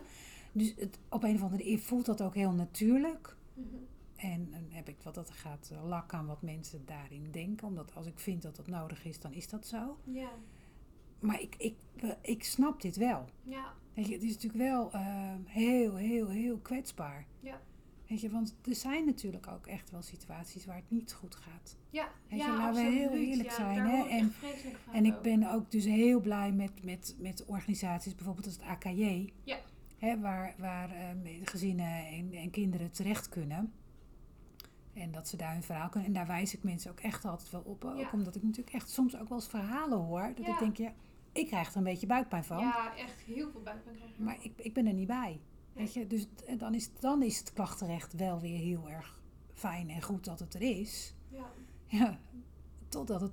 Dus 0.52 0.74
het, 0.78 0.98
op 1.10 1.24
een 1.24 1.36
of 1.36 1.42
andere 1.42 1.64
manier 1.64 1.80
voelt 1.80 2.06
dat 2.06 2.22
ook 2.22 2.36
heel 2.36 2.52
natuurlijk. 2.52 3.36
Mhm. 3.54 3.66
En 4.16 4.52
dan 4.52 4.66
heb 4.70 4.90
ik 4.90 4.96
wat 5.04 5.16
dat 5.16 5.32
gaat 5.32 5.70
eh, 5.74 5.88
lak 5.88 6.14
aan 6.14 6.26
wat 6.26 6.42
mensen 6.42 6.86
daarin 6.86 7.28
denken. 7.32 7.68
Omdat 7.68 7.96
als 7.96 8.06
ik 8.08 8.20
vind 8.20 8.42
dat 8.42 8.56
dat 8.56 8.68
nodig 8.68 9.06
is, 9.06 9.20
dan 9.20 9.34
is 9.34 9.50
dat 9.50 9.68
zo. 9.68 9.98
Ja, 10.04 10.30
Maar 11.20 11.42
ik, 11.42 11.56
ik, 11.58 11.76
eh, 11.96 12.10
ik 12.22 12.44
snap 12.44 12.82
dit 12.82 12.96
wel. 12.96 13.26
ja, 13.44 13.74
Weet 13.94 14.08
je, 14.08 14.14
het 14.14 14.24
is 14.24 14.34
natuurlijk 14.34 14.64
wel 14.64 14.90
heel, 15.46 15.96
heel, 15.96 16.28
heel 16.30 16.58
kwetsbaar. 16.58 17.26
Ja. 17.40 17.62
Weet 18.08 18.22
je, 18.22 18.30
want 18.30 18.56
er 18.64 18.76
zijn 18.76 19.06
natuurlijk 19.06 19.48
ook 19.48 19.68
echt 19.68 19.92
wel 19.92 20.02
situaties 20.02 20.66
waar 20.66 20.76
het 20.76 20.90
niet 20.92 21.14
goed 21.14 21.36
gaat. 21.36 21.78
ja. 21.90 22.08
Weet 22.30 22.40
je, 22.40 22.46
ja, 22.46 22.58
laten 22.58 22.84
we 22.86 22.90
heel 22.92 23.12
eerlijk 23.12 23.50
Ja, 23.50 23.56
zijn, 23.56 23.78
hè. 23.80 24.08
En- 24.08 24.34
En 24.92 25.06
ik 25.06 25.22
ben 25.22 25.52
ook 25.52 25.72
dus 25.72 25.86
heel 25.86 26.20
blij 26.20 26.52
met, 26.52 26.84
met, 26.84 27.16
met 27.20 27.46
organisaties, 27.46 28.16
bijvoorbeeld 28.16 28.46
als 28.46 28.56
het 28.56 28.66
AKJ. 28.66 29.34
Ja. 29.44 29.58
Hè, 29.98 30.20
waar 30.20 30.56
waar 30.58 30.92
eh, 30.92 31.08
gezinnen 31.44 32.06
en, 32.08 32.32
en 32.34 32.50
kinderen 32.50 32.92
terecht 32.92 33.30
kunnen. 33.30 33.74
En 34.94 35.12
dat 35.12 35.28
ze 35.28 35.38
daar 35.38 35.54
hun 35.54 35.64
verhaal 35.64 35.90
kunnen. 35.90 36.08
En 36.08 36.14
daar 36.16 36.28
wijs 36.28 36.54
ik 36.54 36.64
mensen 36.64 36.92
ook 36.92 37.00
echt 37.00 37.26
altijd 37.26 37.50
wel 37.50 37.62
op. 37.62 37.86
Ook 37.86 37.98
Ja. 38.00 38.10
omdat 38.14 38.36
ik 38.36 38.44
natuurlijk 38.44 38.76
echt 38.76 38.90
soms 38.90 39.18
ook 39.18 39.30
wel 39.30 39.38
eens 39.38 39.48
verhalen 39.48 39.98
hoor. 39.98 40.32
Dat 40.36 40.46
Ja. 40.46 40.54
ik 40.54 40.60
denk, 40.60 40.78
ja, 40.78 40.94
ik 41.32 41.48
krijg 41.48 41.70
er 41.72 41.78
een 41.78 41.84
beetje 41.84 42.08
buikpijn 42.08 42.44
van. 42.44 42.60
Ja, 42.60 42.96
echt 42.98 43.20
heel 43.20 43.52
veel 43.52 43.62
buikpijn 43.62 43.96
krijgen. 43.96 44.24
Maar 44.24 44.38
ik, 44.42 44.52
ik 44.58 44.74
ben 44.74 44.86
er 44.88 44.94
niet 44.94 45.08
bij. 45.08 45.40
Weet 45.76 45.94
je? 45.94 46.08
Dus 46.08 46.28
dan 46.58 46.74
is, 46.74 46.90
dan 47.00 47.24
is 47.24 47.38
het 47.38 47.54
klachtenrecht 47.54 48.14
wel 48.14 48.40
weer 48.40 48.58
heel 48.60 48.90
erg 48.90 49.20
fijn 49.54 49.90
en 49.90 50.02
goed 50.02 50.26
dat 50.26 50.40
het 50.40 50.54
er 50.54 50.62
is. 50.62 51.14
Ja, 51.30 51.46
Ja, 51.88 52.20
totdat 52.90 53.22
het 53.22 53.32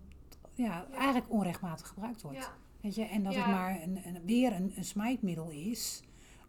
ja, 0.54 0.64
Ja. 0.64 0.96
eigenlijk 0.96 1.30
onrechtmatig 1.30 1.88
gebruikt 1.88 2.22
wordt. 2.22 2.38
ja, 2.38 2.54
Weet 2.80 2.94
je? 2.94 3.04
En 3.04 3.22
dat 3.22 3.34
het 3.34 3.46
maar 3.46 3.82
een, 3.82 4.06
een, 4.06 4.24
weer 4.24 4.52
een, 4.52 4.72
een 4.76 4.84
smijtmiddel 4.84 5.50
is 5.50 6.02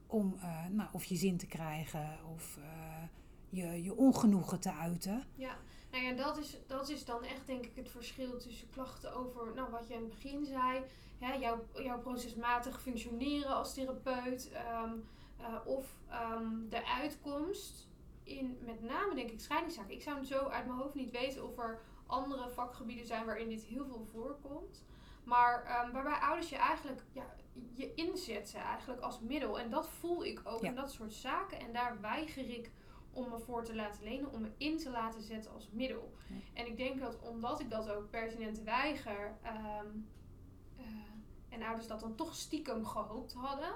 om 0.07 0.35
eh, 0.41 0.65
nou, 0.71 0.89
of 0.91 1.03
je 1.05 1.15
zin 1.15 1.37
te 1.37 1.45
krijgen 1.47 2.17
of 2.33 2.57
eh, 2.57 3.03
je, 3.49 3.83
je 3.83 3.95
ongenoegen 3.95 4.59
te 4.59 4.71
uiten. 4.73 5.23
ja. 5.35 5.57
Nou 5.91 6.05
ja, 6.05 6.13
dat 6.13 6.37
is, 6.37 6.57
dat 6.67 6.89
is 6.89 7.05
dan 7.05 7.23
echt 7.23 7.47
denk 7.47 7.65
ik 7.65 7.75
het 7.75 7.89
verschil 7.89 8.37
tussen 8.37 8.69
klachten 8.69 9.15
over, 9.15 9.53
nou 9.55 9.71
wat 9.71 9.87
je 9.87 9.93
in 9.93 9.99
het 9.99 10.09
begin 10.09 10.45
zei, 10.45 10.81
hè, 11.19 11.33
jouw, 11.33 11.65
jouw 11.83 11.99
procesmatig 11.99 12.81
functioneren 12.81 13.55
als 13.55 13.73
therapeut, 13.73 14.51
ehm, 14.51 14.91
eh, 15.37 15.55
of 15.65 15.95
ehm, 16.09 16.67
de 16.69 16.85
uitkomst 16.87 17.87
in 18.23 18.57
met 18.61 18.81
name 18.81 19.15
denk 19.15 19.29
ik 19.31 19.39
scheidingszaken. 19.39 19.93
Ik 19.93 20.01
zou 20.01 20.23
zo 20.25 20.47
uit 20.47 20.65
mijn 20.65 20.79
hoofd 20.79 20.95
niet 20.95 21.11
weten 21.11 21.47
of 21.47 21.57
er 21.57 21.81
andere 22.05 22.49
vakgebieden 22.49 23.05
zijn 23.05 23.25
waarin 23.25 23.49
dit 23.49 23.63
heel 23.63 23.85
veel 23.85 24.05
voorkomt. 24.11 24.85
Maar 25.23 25.63
ehm, 25.63 25.91
waarbij 25.91 26.19
ouders 26.19 26.49
je 26.49 26.55
eigenlijk 26.55 27.03
ja, 27.11 27.35
je 27.73 27.93
inzetten 27.93 28.59
eigenlijk 28.61 29.01
als 29.01 29.19
middel. 29.19 29.59
En 29.59 29.69
dat 29.69 29.89
voel 29.89 30.25
ik 30.25 30.41
ook 30.43 30.61
Ja. 30.61 30.69
in 30.69 30.75
dat 30.75 30.91
soort 30.91 31.13
zaken. 31.13 31.59
En 31.59 31.73
daar 31.73 32.01
weiger 32.01 32.49
ik 32.49 32.71
om 33.11 33.29
me 33.29 33.39
voor 33.39 33.63
te 33.63 33.75
laten 33.75 34.03
lenen, 34.03 34.31
om 34.31 34.41
me 34.41 34.51
in 34.57 34.77
te 34.77 34.89
laten 34.89 35.21
zetten 35.21 35.51
als 35.51 35.69
middel. 35.71 36.13
Ja. 36.27 36.35
En 36.53 36.65
ik 36.67 36.77
denk 36.77 36.99
dat 36.99 37.19
omdat 37.19 37.59
ik 37.59 37.69
dat 37.69 37.89
ook 37.89 38.09
pertinent 38.09 38.59
weiger, 38.61 39.37
ehm, 39.41 39.87
eh, 40.77 40.85
en 41.49 41.63
ouders 41.63 41.87
dat 41.87 41.99
dan 41.99 42.15
toch 42.15 42.35
stiekem 42.35 42.85
gehoopt 42.85 43.33
hadden, 43.33 43.73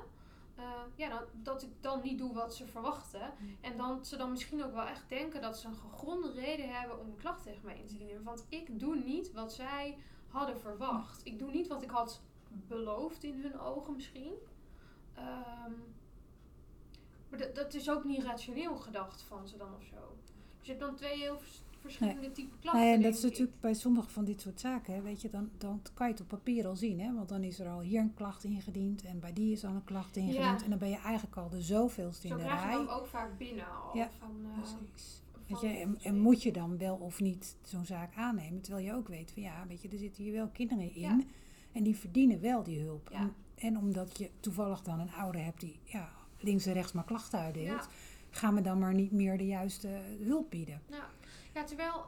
eh, 0.58 0.82
ja, 0.96 1.10
dat, 1.10 1.28
dat 1.34 1.64
ik 1.64 1.70
dan 1.82 2.02
niet 2.04 2.18
doe 2.18 2.34
wat 2.34 2.56
ze 2.56 2.68
verwachten. 2.68 3.34
En 3.62 3.78
dan 3.78 4.06
ze 4.06 4.18
dan 4.18 4.32
misschien 4.32 4.64
ook 4.64 4.74
wel 4.74 4.86
echt 4.86 5.10
denken 5.10 5.42
dat 5.42 5.58
ze 5.58 5.68
een 5.68 5.76
gegronde 5.76 6.32
reden 6.32 6.70
hebben 6.70 7.00
om 7.00 7.08
een 7.08 7.18
klacht 7.18 7.44
tegen 7.44 7.66
mij 7.66 7.78
in 7.78 7.86
te 7.86 7.98
dienen. 7.98 8.24
Want 8.24 8.46
ik 8.50 8.80
doe 8.80 8.96
niet 8.96 9.32
wat 9.32 9.54
zij 9.54 9.98
hadden 10.28 10.60
verwacht. 10.60 11.22
Ik 11.26 11.40
doe 11.40 11.52
niet 11.52 11.68
wat 11.68 11.84
ik 11.84 11.90
had 11.90 12.22
beloofd 12.50 13.24
in 13.24 13.42
hun 13.42 13.60
ogen 13.60 13.96
misschien. 13.96 14.34
Ehm, 15.14 15.74
maar 17.30 17.40
dat, 17.40 17.56
dat 17.56 17.74
is 17.74 17.90
ook 17.90 18.04
niet 18.04 18.24
rationeel 18.24 18.76
gedacht 18.76 19.22
van 19.22 19.48
ze 19.48 19.58
dan 19.58 19.76
of 19.76 19.84
zo. 19.84 20.16
Dus 20.58 20.68
je 20.68 20.72
hebt 20.72 20.86
dan 20.86 20.96
twee 20.96 21.18
heel 21.18 21.40
klachten. 21.96 22.50
Ja, 22.60 22.94
en 22.94 23.02
dat 23.02 23.14
is 23.14 23.24
natuurlijk 23.24 23.60
bij 23.60 23.74
sommige 23.74 24.10
van 24.10 24.26
dit 24.26 24.42
soort 24.42 24.60
zaken, 24.60 24.94
hè, 24.94 25.02
weet 25.02 25.22
je, 25.22 25.30
dan, 25.30 25.50
dan 25.58 25.82
kan 25.94 26.08
je 26.08 26.14
het 26.14 26.22
op 26.22 26.28
papier 26.28 26.68
al 26.68 26.76
zien. 26.76 27.00
Hè? 27.00 27.14
Want 27.14 27.30
dan 27.30 27.44
is 27.44 27.60
er 27.60 27.68
al 27.68 27.80
hier 27.80 28.00
een 28.02 28.14
klacht 28.14 28.44
ingediend 28.44 29.04
en 29.04 29.20
bij 29.20 29.34
die 29.34 29.52
is 29.52 29.66
al 29.66 29.74
een 29.74 29.84
klacht 29.84 30.16
ingediend. 30.16 30.60
Ja. 30.60 30.64
En 30.64 30.70
dan 30.70 30.80
ben 30.80 30.90
je 30.90 30.98
eigenlijk 31.00 31.38
al 31.38 31.50
de 31.50 31.62
zoveelste 31.62 32.28
Zo 32.28 32.34
in 32.34 32.40
de 32.40 32.46
krijg 32.46 32.62
je 32.62 32.68
rij. 32.68 32.76
dan 32.78 32.90
ook 32.90 33.08
vaak 33.08 33.38
binnen 33.38 33.66
al. 33.66 33.98
Ja, 33.98 34.10
van, 34.20 34.36
eh, 34.44 34.60
Precies. 34.62 35.22
Weet 35.48 35.62
je, 35.62 35.68
en, 35.68 35.98
en 36.02 36.20
moet 36.20 36.44
je 36.44 36.52
dan 36.52 36.78
wel 36.78 36.96
of 36.96 37.20
niet 37.22 37.56
zo'n 37.62 37.86
zaak 37.86 38.16
aannemen? 38.16 38.62
Terwijl 38.62 38.86
je 38.86 38.94
ook 38.94 39.08
weet 39.08 39.32
van 39.32 39.42
ja, 39.42 39.66
weet 39.68 39.82
je, 39.82 39.90
er 39.90 39.98
zitten 39.98 40.24
hier 40.24 40.34
wel 40.34 40.48
kinderen 40.48 40.94
in. 40.96 41.02
Ja. 41.02 41.20
En 41.72 41.84
die 41.84 41.96
verdienen 41.96 42.42
wel 42.42 42.64
die 42.64 42.80
hulp. 42.82 43.10
Ja. 43.12 43.18
En, 43.20 43.34
en 43.56 43.78
omdat 43.78 44.18
je 44.18 44.30
toevallig 44.40 44.82
dan 44.82 45.00
een 45.00 45.12
ouder 45.12 45.44
hebt 45.44 45.60
die 45.60 45.80
ja, 45.84 46.10
links 46.40 46.66
en 46.66 46.74
rechts 46.74 46.92
maar 46.92 47.04
klachten 47.04 47.40
uitdeelt, 47.40 47.68
Ja. 47.68 47.88
gaan 48.30 48.56
we 48.56 48.62
dan 48.62 48.80
maar 48.80 48.94
niet 48.94 49.12
meer 49.12 49.38
de 49.38 49.46
juiste 49.46 49.88
hulp 50.24 50.50
bieden. 50.50 50.82
Ja, 50.90 51.10
ja 51.58 51.64
terwijl 51.64 52.06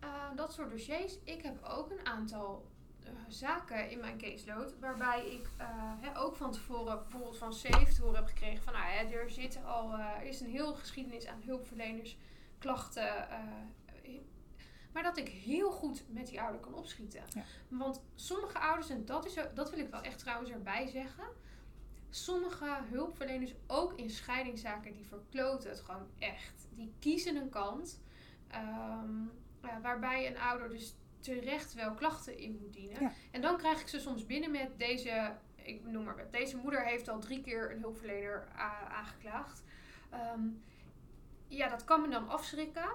eh, 0.00 0.36
dat 0.36 0.52
soort 0.52 0.70
dossiers, 0.70 1.18
ik 1.24 1.42
heb 1.42 1.64
ook 1.64 1.90
een 1.90 2.06
aantal 2.06 2.66
eh, 3.02 3.10
zaken 3.28 3.90
in 3.90 4.00
mijn 4.00 4.18
caseload 4.18 4.78
waarbij 4.78 5.26
ik 5.26 5.48
eh, 5.56 5.66
hè, 6.00 6.18
ook 6.18 6.36
van 6.36 6.52
tevoren 6.52 6.98
bijvoorbeeld 6.98 7.36
van 7.36 7.54
SAFE 7.54 7.94
te 7.94 8.02
horen 8.02 8.16
heb 8.16 8.26
gekregen 8.26 8.62
van 8.62 8.72
nou, 8.72 8.84
hè, 8.84 9.04
er 9.04 9.30
zit 9.30 9.58
al 9.64 9.98
er 9.98 10.22
is 10.22 10.40
een 10.40 10.50
heel 10.50 10.74
geschiedenis 10.74 11.26
aan 11.26 11.42
hulpverleners, 11.44 12.16
klachten. 12.58 13.28
maar 14.92 15.02
dat 15.02 15.16
ik 15.16 15.28
heel 15.28 15.70
goed 15.70 16.04
met 16.08 16.26
die 16.26 16.40
ouder 16.40 16.60
kan 16.60 16.74
opschieten. 16.74 17.22
Ja. 17.34 17.42
Want 17.68 18.02
sommige 18.14 18.58
ouders, 18.58 18.90
en 18.90 19.04
dat, 19.04 19.26
is, 19.26 19.34
dat 19.54 19.70
wil 19.70 19.78
ik 19.78 19.90
wel 19.90 20.02
echt 20.02 20.18
trouwens 20.18 20.50
erbij 20.50 20.86
zeggen. 20.86 21.24
Sommige 22.10 22.78
hulpverleners, 22.90 23.54
ook 23.66 23.92
in 23.92 24.10
scheidingszaken, 24.10 24.92
die 24.92 25.06
verkloten 25.06 25.70
het 25.70 25.80
gewoon 25.80 26.06
echt. 26.18 26.66
Die 26.70 26.92
kiezen 26.98 27.36
een 27.36 27.48
kant 27.48 27.98
ehm, 28.48 29.82
waarbij 29.82 30.26
een 30.26 30.38
ouder 30.38 30.68
dus 30.68 30.96
terecht 31.20 31.74
wel 31.74 31.94
klachten 31.94 32.38
in 32.38 32.58
moet 32.60 32.72
dienen. 32.72 33.00
Ja. 33.00 33.12
En 33.30 33.40
dan 33.40 33.56
krijg 33.56 33.80
ik 33.80 33.88
ze 33.88 34.00
soms 34.00 34.26
binnen 34.26 34.50
met 34.50 34.78
deze, 34.78 35.36
ik 35.54 35.84
noem 35.84 36.04
maar 36.04 36.16
wat, 36.16 36.32
deze 36.32 36.56
moeder 36.56 36.84
heeft 36.84 37.08
al 37.08 37.18
drie 37.18 37.40
keer 37.40 37.70
een 37.72 37.80
hulpverlener 37.80 38.48
aangeklaagd. 38.88 39.62
Ehm, 40.10 40.48
ja, 41.46 41.68
dat 41.68 41.84
kan 41.84 42.00
me 42.00 42.08
dan 42.08 42.28
afschrikken. 42.28 42.88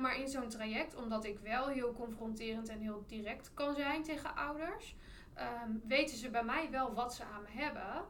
Maar 0.00 0.20
in 0.20 0.28
zo'n 0.28 0.48
traject, 0.48 0.94
omdat 0.94 1.24
ik 1.24 1.38
wel 1.38 1.68
heel 1.68 1.92
confronterend 1.92 2.68
en 2.68 2.80
heel 2.80 3.04
direct 3.06 3.54
kan 3.54 3.74
zijn 3.74 4.02
tegen 4.02 4.36
ouders, 4.36 4.96
ehm, 5.34 5.70
weten 5.86 6.16
ze 6.16 6.30
bij 6.30 6.44
mij 6.44 6.70
wel 6.70 6.94
wat 6.94 7.14
ze 7.14 7.24
aan 7.24 7.42
me 7.42 7.60
hebben. 7.62 8.04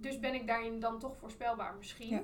Dus 0.00 0.18
ben 0.18 0.34
ik 0.34 0.46
daarin 0.46 0.80
dan 0.80 0.98
toch 0.98 1.16
voorspelbaar 1.16 1.74
misschien. 1.74 2.08
Ja. 2.08 2.22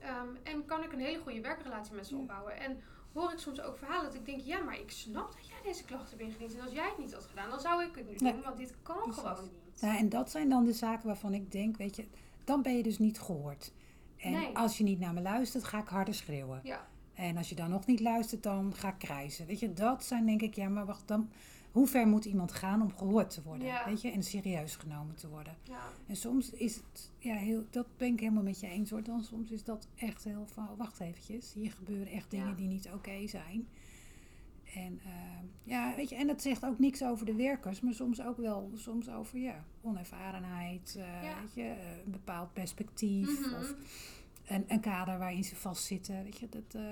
Ehm, 0.00 0.28
en 0.42 0.64
kan 0.64 0.82
ik 0.82 0.92
een 0.92 1.00
hele 1.00 1.18
goede 1.18 1.40
werkrelatie 1.40 1.94
met 1.94 2.06
ze 2.06 2.14
Ja. 2.14 2.20
opbouwen. 2.20 2.58
En 2.60 2.76
hoor 3.12 3.32
ik 3.32 3.38
soms 3.38 3.60
ook 3.60 3.76
verhalen 3.76 4.04
dat 4.04 4.14
ik 4.14 4.26
denk, 4.26 4.40
ja, 4.40 4.60
maar 4.62 4.78
ik 4.80 4.90
snap 4.90 5.32
dat 5.32 5.46
jij 5.46 5.56
deze 5.62 5.84
klachten 5.84 6.08
hebt 6.18 6.20
ingediend. 6.30 6.54
En 6.54 6.60
als 6.64 6.72
jij 6.72 6.88
het 6.88 6.98
niet 6.98 7.12
had 7.14 7.24
gedaan, 7.24 7.50
dan 7.50 7.60
zou 7.60 7.84
ik 7.84 7.94
het 7.94 8.08
nu 8.10 8.14
Nee. 8.18 8.32
doen, 8.32 8.42
want 8.42 8.56
dit 8.56 8.74
kan 8.82 8.96
Precies. 9.02 9.20
gewoon 9.22 9.42
niet. 9.42 9.80
Nou, 9.80 9.96
en 9.96 10.08
dat 10.08 10.30
zijn 10.30 10.48
dan 10.48 10.64
de 10.64 10.72
zaken 10.72 11.06
waarvan 11.06 11.34
ik 11.34 11.52
denk, 11.52 11.76
weet 11.76 11.96
je, 11.96 12.06
dan 12.44 12.62
ben 12.62 12.76
je 12.76 12.82
dus 12.82 12.98
niet 12.98 13.20
gehoord. 13.20 13.72
En 14.16 14.32
Nee. 14.32 14.56
als 14.56 14.78
je 14.78 14.84
niet 14.84 14.98
naar 14.98 15.12
me 15.14 15.20
luistert, 15.20 15.64
ga 15.64 15.78
ik 15.80 15.88
harder 15.88 16.14
schreeuwen. 16.14 16.60
Ja, 16.62 16.86
En 17.14 17.36
als 17.36 17.48
je 17.48 17.54
dan 17.54 17.70
nog 17.70 17.86
niet 17.86 18.00
luistert, 18.00 18.42
dan 18.42 18.74
ga 18.74 18.88
ik 18.88 18.98
krijzen. 18.98 19.46
Weet 19.46 19.60
je, 19.60 19.72
dat 19.72 20.04
zijn 20.04 20.26
denk 20.26 20.42
ik, 20.42 20.54
ja, 20.54 20.68
maar 20.68 20.86
wacht, 20.86 21.08
dan, 21.08 21.30
hoe 21.74 21.86
ver 21.86 22.06
moet 22.06 22.24
iemand 22.24 22.52
gaan 22.52 22.82
om 22.82 22.92
gehoord 22.96 23.30
te 23.30 23.42
worden? 23.42 23.66
Ja. 23.66 23.84
Weet 23.86 24.00
je, 24.02 24.10
en 24.10 24.22
serieus 24.22 24.76
genomen 24.76 25.14
te 25.14 25.28
worden? 25.28 25.56
ja, 25.62 25.82
En 26.06 26.16
soms 26.16 26.50
is 26.50 26.76
het, 26.76 27.10
ja, 27.18 27.34
heel, 27.34 27.64
dat 27.70 27.86
ben 27.96 28.12
ik 28.12 28.20
helemaal 28.20 28.42
met 28.42 28.60
je 28.60 28.66
eens 28.66 28.90
hoor. 28.90 29.02
Dan 29.02 29.22
soms 29.22 29.50
is 29.50 29.64
dat 29.64 29.88
echt 29.94 30.24
heel 30.24 30.46
van, 30.46 30.68
oh, 30.70 30.78
wacht 30.78 31.00
eventjes, 31.00 31.52
hier 31.54 31.72
gebeuren 31.72 32.06
echt 32.12 32.30
dingen 32.30 32.48
Ja. 32.48 32.54
die 32.54 32.68
niet 32.68 32.88
oké 32.94 33.26
zijn. 33.26 33.68
En 34.74 35.00
eh, 35.04 35.10
ja, 35.62 35.94
weet 35.96 36.08
je, 36.08 36.14
en 36.16 36.26
dat 36.26 36.42
zegt 36.42 36.64
ook 36.64 36.78
niks 36.78 37.02
over 37.04 37.26
de 37.26 37.34
werkers, 37.34 37.80
maar 37.80 37.94
soms 37.94 38.20
ook 38.22 38.36
wel, 38.36 38.70
soms 38.74 39.08
over 39.10 39.38
ja, 39.38 39.64
onervarenheid, 39.82 40.96
eh, 40.98 41.38
weet 41.40 41.54
je, 41.54 41.62
eh, 41.62 41.96
een 42.04 42.10
bepaald 42.10 42.52
perspectief 42.52 43.40
Mhm. 43.40 43.54
of 43.60 43.74
een, 44.46 44.64
een 44.68 44.80
kader 44.80 45.18
waarin 45.18 45.44
ze 45.44 45.56
vastzitten. 45.56 46.22
Weet 46.22 46.38
je, 46.38 46.48
dat, 46.48 46.82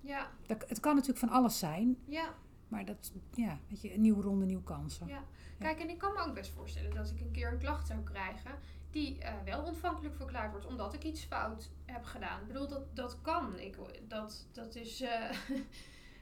ja, 0.00 0.30
dat, 0.46 0.64
het 0.68 0.80
kan 0.80 0.92
natuurlijk 0.94 1.20
van 1.26 1.28
alles 1.38 1.58
zijn, 1.58 1.96
ja. 2.04 2.34
Maar 2.72 2.84
dat, 2.84 3.12
ja, 3.34 3.58
weet 3.68 3.82
je, 3.82 3.94
een 3.94 4.00
nieuwe 4.00 4.22
ronde, 4.22 4.44
nieuwe 4.44 4.62
kansen. 4.62 5.06
Ja. 5.06 5.24
Kijk, 5.58 5.80
en 5.80 5.88
ik 5.88 5.98
kan 5.98 6.12
me 6.12 6.20
ook 6.20 6.34
best 6.34 6.50
voorstellen 6.50 6.94
dat 6.94 7.10
ik 7.10 7.20
een 7.20 7.30
keer 7.30 7.52
een 7.52 7.58
klacht 7.58 7.86
zou 7.86 8.02
krijgen 8.02 8.50
die 8.90 9.18
eh, 9.18 9.34
wel 9.44 9.62
ontvankelijk 9.62 10.14
verklaard 10.16 10.50
wordt 10.50 10.66
omdat 10.66 10.94
ik 10.94 11.04
iets 11.04 11.24
fout 11.24 11.70
heb 11.84 12.04
gedaan. 12.04 12.40
Ik 12.40 12.46
bedoel, 12.46 12.68
dat, 12.68 12.96
dat 12.96 13.20
kan. 13.20 13.58
Ik, 13.58 13.76
dat, 14.08 14.46
dat 14.52 14.74
is. 14.74 15.00
eh, 15.00 15.30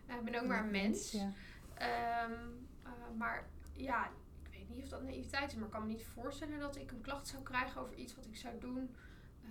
ik 0.19 0.25
ben 0.25 0.41
ook 0.41 0.47
maar 0.47 0.65
een 0.65 0.71
mens. 0.71 1.11
Ja. 1.11 1.33
Ehm, 1.75 2.33
eh, 2.83 2.91
maar 3.17 3.49
ja, 3.73 4.11
ik 4.43 4.51
weet 4.51 4.69
niet 4.69 4.83
of 4.83 4.89
dat 4.89 5.03
naïviteit 5.03 5.51
is, 5.51 5.55
maar 5.57 5.65
ik 5.65 5.71
kan 5.71 5.83
me 5.87 5.89
niet 5.93 6.05
voorstellen 6.05 6.59
dat 6.59 6.77
ik 6.77 6.91
een 6.91 7.01
klacht 7.01 7.29
zou 7.29 7.43
krijgen 7.43 7.81
over 7.81 7.95
iets 7.95 8.15
wat 8.15 8.27
ik 8.27 8.37
zou 8.37 8.59
doen. 8.61 8.91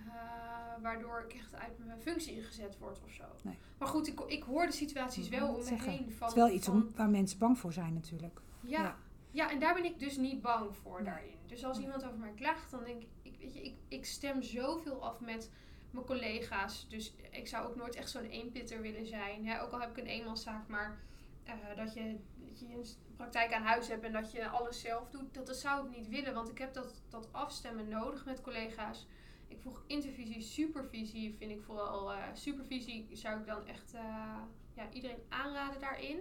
Eh, 0.06 0.82
waardoor 0.82 1.24
ik 1.28 1.34
echt 1.34 1.54
uit 1.54 1.78
mijn 1.78 2.00
functie 2.00 2.42
gezet 2.42 2.78
word 2.78 3.00
of 3.04 3.10
zo. 3.12 3.24
Nee. 3.42 3.58
Maar 3.78 3.88
goed, 3.88 4.06
ik, 4.08 4.20
ik 4.20 4.42
hoor 4.42 4.66
de 4.66 4.72
situaties 4.72 5.28
wel 5.28 5.48
om 5.48 5.56
me 5.58 5.62
zeggen, 5.64 5.90
heen. 5.90 6.10
Van, 6.12 6.28
Het 6.28 6.36
is 6.36 6.42
wel 6.42 6.52
iets 6.54 6.66
van- 6.66 6.74
om, 6.74 6.90
waar 6.96 7.08
mensen 7.08 7.38
bang 7.38 7.58
voor 7.58 7.72
zijn 7.72 7.94
natuurlijk. 7.94 8.40
ja. 8.60 8.82
Ja. 8.82 8.96
ja. 9.30 9.50
en 9.50 9.58
daar 9.60 9.74
ben 9.74 9.84
ik 9.84 9.98
dus 9.98 10.16
niet 10.16 10.42
bang 10.42 10.76
voor 10.76 10.96
Nee. 11.02 11.04
daarin. 11.04 11.34
Dus 11.46 11.64
als 11.64 11.76
Nee. 11.76 11.86
iemand 11.86 12.04
over 12.04 12.18
mij 12.18 12.32
klaagt, 12.36 12.70
dan 12.70 12.84
denk 12.84 13.02
ik, 13.02 13.08
ik, 13.22 13.36
weet 13.38 13.54
je, 13.54 13.62
ik, 13.62 13.74
ik 13.88 14.04
stem 14.04 14.42
zoveel 14.42 15.04
af 15.04 15.20
met 15.20 15.50
mijn 15.90 16.06
collega's. 16.06 16.86
Dus 16.88 17.14
ik 17.30 17.48
zou 17.48 17.66
ook 17.68 17.76
nooit 17.76 17.94
echt 17.94 18.10
zo'n 18.10 18.24
eenpitter 18.24 18.80
willen 18.80 19.06
zijn. 19.06 19.46
Hè? 19.46 19.62
Ook 19.62 19.72
al 19.72 19.80
heb 19.80 19.90
ik 19.90 19.96
een 19.96 20.06
eenmanszaak, 20.10 20.68
maar 20.68 20.98
eh, 21.44 21.54
dat, 21.76 21.94
je, 21.94 22.16
dat 22.36 22.60
je 22.60 22.66
een 22.66 22.84
praktijk 23.16 23.52
aan 23.52 23.62
huis 23.62 23.88
hebt 23.88 24.04
en 24.04 24.12
dat 24.12 24.32
je 24.32 24.48
alles 24.48 24.80
zelf 24.80 25.08
doet, 25.10 25.34
dat, 25.34 25.46
dat 25.46 25.56
zou 25.56 25.86
ik 25.88 25.96
niet 25.96 26.08
willen. 26.08 26.34
Want 26.34 26.48
ik 26.50 26.58
heb 26.58 26.74
dat, 26.74 27.02
dat 27.08 27.28
afstemmen 27.32 27.88
nodig 27.88 28.24
met 28.24 28.40
collega's. 28.40 29.06
Ik 29.50 29.60
vroeg 29.60 29.82
intervisie, 29.86 30.40
supervisie 30.42 31.34
vind 31.34 31.50
ik 31.50 31.62
vooral. 31.62 32.12
eh, 32.12 32.24
supervisie 32.32 33.08
zou 33.12 33.40
ik 33.40 33.46
dan 33.46 33.66
echt 33.66 33.94
eh, 33.94 34.36
ja, 34.74 34.92
iedereen 34.92 35.22
aanraden 35.28 35.80
daarin. 35.80 36.18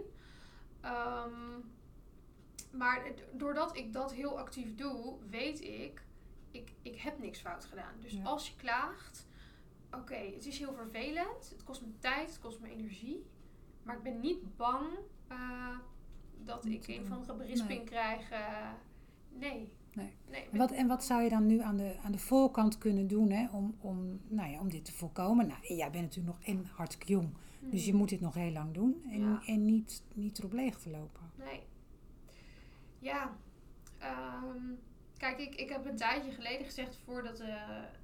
Ehm, 0.82 1.60
maar 2.72 3.12
doordat 3.34 3.76
ik 3.78 3.94
dat 3.94 4.14
heel 4.14 4.38
actief 4.40 4.76
doe, 4.76 5.18
weet 5.30 5.62
ik, 5.64 6.02
ik, 6.52 6.72
ik 6.82 7.00
heb 7.00 7.20
niks 7.20 7.40
fout 7.40 7.66
gedaan. 7.66 7.94
Dus 8.00 8.12
Ja. 8.12 8.24
als 8.24 8.48
je 8.50 8.56
klaagt, 8.56 9.28
oké, 9.92 10.16
het 10.16 10.46
is 10.46 10.60
heel 10.60 10.74
vervelend. 10.74 11.50
Het 11.50 11.64
kost 11.64 11.82
me 11.82 11.98
tijd, 12.00 12.30
het 12.30 12.40
kost 12.40 12.60
me 12.60 12.70
energie. 12.70 13.26
Maar 13.84 13.96
ik 13.98 14.04
ben 14.04 14.20
niet 14.20 14.56
bang 14.58 14.88
eh, 15.28 15.78
dat 16.44 16.66
ik 16.66 16.88
een 16.88 17.06
van 17.06 17.24
de 17.26 17.34
berisping 17.34 17.80
Nee. 17.80 17.84
krijg. 17.88 18.30
nee. 19.30 19.74
Nee. 19.94 20.14
nee 20.30 20.44
En 20.52 20.58
wat, 20.58 20.72
en 20.72 20.88
wat 20.88 21.04
zou 21.04 21.22
je 21.24 21.30
dan 21.30 21.46
nu 21.46 21.62
aan 21.62 21.78
de, 21.78 21.96
aan 22.04 22.12
de 22.12 22.18
voorkant 22.18 22.78
kunnen 22.78 23.08
doen 23.08 23.30
hè, 23.32 23.48
om, 23.52 23.76
om, 23.82 24.20
nou 24.28 24.52
ja, 24.52 24.60
om 24.60 24.70
dit 24.70 24.86
te 24.86 24.94
voorkomen? 24.94 25.48
Nou, 25.48 25.60
jij 25.76 25.92
bent 25.92 26.04
natuurlijk 26.04 26.38
nog 26.38 26.46
en 26.48 26.66
hartstikke 26.76 27.12
jong, 27.12 27.30
dus 27.60 27.84
je 27.84 27.90
Hmm. 27.90 28.00
moet 28.00 28.10
dit 28.10 28.22
nog 28.22 28.34
heel 28.34 28.52
lang 28.52 28.74
doen 28.74 29.04
en, 29.12 29.20
Ja. 29.20 29.42
en 29.46 29.66
niet, 29.66 30.04
niet 30.14 30.38
erop 30.38 30.54
leeg 30.54 30.78
te 30.80 30.90
lopen. 30.90 31.22
Nee. 31.36 31.62
Ja. 33.00 33.36
ehm, 34.00 34.64
kijk, 35.18 35.40
ik, 35.40 35.56
ik 35.56 35.70
heb 35.70 35.86
een 35.86 35.96
tijdje 35.96 36.32
geleden 36.32 36.66
gezegd 36.66 36.98
voordat 37.06 37.40
eh, 37.40 37.48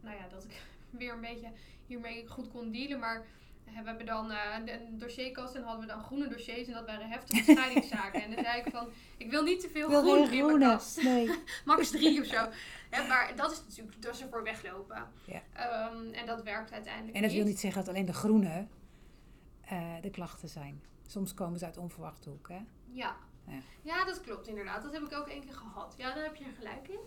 nou 0.01 0.15
ja, 0.17 0.27
dat 0.29 0.43
ik 0.43 0.65
weer 0.99 1.13
een 1.13 1.21
beetje 1.21 1.51
hiermee 1.87 2.27
goed 2.27 2.47
kon 2.51 2.71
dealen. 2.71 2.99
Maar 2.99 3.25
we 3.65 3.91
hebben 3.91 4.05
dan 4.05 4.31
eh, 4.31 4.37
een, 4.65 4.97
dossierkast 4.97 5.55
en 5.55 5.63
hadden 5.63 5.87
we 5.87 5.93
dan 5.93 6.03
groene 6.03 6.27
dossiers 6.27 6.67
en 6.67 6.73
dat 6.73 6.85
waren 6.85 7.09
heftige 7.09 7.51
scheidingszaken. 7.51 8.23
en 8.23 8.35
dan 8.35 8.43
zei 8.43 8.61
ik 8.61 8.71
van, 8.71 8.87
ik 9.17 9.29
wil 9.29 9.43
niet 9.43 9.59
te 9.59 9.69
veel 9.69 9.89
groen 9.89 10.31
in 10.31 10.45
mijn 10.45 10.59
kast. 10.59 11.03
Nee. 11.03 11.29
Max 11.65 11.89
drie 11.89 12.21
of 12.21 12.27
zo. 12.27 12.47
Hè, 12.89 13.07
maar 13.07 13.35
dat 13.35 13.51
is 13.51 13.61
natuurlijk, 13.67 14.01
dat 14.01 14.15
is 14.15 14.21
ervoor 14.21 14.43
weglopen. 14.43 15.07
Ja. 15.25 15.41
Ehm, 15.53 16.13
en 16.13 16.25
dat 16.25 16.43
werkt 16.43 16.71
uiteindelijk 16.71 17.15
En 17.15 17.21
dat 17.21 17.31
wil 17.31 17.45
niet 17.45 17.59
zeggen 17.59 17.83
dat 17.83 17.93
alleen 17.93 18.05
de 18.05 18.13
groene 18.13 18.67
eh, 19.65 19.93
de 20.01 20.09
klachten 20.09 20.49
zijn. 20.49 20.83
Soms 21.07 21.33
komen 21.33 21.59
ze 21.59 21.65
uit 21.65 21.77
onverwachte 21.77 22.29
hoek. 22.29 22.49
Hè? 22.49 22.59
Ja, 22.91 23.15
Ja. 23.47 23.59
Ja, 23.81 24.05
dat 24.05 24.21
klopt 24.21 24.47
inderdaad. 24.47 24.83
Dat 24.83 24.93
heb 24.93 25.01
ik 25.01 25.13
ook 25.13 25.27
één 25.27 25.41
keer 25.41 25.53
gehad. 25.53 25.93
Ja, 25.97 26.13
daar 26.13 26.23
heb 26.23 26.35
je 26.35 26.45
gelijk 26.57 26.87
in. 26.87 26.99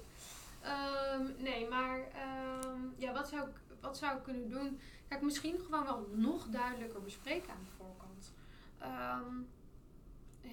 Ehm, 0.62 1.22
nee, 1.38 1.68
maar 1.68 1.98
ehm, 1.98 2.80
ja, 2.96 3.12
wat, 3.12 3.28
zou 3.28 3.48
ik, 3.48 3.67
wat 3.80 3.98
zou 3.98 4.16
ik 4.16 4.22
kunnen 4.22 4.48
doen? 4.48 4.80
Kijk, 5.08 5.22
misschien 5.22 5.58
gewoon 5.60 5.84
wel 5.84 6.08
nog 6.12 6.46
duidelijker 6.48 7.02
bespreken 7.02 7.50
aan 7.52 7.64
de 7.64 7.70
voorkant. 7.76 8.32
Ehm, 8.78 9.34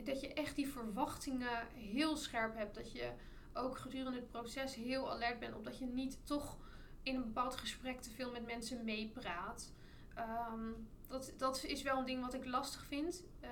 dat 0.04 0.22
je 0.22 0.34
echt 0.34 0.56
die 0.56 0.68
verwachtingen 0.68 1.68
heel 1.74 2.16
scherp 2.18 2.56
hebt. 2.56 2.76
Dat 2.76 2.92
je 2.92 3.12
ook 3.54 3.78
gedurende 3.78 4.20
het 4.20 4.32
proces 4.32 4.76
heel 4.76 5.12
alert 5.12 5.40
bent 5.40 5.56
op 5.56 5.64
dat 5.64 5.78
je 5.80 5.86
niet 5.86 6.18
toch 6.24 6.58
in 7.04 7.16
een 7.16 7.24
bepaald 7.24 7.56
gesprek 7.56 8.02
te 8.02 8.10
veel 8.12 8.32
met 8.32 8.46
mensen 8.46 8.84
meepraat. 8.84 9.74
Ehm, 10.16 10.72
dat, 11.08 11.34
dat 11.38 11.64
is 11.64 11.82
wel 11.82 11.98
een 11.98 12.06
ding 12.06 12.22
wat 12.22 12.34
ik 12.34 12.46
lastig 12.46 12.86
vind. 12.86 13.24
eh, 13.40 13.50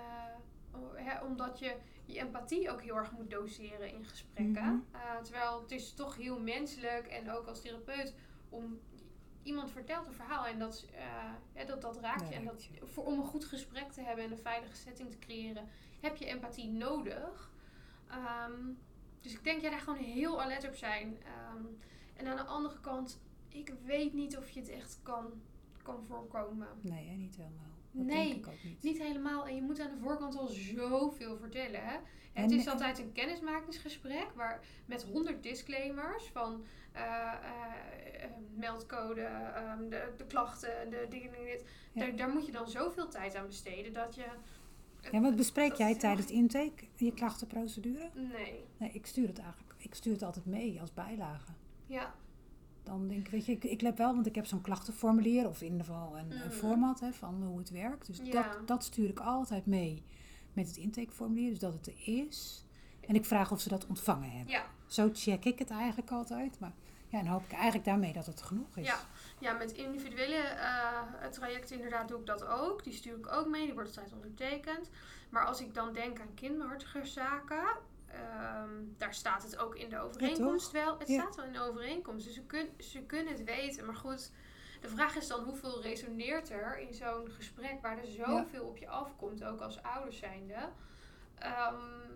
omdat 1.24 1.60
je 1.60 1.76
je 2.06 2.20
empathie 2.20 2.72
ook 2.72 2.82
heel 2.82 2.96
erg 2.96 3.12
moet 3.12 3.30
doseren 3.30 3.90
in 3.94 4.06
gesprekken. 4.06 4.64
Mhm. 4.92 5.02
Eh, 5.02 5.18
terwijl 5.24 5.62
het 5.62 5.72
is 5.72 5.94
toch 5.94 6.16
heel 6.16 6.40
menselijk 6.40 7.08
en 7.08 7.32
ook 7.32 7.48
als 7.48 7.62
therapeut 7.62 8.16
om 8.50 8.80
iemand 9.44 9.72
vertelt 9.72 10.08
een 10.08 10.14
verhaal 10.14 10.46
en 10.46 10.60
dat, 10.60 10.86
eh, 10.96 11.04
hè, 11.54 11.66
dat, 11.66 11.82
dat 11.82 12.00
raakt 12.00 12.30
je. 12.30 12.36
En 12.36 12.46
dat, 12.46 12.70
voor, 12.82 13.06
om 13.06 13.20
een 13.20 13.26
goed 13.26 13.46
gesprek 13.46 13.92
te 13.92 14.02
hebben 14.02 14.26
en 14.26 14.32
een 14.32 14.38
veilige 14.38 14.76
setting 14.76 15.12
te 15.12 15.20
creëren, 15.20 15.68
heb 16.02 16.16
je 16.16 16.26
empathie 16.26 16.70
nodig. 16.70 17.52
Ehm, 18.08 18.72
dus 19.22 19.34
ik 19.34 19.44
denk 19.44 19.62
jij 19.62 19.70
daar 19.70 19.80
gewoon 19.80 20.04
heel 20.04 20.42
alert 20.42 20.68
op 20.68 20.76
zijn. 20.76 21.18
Ehm, 21.24 21.66
en 22.16 22.28
aan 22.28 22.36
de 22.36 22.44
andere 22.44 22.80
kant, 22.80 23.22
ik 23.48 23.74
weet 23.86 24.14
niet 24.14 24.38
of 24.38 24.50
je 24.50 24.60
het 24.60 24.70
echt 24.70 25.00
kan, 25.02 25.42
kan 25.82 26.04
voorkomen. 26.04 26.68
Nee, 26.82 27.08
hè, 27.08 27.16
niet 27.16 27.36
helemaal. 27.36 27.73
Dat 27.94 28.06
Nee, 28.06 28.28
denk 28.28 28.46
ik 28.46 28.52
ook 28.52 28.64
niet. 28.64 28.84
Niet 28.84 28.98
helemaal. 29.02 29.48
En 29.48 29.56
je 29.56 29.62
moet 29.62 29.80
aan 29.80 29.92
de 29.92 30.02
voorkant 30.02 30.36
al 30.38 30.48
zoveel 30.48 31.38
vertellen. 31.38 31.84
Hè? 31.84 31.96
En- 32.34 32.42
Het 32.42 32.52
is 32.52 32.68
altijd 32.68 33.00
een 33.00 33.12
kennismakingsgesprek 33.12 34.28
waar, 34.36 34.66
met 34.86 35.04
100 35.04 35.44
disclaimers 35.44 36.26
van 36.32 36.66
eh, 36.92 37.02
eh, 37.04 38.24
eh, 38.24 38.30
meldcode, 38.56 39.22
ehm, 39.22 39.90
de, 39.90 40.14
de 40.18 40.26
klachten, 40.26 40.90
de 40.90 41.06
dingen. 41.10 41.32
Dit. 41.44 41.64
Ja. 41.94 42.02
Daar, 42.02 42.16
daar 42.16 42.30
moet 42.30 42.46
je 42.46 42.52
dan 42.52 42.68
zoveel 42.70 43.08
tijd 43.10 43.36
aan 43.36 43.46
besteden 43.48 43.94
dat 43.94 44.16
je. 44.16 44.26
Ja, 45.12 45.22
wat 45.22 45.36
bespreek 45.36 45.70
dat 45.70 45.78
jij 45.78 45.96
tijdens 45.96 46.28
intake, 46.32 46.84
je 46.96 47.14
klachtenprocedure? 47.14 48.10
Nee. 48.14 48.64
Nee, 48.78 48.90
ik 48.92 49.06
stuur 49.06 49.28
het 49.28 49.40
eigenlijk. 49.40 49.74
Ik 49.78 49.94
stuur 49.94 50.14
het 50.14 50.24
altijd 50.24 50.46
mee 50.46 50.82
als 50.82 50.94
bijlage. 50.94 51.52
Ja. 51.86 52.16
Dan 52.84 53.08
denk 53.08 53.26
ik, 53.26 53.32
weet 53.32 53.46
je, 53.46 53.52
ik, 53.52 53.64
ik 53.64 53.82
let 53.82 53.98
wel, 53.98 54.14
want 54.14 54.26
ik 54.26 54.36
heb 54.36 54.46
zo'n 54.46 54.62
klachtenformulier 54.62 55.48
of 55.48 55.62
in 55.62 55.72
ieder 55.72 55.86
geval 55.86 56.18
een, 56.18 56.32
een 56.32 56.42
Mm. 56.44 56.52
format 56.52 57.00
hè, 57.00 57.12
van 57.14 57.44
hoe 57.44 57.58
het 57.58 57.70
werkt. 57.70 58.08
Dus 58.08 58.20
Ja. 58.24 58.32
dat, 58.32 58.68
dat 58.68 58.84
stuur 58.84 59.10
ik 59.10 59.20
altijd 59.20 59.66
mee 59.66 60.04
met 60.54 60.68
het 60.68 60.78
intakeformulier, 60.78 61.50
dus 61.50 61.60
dat 61.60 61.74
het 61.74 61.88
er 61.88 61.94
is. 62.26 62.66
En 63.08 63.16
ik 63.16 63.26
vraag 63.26 63.52
of 63.52 63.62
ze 63.62 63.70
dat 63.70 63.88
ontvangen 63.88 64.30
hebben. 64.32 64.52
Ja. 64.54 64.64
Zo 64.88 65.10
check 65.14 65.46
ik 65.46 65.60
het 65.60 65.70
eigenlijk 65.70 66.12
altijd. 66.12 66.60
Maar 66.60 66.72
ja, 67.08 67.20
dan 67.22 67.28
hoop 67.28 67.44
ik 67.44 67.52
eigenlijk 67.52 67.86
daarmee 67.86 68.14
dat 68.14 68.26
het 68.26 68.42
genoeg 68.42 68.78
is. 68.78 68.86
Ja. 68.88 69.00
ja, 69.40 69.54
met 69.54 69.72
individuele 69.72 70.36
eh, 70.36 71.28
trajecten 71.32 71.76
inderdaad 71.76 72.08
doe 72.08 72.20
ik 72.20 72.26
dat 72.26 72.46
ook. 72.46 72.84
Die 72.84 72.94
stuur 72.94 73.18
ik 73.18 73.32
ook 73.32 73.48
mee, 73.48 73.66
die 73.66 73.74
wordt 73.74 73.90
altijd 73.98 74.14
ondertekend. 74.14 74.90
Maar 75.30 75.46
als 75.46 75.62
ik 75.62 75.74
dan 75.74 75.94
denk 75.94 76.20
aan 76.20 76.34
kinderhartigerszaken, 76.34 77.64
ehm 78.14 78.70
daar 78.98 79.14
staat 79.14 79.44
het 79.44 79.58
ook 79.58 79.76
in 79.76 79.90
de 79.90 80.00
overeenkomst 80.00 80.72
wel. 80.72 80.98
Het 81.00 81.08
Ja. 81.08 81.22
staat 81.22 81.36
wel 81.36 81.46
in 81.46 81.54
de 81.54 81.60
overeenkomst, 81.62 82.26
dus 82.26 82.34
ze, 82.34 82.46
kun, 82.46 82.70
ze 82.80 83.02
kunnen 83.06 83.34
het 83.34 83.44
weten. 83.44 83.86
Maar 83.86 83.96
goed, 83.96 84.32
de 84.82 84.88
vraag 84.90 85.16
is 85.16 85.28
dan 85.28 85.44
hoeveel 85.44 85.82
resoneert 85.82 86.50
er 86.50 86.80
in 86.80 86.94
zo'n 86.94 87.30
gesprek 87.32 87.82
waar 87.82 87.98
er 87.98 88.08
zoveel 88.08 88.66
op 88.66 88.78
je 88.78 88.88
afkomt, 88.90 89.44
ook 89.44 89.60
als 89.62 89.84
ouders 89.84 90.18
zijnde. 90.18 90.70
Ehm, 91.36 92.12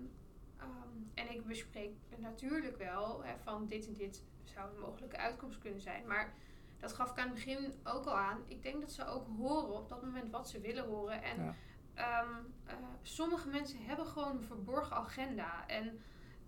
en 1.14 1.32
ik 1.32 1.46
bespreek 1.46 1.92
natuurlijk 2.18 2.78
wel 2.78 3.24
hè, 3.24 3.34
van 3.44 3.68
dit 3.68 3.88
en 3.88 3.94
dit 3.94 4.24
zou 4.44 4.70
een 4.74 4.80
mogelijke 4.80 5.18
uitkomst 5.18 5.58
kunnen 5.60 5.82
zijn. 5.82 6.08
Maar 6.08 6.34
dat 6.80 6.94
gaf 6.94 7.12
ik 7.12 7.18
aan 7.18 7.26
het 7.26 7.34
begin 7.34 7.74
ook 7.84 8.06
al 8.06 8.18
aan. 8.18 8.44
Ik 8.48 8.62
denk 8.64 8.82
dat 8.82 8.92
ze 8.92 9.06
ook 9.06 9.28
horen 9.38 9.74
op 9.74 9.90
dat 9.90 10.02
moment 10.04 10.30
wat 10.30 10.50
ze 10.50 10.60
willen 10.60 10.86
horen. 10.86 11.24
En 11.24 11.56
Ehm, 11.98 12.30
eh, 12.66 12.74
sommige 13.02 13.48
mensen 13.50 13.80
hebben 13.86 14.06
gewoon 14.06 14.36
een 14.38 14.44
verborgen 14.44 14.96
agenda. 14.96 15.68
En 15.68 16.02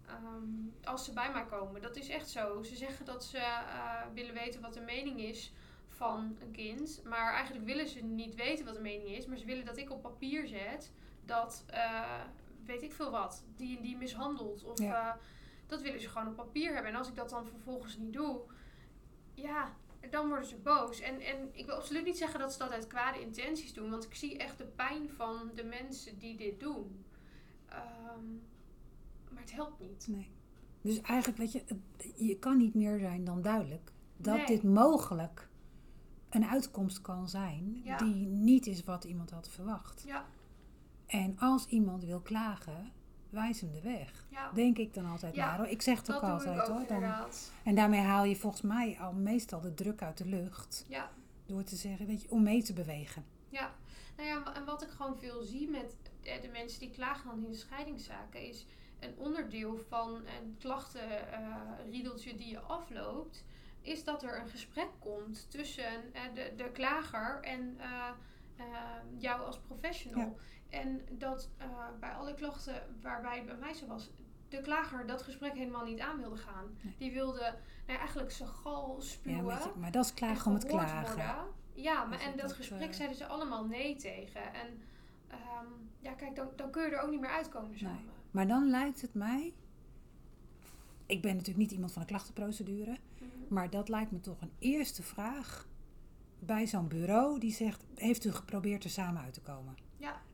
ehm, 0.08 0.44
als 0.84 1.06
ze 1.06 1.14
bij 1.14 1.32
mij 1.32 1.46
komen, 1.46 1.82
dat 1.82 1.96
is 1.96 2.10
echt 2.10 2.30
zo. 2.30 2.64
Ze 2.64 2.76
zeggen 2.76 3.06
dat 3.06 3.24
ze 3.26 3.38
eh, 3.38 4.02
willen 4.14 4.34
weten 4.34 4.62
wat 4.62 4.74
de 4.74 4.82
mening 4.82 5.20
is 5.20 5.54
van 5.88 6.36
een 6.40 6.52
kind. 6.52 7.02
Maar 7.06 7.34
eigenlijk 7.34 7.66
willen 7.66 7.88
ze 7.88 8.00
niet 8.04 8.36
weten 8.36 8.66
wat 8.66 8.74
de 8.74 8.82
mening 8.82 9.10
is. 9.10 9.26
Maar 9.26 9.38
ze 9.38 9.46
willen 9.46 9.66
dat 9.66 9.78
ik 9.78 9.92
op 9.92 10.02
papier 10.02 10.48
zet 10.48 10.92
dat, 11.26 11.64
eh, 11.68 12.22
weet 12.66 12.82
ik 12.82 12.94
veel 12.94 13.12
wat, 13.12 13.44
die 13.56 13.76
en 13.78 13.84
die 13.84 13.98
mishandelt. 13.98 14.64
Of 14.64 14.80
Ja. 14.80 15.18
dat 15.68 15.82
willen 15.82 16.02
ze 16.02 16.10
gewoon 16.10 16.28
op 16.28 16.36
papier 16.36 16.74
hebben. 16.74 16.92
En 16.92 16.98
als 16.98 17.08
ik 17.08 17.16
dat 17.16 17.30
dan 17.30 17.46
vervolgens 17.48 17.98
niet 17.98 18.14
doe, 18.14 18.42
ja, 19.34 19.74
dan 20.12 20.28
worden 20.28 20.48
ze 20.48 20.56
boos. 20.58 21.00
En, 21.00 21.20
en 21.20 21.50
ik 21.52 21.66
wil 21.66 21.76
absoluut 21.76 22.06
niet 22.06 22.18
zeggen 22.18 22.40
dat 22.40 22.54
ze 22.54 22.60
dat 22.60 22.72
uit 22.72 22.88
kwade 22.88 23.22
intenties 23.22 23.74
doen. 23.74 23.90
Want 23.90 24.04
ik 24.06 24.16
zie 24.16 24.38
echt 24.38 24.58
de 24.58 24.66
pijn 24.66 25.10
van 25.10 25.52
de 25.56 25.64
mensen 25.64 26.18
die 26.18 26.38
dit 26.38 26.60
doen. 26.60 27.06
Ehm, 27.66 28.26
maar 29.32 29.42
het 29.42 29.52
helpt 29.52 29.80
niet. 29.80 30.08
Nee. 30.08 30.32
Dus 30.82 31.02
eigenlijk, 31.02 31.38
weet 31.38 31.52
je, 31.52 31.64
je 32.16 32.40
kan 32.40 32.58
niet 32.58 32.74
meer 32.74 33.00
zijn 33.00 33.24
dan 33.24 33.42
duidelijk 33.42 33.92
dat 34.18 34.36
Nee. 34.36 34.46
dit 34.46 34.64
mogelijk 34.64 35.50
een 36.30 36.46
uitkomst 36.46 37.02
kan 37.02 37.30
zijn 37.30 37.82
Ja. 37.84 37.98
die 37.98 38.26
niet 38.28 38.68
is 38.68 38.84
wat 38.84 39.04
iemand 39.04 39.30
had 39.32 39.50
verwacht. 39.50 40.04
Ja, 40.06 40.26
En 41.06 41.38
als 41.40 41.66
iemand 41.68 42.04
wil 42.04 42.20
klagen, 42.22 42.92
wijs 43.30 43.62
hem 43.62 43.72
de 43.72 43.82
weg. 43.82 44.26
ja. 44.30 44.52
Denk 44.54 44.78
ik 44.78 44.94
dan 44.94 45.06
altijd 45.06 45.36
Ja, 45.36 45.46
maar 45.46 45.58
hoor. 45.58 45.68
Ik 45.68 45.82
zeg 45.82 45.98
het 45.98 46.14
ook 46.14 46.22
altijd 46.22 46.60
ook 46.60 46.68
hoor. 46.68 46.88
Dan, 46.88 47.14
en 47.64 47.76
daarmee 47.76 48.02
haal 48.02 48.24
je 48.24 48.36
volgens 48.36 48.62
mij 48.62 48.98
al 49.00 49.14
meestal 49.14 49.62
de 49.62 49.74
druk 49.74 50.02
uit 50.02 50.18
de 50.18 50.26
lucht. 50.26 50.86
Ja, 50.88 51.12
Door 51.46 51.64
te 51.64 51.76
zeggen, 51.76 52.06
weet 52.06 52.22
je, 52.22 52.32
om 52.32 52.44
mee 52.44 52.64
te 52.64 52.74
bewegen. 52.74 53.26
ja. 53.50 53.72
Nou 54.18 54.32
ja, 54.32 54.56
en 54.56 54.66
wat 54.66 54.82
ik 54.82 54.90
gewoon 54.90 55.18
veel 55.20 55.42
zie 55.44 55.70
met 55.70 55.96
eh, 56.24 56.42
de 56.42 56.48
mensen 56.48 56.80
die 56.80 56.90
klagen 56.90 57.30
dan 57.30 57.46
in 57.46 57.56
scheidingszaken... 57.56 58.42
is 58.48 58.66
een 59.00 59.14
onderdeel 59.18 59.80
van 59.90 60.16
een 60.16 60.56
klachtenriedeltje 60.60 62.36
die 62.36 62.48
je 62.50 62.60
afloopt... 62.60 63.44
is 63.82 64.04
dat 64.04 64.24
er 64.24 64.40
een 64.40 64.50
gesprek 64.50 64.90
komt 65.00 65.52
tussen 65.52 66.14
eh, 66.14 66.22
de, 66.34 66.54
de 66.56 66.72
klager 66.72 67.40
en 67.42 67.78
jou 69.18 69.42
als 69.46 69.60
professional. 69.60 70.38
En 70.70 71.02
dat 71.12 71.50
eh, 71.58 71.68
bij 72.00 72.12
alle 72.12 72.34
klachten 72.34 72.84
waarbij 73.02 73.38
het 73.38 73.46
bij 73.46 73.56
mij 73.56 73.74
zo 73.74 73.86
was... 73.88 74.10
de 74.50 74.62
klager 74.62 75.08
dat 75.08 75.22
gesprek 75.22 75.54
helemaal 75.54 75.86
niet 75.86 76.00
aan 76.00 76.18
wilde 76.18 76.38
gaan. 76.38 76.66
Nee. 76.82 76.96
Die 76.98 77.12
wilde 77.12 77.40
nou 77.40 77.52
ja, 77.86 77.98
eigenlijk 77.98 78.32
zijn 78.32 78.50
gal 78.50 78.96
Ja, 79.00 79.06
spuwen. 79.06 79.44
je, 79.58 79.72
maar 79.80 79.92
dat 79.92 80.04
is 80.04 80.10
en 80.10 80.16
klagen 80.16 80.48
om 80.48 80.54
het 80.54 80.66
klagen. 80.66 81.16
worden. 81.16 81.46
Ja, 81.74 82.06
maar 82.06 82.20
en 82.20 82.32
dat, 82.32 82.42
dat, 82.42 82.52
gesprek 82.54 82.90
eh, 82.90 82.96
zeiden 82.96 83.18
ze 83.18 83.26
allemaal 83.26 83.66
nee 83.66 83.96
tegen. 83.96 84.54
En 84.54 84.82
ehm, 85.28 85.66
ja, 86.00 86.14
kijk, 86.14 86.36
dan, 86.36 86.48
dan 86.56 86.72
kun 86.72 86.84
je 86.84 86.90
er 86.90 87.02
ook 87.02 87.10
niet 87.10 87.20
meer 87.22 87.30
uitkomen 87.30 87.80
samen. 87.80 88.00
Maar 88.32 88.48
dan 88.48 88.70
lijkt 88.70 89.02
het 89.02 89.14
mij. 89.14 89.54
Ik 91.06 91.22
ben 91.22 91.32
natuurlijk 91.32 91.58
niet 91.58 91.72
iemand 91.72 91.92
van 91.92 92.02
de 92.02 92.08
klachtenprocedure. 92.08 92.98
Mhm. 93.18 93.28
Maar 93.48 93.70
dat 93.70 93.90
lijkt 93.90 94.12
me 94.12 94.20
toch 94.20 94.42
een 94.42 94.52
eerste 94.60 95.04
vraag 95.04 95.68
bij 96.40 96.68
zo'n 96.68 96.88
bureau 96.88 97.40
die 97.40 97.52
zegt: 97.54 97.84
Heeft 97.96 98.26
u 98.26 98.32
geprobeerd 98.32 98.84
er 98.84 98.90
samen 98.90 99.22
uit 99.22 99.34
te 99.34 99.42
komen? 99.42 99.76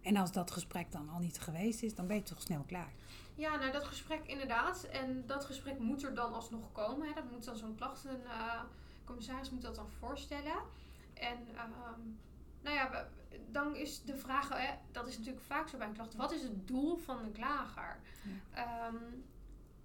En 0.05 0.15
als 0.17 0.31
dat 0.31 0.51
gesprek 0.51 0.91
dan 0.91 1.09
al 1.09 1.19
niet 1.19 1.39
geweest 1.39 1.83
is, 1.83 1.95
dan 1.95 2.07
ben 2.07 2.15
je 2.15 2.23
toch 2.23 2.41
snel 2.41 2.63
klaar. 2.67 2.91
Ja, 3.35 3.55
nou 3.55 3.71
dat 3.71 3.83
gesprek 3.83 4.25
inderdaad. 4.25 4.83
En 4.83 5.23
dat 5.27 5.45
gesprek 5.45 5.79
moet 5.79 6.03
er 6.03 6.13
dan 6.15 6.33
alsnog 6.33 6.71
komen. 6.71 7.07
Hè. 7.07 7.13
Dat 7.13 7.31
moet 7.31 7.43
dan 7.45 7.55
zo'n 7.57 7.75
klachtencommissaris 7.75 9.49
moet 9.49 9.61
dat 9.61 9.75
dan 9.75 9.89
voorstellen. 9.99 10.55
En 11.13 11.37
ehm, 11.55 11.99
nou 12.61 12.75
ja, 12.75 12.89
we- 12.91 13.39
dan 13.51 13.75
is 13.75 14.03
de 14.03 14.15
vraag, 14.17 14.49
hè, 14.49 14.73
dat 14.91 15.07
is 15.07 15.17
natuurlijk 15.17 15.45
vaak 15.45 15.67
zo 15.67 15.77
bij 15.77 15.87
een 15.87 15.93
klacht. 15.93 16.15
Wat 16.15 16.31
is 16.31 16.41
het 16.41 16.67
doel 16.67 16.97
van 16.97 17.23
de 17.23 17.31
klager? 17.31 17.99
Ehm, 18.53 18.95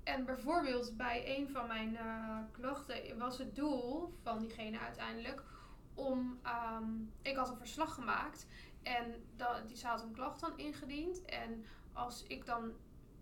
en 0.04 0.24
bijvoorbeeld 0.24 0.96
bij 0.96 1.38
een 1.38 1.48
van 1.48 1.66
mijn 1.66 1.96
eh, 1.96 2.36
klachten 2.52 3.18
was 3.18 3.38
het 3.38 3.54
doel 3.56 4.14
van 4.22 4.38
diegene 4.38 4.78
uiteindelijk 4.78 5.42
om. 5.94 6.38
ehm, 6.42 6.84
ik 7.22 7.36
had 7.36 7.48
een 7.48 7.56
verslag 7.56 7.94
gemaakt 7.94 8.46
en 8.82 9.24
dat, 9.36 9.68
die, 9.68 9.76
ze 9.76 9.86
had 9.86 10.02
een 10.02 10.12
klacht 10.12 10.40
dan 10.40 10.58
ingediend. 10.58 11.24
En 11.24 11.64
als 11.92 12.22
ik 12.22 12.46
dan 12.46 12.72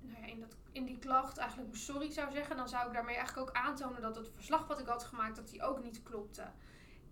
nou 0.00 0.20
ja, 0.20 0.26
in, 0.26 0.40
dat, 0.40 0.56
in 0.72 0.84
die 0.84 0.98
klacht 0.98 1.38
eigenlijk 1.38 1.76
sorry 1.76 2.10
zou 2.10 2.30
zeggen, 2.32 2.56
dan 2.56 2.68
zou 2.68 2.86
ik 2.86 2.92
daarmee 2.92 3.16
eigenlijk 3.16 3.48
ook 3.48 3.56
aantonen 3.56 4.02
dat 4.02 4.16
het 4.16 4.30
verslag 4.34 4.66
wat 4.66 4.78
ik 4.78 4.86
had 4.86 5.04
gemaakt, 5.04 5.36
dat 5.36 5.48
die 5.48 5.62
ook 5.62 5.82
niet 5.82 6.02
klopte. 6.02 6.46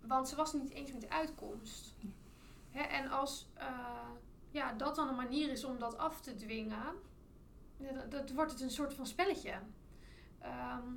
Want 0.00 0.28
ze 0.28 0.36
was 0.36 0.52
niet 0.52 0.70
eens 0.70 0.92
met 0.92 1.00
de 1.00 1.10
uitkomst. 1.10 1.94
Hè, 2.70 2.82
en 2.82 3.10
als 3.10 3.48
eh, 3.54 4.08
ja, 4.50 4.72
dat 4.72 4.96
dan 4.96 5.08
een 5.08 5.14
manier 5.14 5.50
is 5.50 5.64
om 5.64 5.78
dat 5.78 5.98
af 5.98 6.20
te 6.20 6.34
dwingen, 6.34 6.94
ja, 7.76 7.92
dat, 7.92 8.10
dat 8.10 8.30
wordt 8.32 8.52
het 8.52 8.60
een 8.60 8.70
soort 8.70 8.94
van 8.94 9.06
spelletje. 9.06 9.60
Ehm, 10.40 10.88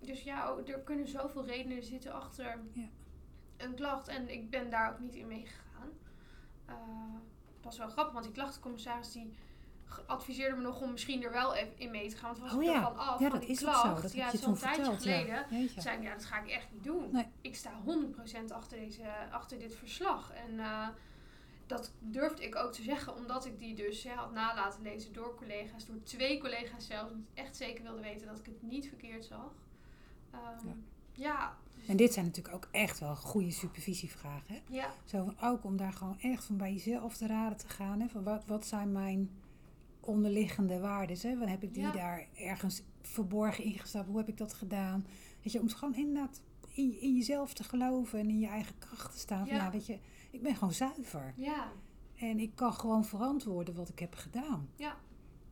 dus 0.00 0.22
ja, 0.22 0.46
ook- 0.48 0.68
er 0.68 0.80
kunnen 0.80 1.08
zoveel 1.08 1.44
redenen 1.44 1.82
zitten 1.84 2.12
achter 2.12 2.58
Ja. 2.72 2.88
een 3.56 3.74
klacht. 3.74 4.08
En 4.08 4.28
ik 4.28 4.50
ben 4.50 4.70
daar 4.70 4.92
ook 4.92 4.98
niet 4.98 5.14
in 5.14 5.26
meegegaan. 5.26 5.68
Eh 6.70 7.00
dat 7.60 7.64
was 7.64 7.78
wel 7.78 7.88
grappig, 7.88 8.12
want 8.12 8.24
die 8.24 8.34
klachtencommissaris 8.34 9.12
die 9.12 9.32
adviseerde 10.06 10.56
me 10.56 10.62
nog 10.62 10.80
om 10.80 10.90
misschien 10.90 11.22
er 11.22 11.32
wel 11.32 11.54
even 11.54 11.78
in 11.78 11.90
mee 11.90 12.08
te 12.08 12.16
gaan. 12.16 12.28
Want 12.28 12.38
was 12.38 12.52
Oh 12.52 12.62
ik 12.62 12.68
ja. 12.68 12.74
ervan 12.74 12.96
af. 12.96 13.20
Ja, 13.20 13.28
van 13.28 13.38
dat 13.38 13.40
die 13.40 13.56
is 13.56 13.64
ook 13.66 13.70
klacht. 13.72 13.96
zo. 13.96 14.02
Dat 14.02 14.12
ja, 14.12 14.24
heb 14.24 14.32
je 14.32 14.38
toen 14.38 14.54
tijdje 14.56 14.96
geleden. 14.96 15.46
Ja. 15.50 15.80
Zei 15.80 15.96
ik, 15.96 16.02
ja, 16.02 16.12
dat 16.12 16.24
ga 16.24 16.40
ik 16.42 16.48
echt 16.48 16.72
niet 16.72 16.84
doen. 16.84 17.08
Nee. 17.12 17.26
Ik 17.40 17.56
sta 17.56 17.70
100% 17.86 18.52
achter, 18.52 18.78
deze, 18.78 19.02
achter 19.30 19.58
dit 19.58 19.74
verslag. 19.74 20.32
En 20.32 20.58
eh, 20.60 20.88
dat 21.66 21.92
durfde 21.98 22.44
ik 22.44 22.56
ook 22.56 22.72
te 22.72 22.82
zeggen, 22.82 23.14
omdat 23.16 23.46
ik 23.46 23.58
die 23.58 23.74
dus 23.74 24.02
hè, 24.02 24.14
had 24.14 24.32
nalaten 24.32 24.82
lezen 24.82 25.12
door 25.12 25.34
collega's, 25.34 25.86
door 25.86 26.02
twee 26.02 26.40
collega's 26.40 26.86
zelfs, 26.86 27.12
die 27.14 27.26
echt 27.34 27.56
zeker 27.56 27.82
wilde 27.84 28.00
weten 28.00 28.26
dat 28.26 28.38
ik 28.38 28.46
het 28.46 28.62
niet 28.62 28.88
verkeerd 28.88 29.24
zag. 29.24 29.52
Ehm, 30.30 30.66
Ja. 31.12 31.56
En 31.86 31.96
dit 31.96 32.12
zijn 32.12 32.24
natuurlijk 32.24 32.54
ook 32.54 32.68
echt 32.70 32.98
wel 32.98 33.16
goede 33.16 33.50
supervisievragen. 33.50 34.54
Hè? 34.54 34.60
ja, 34.68 34.92
Zo 35.04 35.32
ook 35.42 35.64
om 35.64 35.76
daar 35.76 35.92
gewoon 35.92 36.18
echt 36.20 36.44
van 36.44 36.56
bij 36.56 36.72
jezelf 36.72 37.16
te 37.16 37.26
raden 37.26 37.58
te 37.58 37.68
gaan. 37.68 38.00
Hè? 38.00 38.08
Van 38.08 38.22
wat, 38.22 38.44
wat 38.46 38.66
zijn 38.66 38.92
mijn 38.92 39.30
onderliggende 40.00 40.78
waarden? 40.80 41.16
Hè? 41.20 41.38
Wat 41.38 41.48
heb 41.48 41.62
ik 41.62 41.74
die 41.74 41.82
Ja. 41.82 41.92
daar 41.92 42.26
ergens 42.34 42.82
verborgen 43.02 43.64
ingestapt? 43.64 44.06
Hoe 44.06 44.16
heb 44.16 44.28
ik 44.28 44.36
dat 44.38 44.54
gedaan? 44.54 45.06
Weet 45.42 45.52
je, 45.52 45.60
om 45.60 45.68
gewoon 45.68 45.94
inderdaad 45.94 46.40
in, 46.74 47.00
in 47.00 47.14
jezelf 47.16 47.52
te 47.54 47.64
geloven 47.64 48.18
en 48.18 48.28
in 48.28 48.38
je 48.38 48.46
eigen 48.46 48.78
kracht 48.78 49.12
te 49.12 49.18
staan. 49.18 49.46
Van, 49.46 49.56
Ja. 49.56 49.64
ja, 49.64 49.70
weet 49.70 49.86
je, 49.86 49.98
ik 50.30 50.42
ben 50.42 50.54
gewoon 50.56 50.72
zuiver. 50.72 51.34
ja, 51.36 51.72
En 52.16 52.38
ik 52.38 52.54
kan 52.54 52.72
gewoon 52.72 53.04
verantwoorden 53.04 53.74
wat 53.74 53.88
ik 53.88 53.98
heb 53.98 54.14
gedaan. 54.14 54.68
ja, 54.76 54.96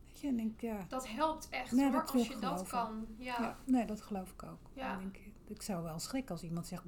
Weet 0.07 0.19
je, 0.19 0.27
en 0.27 0.39
ik, 0.39 0.61
ja, 0.61 0.85
dat 0.87 1.07
helpt 1.07 1.49
echt 1.49 1.71
hoor, 1.71 2.01
als 2.13 2.27
je 2.27 2.39
dat 2.39 2.67
kan. 2.67 3.05
Ja, 3.17 3.35
ja. 3.41 3.57
nee, 3.65 3.85
dat 3.85 4.01
geloof 4.01 4.31
ik 4.31 4.43
ook. 4.43 4.59
Ja. 4.73 4.99
En 4.99 5.05
Ik, 5.13 5.28
ik 5.49 5.61
zou 5.61 5.83
wel 5.83 5.99
schrikken 5.99 6.31
als 6.31 6.43
iemand 6.43 6.67
zegt, 6.67 6.83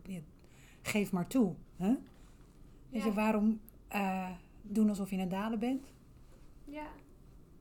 geef 0.81 1.11
maar 1.11 1.27
toe. 1.27 1.55
Hè? 1.77 1.95
Weet 2.89 3.03
je, 3.03 3.13
waarom 3.13 3.61
eh, 3.87 4.29
doen 4.61 4.89
alsof 4.89 5.09
je 5.09 5.17
een 5.17 5.29
dader 5.29 5.57
bent? 5.57 5.85
ja. 6.65 6.87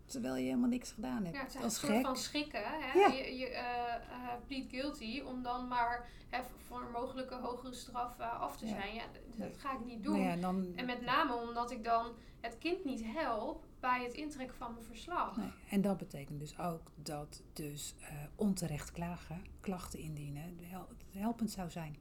Terwijl 0.06 0.36
je 0.36 0.44
helemaal 0.44 0.68
niks 0.68 0.92
gedaan 0.92 1.24
hebt. 1.24 1.36
Ja, 1.36 1.42
het 1.42 1.54
is 1.54 1.62
een 1.62 1.70
soort 1.70 1.92
gek. 1.92 2.02
van 2.04 2.16
schrikken. 2.16 2.60
Hè? 2.64 2.98
Ja. 2.98 3.06
Je, 3.08 3.36
je 3.36 3.46
eh, 3.46 3.94
eh, 3.94 4.00
plead 4.46 4.64
guilty 4.70 5.20
om 5.20 5.42
dan 5.42 5.68
maar 5.68 6.08
hè, 6.28 6.40
voor 6.66 6.80
een 6.80 6.90
mogelijke 6.90 7.34
hogere 7.34 7.74
straf 7.74 8.18
af 8.20 8.56
te 8.56 8.66
zijn. 8.66 8.94
Ja, 8.94 9.02
dat 9.12 9.38
Nee. 9.38 9.54
ga 9.54 9.72
ik 9.72 9.84
niet 9.84 10.02
doen. 10.02 10.20
Nou 10.22 10.40
dan, 10.40 10.72
En 10.76 10.86
met 10.86 11.00
name 11.00 11.34
omdat 11.34 11.70
ik 11.70 11.84
dan 11.84 12.06
het 12.40 12.58
kind 12.58 12.84
niet 12.84 13.02
help 13.04 13.64
bij 13.80 14.02
het 14.04 14.14
intrekken 14.14 14.56
van 14.56 14.72
mijn 14.72 14.84
verslag. 14.84 15.36
nee. 15.36 15.50
En 15.70 15.80
dat 15.80 15.96
betekent 15.96 16.40
dus 16.40 16.58
ook 16.58 16.90
dat 16.94 17.42
dus 17.52 17.94
eh, 18.00 18.08
onterecht 18.36 18.92
klagen, 18.92 19.42
klachten 19.60 19.98
indienen, 19.98 20.58
hel- 20.60 20.88
helpend 21.10 21.50
zou 21.50 21.70
zijn. 21.70 21.96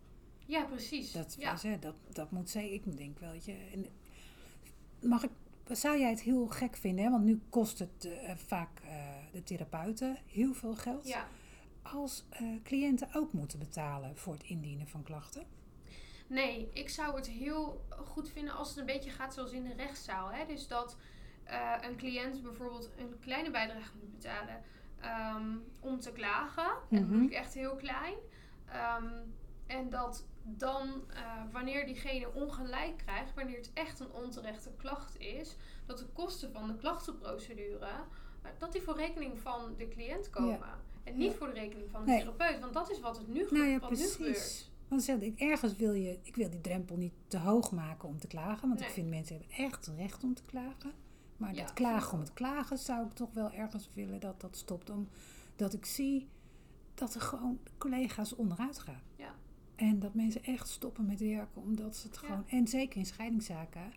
Ja, 0.46 0.64
precies. 0.64 1.12
Dat, 1.12 1.36
ja. 1.40 1.52
was, 1.52 1.64
hè, 1.64 1.80
dat, 1.80 1.96
dat 2.14 2.32
moet 2.32 2.50
zeker, 2.50 2.74
ik 2.92 2.98
denk 2.98 3.20
wel, 3.20 3.34
je. 3.34 3.56
En, 3.74 3.86
mag 5.10 5.24
ik, 5.24 5.32
zou 5.68 6.00
jij 6.00 6.10
het 6.10 6.22
heel 6.22 6.48
gek 6.48 6.76
vinden, 6.76 7.04
hè? 7.06 7.12
want 7.12 7.24
nu 7.24 7.42
kost 7.50 7.80
het 7.80 8.06
eh, 8.06 8.36
vaak 8.36 8.80
eh, 8.80 8.90
de 9.32 9.44
therapeuten 9.44 10.18
heel 10.26 10.54
veel 10.54 10.76
geld. 10.76 11.08
ja. 11.08 11.28
Als 11.82 12.26
cliënten 12.64 13.08
ook 13.14 13.34
moeten 13.34 13.60
betalen 13.60 14.18
voor 14.18 14.34
het 14.34 14.44
indienen 14.44 14.88
van 14.88 15.04
klachten. 15.04 15.44
Nee, 16.30 16.70
ik 16.74 16.90
zou 16.90 17.16
het 17.16 17.28
heel 17.28 17.86
goed 18.06 18.30
vinden 18.30 18.54
als 18.54 18.70
het 18.70 18.78
een 18.78 18.86
beetje 18.86 19.10
gaat 19.10 19.34
zoals 19.34 19.52
in 19.52 19.64
de 19.64 19.74
rechtszaal. 19.74 20.32
Hè? 20.32 20.46
Dus 20.46 20.68
dat 20.68 20.98
eh, 21.44 21.76
een 21.82 21.96
cliënt 21.98 22.44
bijvoorbeeld 22.44 22.90
een 22.98 23.20
kleine 23.20 23.52
bijdrage 23.52 23.92
moet 24.00 24.12
betalen 24.12 24.64
ehm, 25.00 25.58
om 25.80 26.00
te 26.00 26.12
klagen. 26.12 26.64
En 26.90 27.00
dat 27.00 27.08
bedoel 27.10 27.26
ik 27.26 27.32
echt 27.34 27.54
heel 27.54 27.76
klein. 27.76 28.14
Ehm, 28.66 29.08
en 29.68 29.90
dat 29.90 30.26
dan, 30.44 31.04
eh, 31.14 31.22
wanneer 31.52 31.86
diegene 31.86 32.34
ongelijk 32.34 32.98
krijgt, 33.06 33.34
wanneer 33.34 33.58
het 33.58 33.72
echt 33.74 34.00
een 34.00 34.12
onterechte 34.12 34.72
klacht 34.78 35.18
is, 35.20 35.56
dat 35.86 35.98
de 35.98 36.06
kosten 36.06 36.52
van 36.52 36.68
de 36.68 36.76
klachtenprocedure, 36.76 37.86
eh, 37.86 38.50
dat 38.58 38.72
die 38.72 38.82
voor 38.82 38.96
rekening 38.96 39.40
van 39.40 39.76
de 39.78 39.88
cliënt 39.88 40.30
komen. 40.30 40.60
En 41.04 41.18
niet 41.18 41.32
Ja. 41.32 41.38
voor 41.38 41.48
de 41.48 41.54
rekening 41.54 41.90
van 41.92 42.06
de 42.06 42.12
Nee. 42.12 42.20
therapeut. 42.20 42.60
Want 42.60 42.74
dat 42.74 42.92
is 42.92 43.00
wat, 43.00 43.18
het 43.18 43.28
nu, 43.28 43.48
Nou 43.50 43.66
ja, 43.66 43.80
wat 43.80 43.90
nu 43.92 43.98
gebeurt. 44.08 44.70
Want 44.90 45.08
ik, 45.08 45.40
ergens 45.40 45.76
wil 45.76 45.94
je, 45.94 46.20
ik 46.24 46.36
wil 46.36 46.50
die 46.50 46.62
drempel 46.62 46.98
niet 46.98 47.14
te 47.28 47.38
hoog 47.38 47.72
maken 47.72 48.08
om 48.08 48.20
te 48.20 48.28
klagen. 48.28 48.68
Want 48.68 48.82
ik 48.82 48.88
vind 48.88 49.10
mensen 49.10 49.38
hebben 49.38 49.56
echt 49.58 49.88
recht 49.98 50.24
om 50.24 50.34
te 50.34 50.44
klagen. 50.46 50.92
Maar 51.38 51.56
Ja, 51.56 51.62
dat 51.62 51.74
klagen 51.74 52.14
om 52.14 52.20
het 52.20 52.34
klagen 52.34 52.78
zou 52.78 53.06
ik 53.06 53.14
toch 53.14 53.34
wel 53.34 53.52
ergens 53.52 53.90
willen 53.94 54.20
dat 54.20 54.42
dat 54.42 54.58
stopt. 54.58 54.90
Omdat 54.90 55.74
ik 55.74 55.86
zie 55.86 56.28
dat 56.94 57.16
er 57.16 57.22
gewoon 57.22 57.60
collega's 57.78 58.36
onderuit 58.36 58.80
gaan. 58.80 59.02
Ja. 59.16 59.36
En 59.76 60.00
dat 60.00 60.14
mensen 60.14 60.44
echt 60.44 60.68
stoppen 60.68 61.06
met 61.06 61.20
werken 61.20 61.62
omdat 61.62 61.96
ze 61.96 62.08
het 62.08 62.20
Ja. 62.22 62.28
gewoon... 62.28 62.48
En 62.48 62.68
zeker 62.68 63.00
in 63.00 63.06
scheidingszaken. 63.06 63.94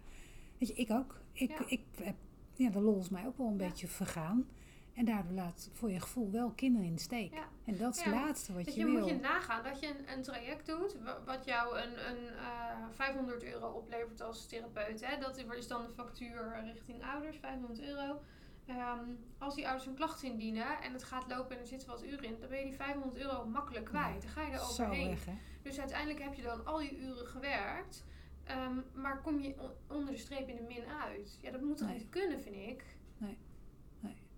Weet 0.59 0.69
je, 0.69 0.75
ik 0.75 0.91
ook. 0.91 1.21
Ik, 1.33 1.59
ik 1.67 1.81
heb, 2.03 2.17
ja, 2.55 2.71
de 2.71 2.81
lol 2.81 2.99
is 2.99 3.09
mij 3.09 3.27
ook 3.27 3.37
wel 3.39 3.47
een 3.49 3.57
beetje 3.57 3.89
vergaan. 3.89 4.47
En 4.95 5.05
daardoor 5.05 5.33
laat 5.33 5.69
voor 5.73 5.91
je 5.91 6.01
gevoel 6.01 6.31
wel 6.31 6.51
kinderen 6.51 6.87
in 6.87 6.95
de 6.95 7.01
steek. 7.01 7.33
Ja. 7.35 7.45
En 7.65 7.77
dat 7.77 7.97
is 7.97 8.03
Ja, 8.03 8.11
het 8.11 8.21
laatste 8.25 8.53
wat 8.53 8.75
je, 8.75 8.81
je, 8.81 8.87
wil. 8.87 8.99
moet 9.01 9.09
je 9.09 9.15
nagaan 9.15 9.65
dat 9.65 9.81
je 9.81 9.87
een, 9.89 10.13
een 10.13 10.23
traject 10.23 10.67
doet 10.67 10.97
wa- 11.03 11.19
wat 11.25 11.45
jou 11.45 11.79
een, 11.79 12.09
een 12.11 12.27
eh, 12.37 12.87
500 12.91 13.45
euro 13.45 13.69
oplevert 13.71 14.21
als 14.21 14.47
therapeut. 14.47 15.07
Hè? 15.07 15.19
Dat 15.19 15.37
is 15.57 15.67
dan 15.69 15.83
de 15.87 15.93
factuur 15.93 16.61
richting 16.65 17.05
ouders, 17.05 17.37
500 17.39 17.81
euro. 17.81 18.21
Ehm, 18.67 19.05
als 19.39 19.55
die 19.55 19.67
ouders 19.67 19.87
een 19.87 19.95
klacht 19.95 20.23
indienen 20.23 20.81
en 20.83 20.93
het 20.93 21.05
gaat 21.05 21.29
lopen 21.29 21.55
en 21.57 21.61
er 21.63 21.67
zitten 21.69 21.89
wat 21.89 22.05
uren 22.05 22.25
in, 22.25 22.37
dan 22.41 22.49
ben 22.49 22.59
je 22.59 22.65
die 22.65 22.75
500 22.75 23.17
euro 23.17 23.45
makkelijk 23.47 23.85
kwijt. 23.85 24.23
Dan 24.23 24.31
ga 24.31 24.43
je 24.43 24.53
er 24.53 24.61
overheen. 24.63 25.09
weg? 25.09 25.25
Dus 25.63 25.79
uiteindelijk 25.79 26.23
heb 26.23 26.35
je 26.35 26.43
dan 26.43 26.67
al 26.67 26.81
je 26.81 26.99
uren 26.99 27.27
gewerkt, 27.27 28.05
ehm, 28.45 28.77
maar 28.95 29.21
kom 29.21 29.41
je 29.41 29.55
on- 29.61 29.97
onder 29.97 30.13
de 30.13 30.19
streep 30.21 30.49
in 30.49 30.57
de 30.57 30.63
min 30.63 30.85
uit. 31.03 31.39
Ja, 31.41 31.51
dat 31.51 31.61
moet 31.61 31.77
toch 31.77 31.89
Nee. 31.89 31.99
niet 31.99 32.09
kunnen, 32.09 32.41
vind 32.41 32.57
ik. 32.57 32.85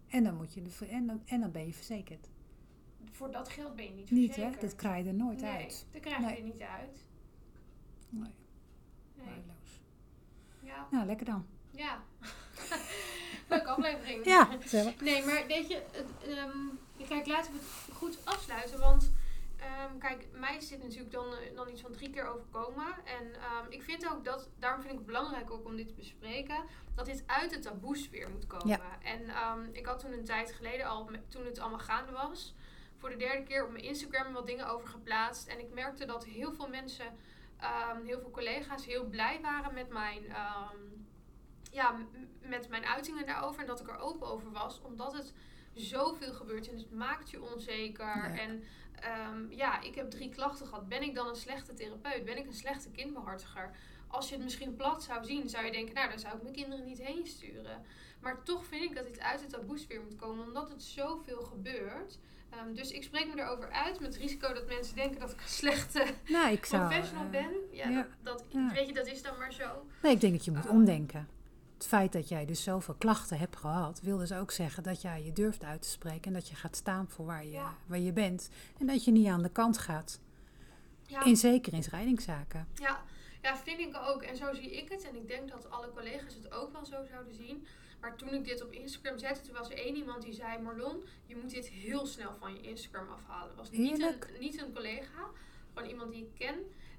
En 0.08 0.24
dan, 0.24 0.34
moet 0.36 0.54
je 0.54 0.62
de, 0.62 0.86
en, 0.86 1.06
dan, 1.06 1.22
en 1.26 1.40
dan 1.40 1.50
ben 1.50 1.66
je 1.66 1.72
verzekerd. 1.72 2.28
Voor 3.10 3.30
dat 3.30 3.48
geld 3.48 3.76
ben 3.76 3.84
je 3.84 3.90
niet 3.90 4.10
Niet, 4.10 4.28
hè? 4.28 4.34
verzekerd. 4.34 4.60
Dat 4.60 4.74
krijg 4.76 5.02
je 5.04 5.08
er 5.10 5.14
nooit 5.16 5.40
nee, 5.40 5.50
uit. 5.50 5.86
dat 5.92 6.00
krijg 6.00 6.18
Nee. 6.18 6.30
je 6.30 6.36
er 6.36 6.42
niet 6.42 6.60
uit. 6.60 7.04
Nee, 8.08 8.34
Nee. 9.14 9.42
Ja. 10.60 10.88
Nou, 10.90 11.06
lekker 11.06 11.26
dan. 11.26 11.46
Ja. 11.70 12.02
Leuke 13.48 13.68
aflevering. 13.68 14.24
Ja, 14.24 14.44
gezellig. 14.60 15.00
Nee, 15.00 15.24
maar 15.24 15.46
weet 15.46 15.68
je, 15.68 15.82
het, 15.92 16.06
ehm, 16.38 16.58
kijk, 17.08 17.26
laten 17.26 17.52
we 17.52 17.58
het 17.58 17.96
goed 17.96 18.18
afsluiten. 18.24 18.78
Want 18.80 19.12
ehm, 19.64 19.98
kijk, 19.98 20.28
mij 20.32 20.56
is 20.56 20.68
dit 20.68 20.82
natuurlijk 20.82 21.12
dan, 21.12 21.34
eh, 21.34 21.56
dan 21.56 21.68
iets 21.68 21.80
van 21.80 21.92
drie 21.92 22.10
keer 22.10 22.26
overkomen. 22.26 22.86
En 23.04 23.34
ehm, 23.34 23.66
ik 23.70 23.82
vind 23.82 24.10
ook 24.10 24.24
dat, 24.24 24.50
daarom 24.58 24.80
vind 24.80 24.92
ik 24.92 24.98
het 24.98 25.06
belangrijk 25.06 25.50
ook 25.50 25.64
om 25.64 25.76
dit 25.76 25.88
te 25.88 25.94
bespreken, 25.94 26.64
dat 26.94 27.06
dit 27.06 27.24
uit 27.26 27.50
de 27.50 27.58
taboesfeer 27.58 28.30
moet 28.30 28.46
komen. 28.46 28.68
Ja. 28.68 28.98
En 29.02 29.28
ehm, 29.28 29.68
ik 29.72 29.86
had 29.86 30.00
toen 30.00 30.12
een 30.12 30.24
tijd 30.24 30.52
geleden 30.52 30.86
al, 30.86 31.10
toen 31.28 31.44
het 31.44 31.58
allemaal 31.58 31.78
gaande 31.78 32.12
was, 32.12 32.54
voor 32.96 33.10
de 33.10 33.16
derde 33.16 33.42
keer 33.42 33.64
op 33.64 33.70
mijn 33.70 33.84
Instagram 33.84 34.32
wat 34.32 34.46
dingen 34.46 34.68
over 34.68 34.88
geplaatst. 34.88 35.46
En 35.48 35.58
ik 35.58 35.72
merkte 35.72 36.04
dat 36.04 36.24
heel 36.24 36.52
veel 36.52 36.68
mensen, 36.68 37.06
heel 38.04 38.20
veel 38.20 38.30
collega's 38.30 38.86
heel 38.86 39.04
blij 39.04 39.40
waren 39.40 39.74
met 39.74 39.88
mijn... 39.88 40.24
ja, 41.70 41.96
met 42.40 42.68
mijn 42.68 42.86
uitingen 42.86 43.26
daarover 43.26 43.60
en 43.60 43.66
dat 43.66 43.80
ik 43.80 43.88
er 43.88 43.98
open 43.98 44.26
over 44.26 44.50
was, 44.50 44.80
omdat 44.80 45.12
het 45.12 45.34
zoveel 45.74 46.32
gebeurt 46.32 46.68
en 46.68 46.76
het 46.76 46.90
maakt 46.90 47.30
je 47.30 47.42
onzeker. 47.42 48.16
Ja. 48.16 48.38
En 48.38 48.64
ehm, 49.00 49.50
ja, 49.50 49.80
ik 49.80 49.94
heb 49.94 50.10
drie 50.10 50.28
klachten 50.28 50.66
gehad. 50.66 50.88
Ben 50.88 51.02
ik 51.02 51.14
dan 51.14 51.28
een 51.28 51.36
slechte 51.36 51.74
therapeut? 51.74 52.24
Ben 52.24 52.38
ik 52.38 52.46
een 52.46 52.54
slechte 52.54 52.90
kindbehartiger? 52.90 53.70
Als 54.08 54.28
je 54.28 54.34
het 54.34 54.44
misschien 54.44 54.76
plat 54.76 55.02
zou 55.02 55.24
zien, 55.24 55.48
zou 55.48 55.64
je 55.64 55.72
denken, 55.72 55.94
nou, 55.94 56.08
daar 56.08 56.18
zou 56.18 56.36
ik 56.36 56.42
mijn 56.42 56.54
kinderen 56.54 56.84
niet 56.84 56.98
heen 57.02 57.26
sturen. 57.26 57.82
Maar 58.20 58.42
toch 58.42 58.64
vind 58.66 58.82
ik 58.82 58.94
dat 58.96 59.06
dit 59.06 59.20
uit 59.20 59.40
het 59.40 59.50
taboesfeer 59.50 60.00
moet 60.02 60.16
komen, 60.16 60.44
omdat 60.46 60.68
het 60.68 60.82
zoveel 60.82 61.40
gebeurt. 61.42 62.18
Ehm, 62.50 62.74
dus 62.74 62.90
ik 62.90 63.02
spreek 63.02 63.34
me 63.34 63.40
erover 63.42 63.70
uit 63.70 64.00
met 64.00 64.12
het 64.14 64.22
risico 64.22 64.52
dat 64.52 64.66
mensen 64.66 64.96
denken 64.96 65.20
dat 65.20 65.30
ik 65.32 65.40
een 65.40 65.48
slechte 65.48 66.04
Nou, 66.28 66.52
ik 66.52 66.64
zou... 66.64 66.88
professional 66.88 67.24
eh, 67.24 67.30
ben. 67.30 67.50
Ja, 67.70 67.88
ja. 67.88 68.06
Dat, 68.22 68.38
dat, 68.38 68.44
Ja. 68.48 68.72
weet 68.72 68.86
je, 68.86 68.94
dat 68.94 69.06
is 69.06 69.22
dan 69.22 69.38
maar 69.38 69.52
zo. 69.52 69.86
Nee, 70.02 70.12
ik 70.12 70.20
denk 70.20 70.32
dat 70.32 70.44
je 70.44 70.50
moet 70.50 70.64
Ah. 70.66 70.70
omdenken. 70.70 71.28
Het 71.84 71.92
feit 71.92 72.12
dat 72.12 72.28
jij 72.28 72.44
dus 72.44 72.62
zoveel 72.62 72.94
klachten 72.94 73.38
hebt 73.38 73.56
gehad, 73.56 74.00
wil 74.00 74.16
dus 74.18 74.32
ook 74.32 74.50
zeggen 74.50 74.82
dat 74.82 75.02
jij 75.02 75.22
je 75.24 75.32
durft 75.32 75.64
uit 75.64 75.82
te 75.82 75.88
spreken 75.88 76.22
en 76.22 76.32
dat 76.32 76.48
je 76.48 76.54
gaat 76.54 76.76
staan 76.76 77.08
voor 77.08 77.26
waar 77.26 77.44
je, 77.44 77.50
Ja. 77.50 77.74
waar 77.86 77.98
je 77.98 78.12
bent. 78.12 78.48
En 78.78 78.86
dat 78.86 79.04
je 79.04 79.10
niet 79.10 79.26
aan 79.26 79.42
de 79.42 79.48
kant 79.48 79.78
gaat. 79.78 80.20
Ja. 81.06 81.24
In, 81.24 81.36
zeker 81.36 81.72
in 81.72 81.82
scheidingszaken. 81.82 82.68
Ja, 82.74 83.02
ja, 83.42 83.56
vind 83.56 83.78
ik 83.80 83.96
ook. 84.08 84.22
En 84.22 84.36
zo 84.36 84.54
zie 84.54 84.76
ik 84.76 84.88
het. 84.88 85.04
En 85.08 85.16
ik 85.16 85.28
denk 85.28 85.50
dat 85.50 85.70
alle 85.70 85.90
collega's 85.94 86.34
het 86.34 86.52
ook 86.52 86.72
wel 86.72 86.84
zo 86.84 87.04
zouden 87.10 87.34
zien. 87.34 87.66
Maar 88.00 88.16
toen 88.16 88.34
ik 88.34 88.44
dit 88.44 88.62
op 88.62 88.72
Instagram 88.72 89.18
zette, 89.18 89.40
toen 89.40 89.54
was 89.54 89.70
er 89.70 89.76
één 89.78 89.96
iemand 89.96 90.22
die 90.22 90.32
zei... 90.34 90.58
Marlon, 90.62 91.04
je 91.26 91.36
moet 91.36 91.50
dit 91.50 91.68
heel 91.68 92.06
snel 92.06 92.34
van 92.38 92.54
je 92.54 92.60
Instagram 92.60 93.08
afhalen. 93.08 93.48
Het 93.48 93.56
was 93.56 93.70
niet 93.70 93.90
Heerlijk. 93.90 94.30
een, 94.34 94.40
niet 94.40 94.60
een 94.62 94.72
collega, 94.72 95.30
gewoon 95.74 95.88
iemand 95.88 96.12
die 96.12 96.22
ik 96.22 96.34
ken. 96.46 96.54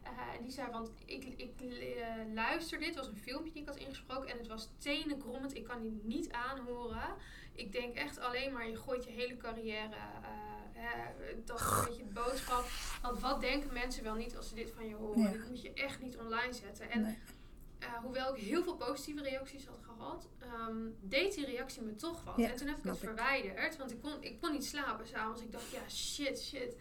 En 0.06 0.41
die 0.41 0.51
zei, 0.51 0.72
want 0.72 0.91
ik, 1.06 1.24
ik 1.26 1.51
eh, 1.62 2.34
luister 2.34 2.78
dit. 2.80 2.88
Het 2.88 2.95
was 2.97 3.08
een 3.08 3.18
filmpje 3.18 3.51
die 3.51 3.62
ik 3.62 3.68
had 3.68 3.78
ingesproken. 3.78 4.30
En 4.30 4.38
het 4.38 4.47
was 4.47 4.70
tenenkrommend. 4.78 5.56
Ik 5.56 5.64
kan 5.64 5.82
die 5.82 5.99
niet 6.03 6.32
aanhoren. 6.32 7.16
Ik 7.53 7.72
denk 7.72 7.95
echt 7.95 8.20
alleen 8.20 8.53
maar, 8.53 8.70
je 8.70 8.76
gooit 8.76 9.03
je 9.03 9.10
hele 9.12 9.38
carrière... 9.38 9.95
hè, 10.74 11.12
dat 11.45 11.60
is 11.60 11.66
een 11.66 11.86
beetje 11.88 12.03
de 12.03 12.14
boodschap. 12.14 12.66
Want 13.01 13.20
wat 13.20 13.41
denken 13.41 13.74
mensen 13.74 14.03
wel 14.03 14.16
niet 14.16 14.38
als 14.38 14.49
ze 14.49 14.56
dit 14.56 14.72
van 14.72 14.88
je 14.88 14.95
horen? 14.95 15.32
Dit 15.32 15.47
moet 15.49 15.62
je 15.62 15.74
echt 15.74 16.01
niet 16.01 16.18
online 16.18 16.53
zetten. 16.53 16.89
En 16.89 17.01
Nee. 17.01 17.18
eh, 17.80 17.93
hoewel 17.93 18.36
ik 18.36 18.41
heel 18.41 18.64
veel 18.64 18.76
positieve 18.76 19.22
reacties 19.24 19.66
had 19.66 19.80
gehad, 19.82 20.28
ehm, 20.39 20.78
deed 21.01 21.36
die 21.36 21.45
reactie 21.45 21.82
me 21.82 21.95
toch 21.95 22.24
wat. 22.24 22.38
Ja, 22.38 22.49
en 22.49 22.56
toen 22.56 22.68
heb 22.68 22.78
ik 22.78 22.84
het 22.84 22.97
verwijderd, 22.97 23.78
want 23.78 23.91
ik 23.91 24.01
kon, 24.01 24.24
ik 24.24 24.39
kon 24.41 24.51
niet 24.51 24.66
slapen 24.66 25.08
s'avonds. 25.08 25.41
Ik 25.41 25.51
dacht, 25.51 25.72
ja, 25.72 25.89
shit, 25.89 26.41
shit. 26.41 26.76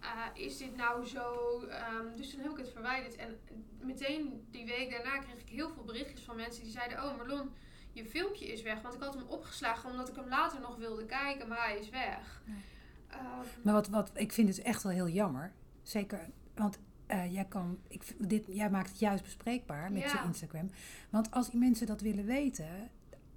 Eh, 0.00 0.42
is 0.44 0.56
dit 0.56 0.76
nou 0.76 1.06
zo? 1.06 1.60
Ehm, 1.68 2.16
dus 2.16 2.30
toen 2.30 2.40
heb 2.40 2.50
ik 2.50 2.56
het 2.56 2.70
verwijderd. 2.72 3.16
En 3.16 3.38
meteen 3.80 4.46
die 4.50 4.64
week 4.64 4.90
daarna 4.90 5.18
kreeg 5.18 5.40
ik 5.40 5.48
heel 5.48 5.70
veel 5.70 5.84
berichtjes 5.84 6.20
van 6.20 6.36
mensen 6.36 6.62
die 6.62 6.72
zeiden: 6.72 7.04
Oh, 7.04 7.16
Marlon, 7.16 7.50
je 7.92 8.04
filmpje 8.04 8.46
is 8.46 8.62
weg. 8.62 8.80
Want 8.82 8.94
ik 8.94 9.00
had 9.02 9.14
hem 9.14 9.26
opgeslagen 9.26 9.90
omdat 9.90 10.08
ik 10.08 10.16
hem 10.16 10.28
later 10.28 10.60
nog 10.60 10.76
wilde 10.76 11.04
kijken, 11.06 11.48
maar 11.48 11.64
hij 11.64 11.78
is 11.78 11.88
weg. 11.88 12.42
Nee. 12.44 12.56
Ehm, 13.08 13.20
Maar 13.62 13.74
wat, 13.74 13.88
wat, 13.88 14.10
ik 14.14 14.32
vind 14.32 14.48
het 14.48 14.62
echt 14.62 14.82
wel 14.82 14.92
heel 14.92 15.08
jammer. 15.08 15.52
Zeker, 15.82 16.28
want 16.54 16.78
eh, 17.06 17.32
jij, 17.32 17.44
kan, 17.44 17.78
ik, 17.88 18.02
dit, 18.18 18.44
jij 18.48 18.70
maakt 18.70 18.88
het 18.88 18.98
juist 18.98 19.22
bespreekbaar 19.22 19.92
met 19.92 20.02
Ja. 20.02 20.12
je 20.12 20.26
Instagram. 20.26 20.70
Want 21.10 21.30
als 21.30 21.52
mensen 21.52 21.86
dat 21.86 22.00
willen 22.00 22.24
weten, 22.24 22.90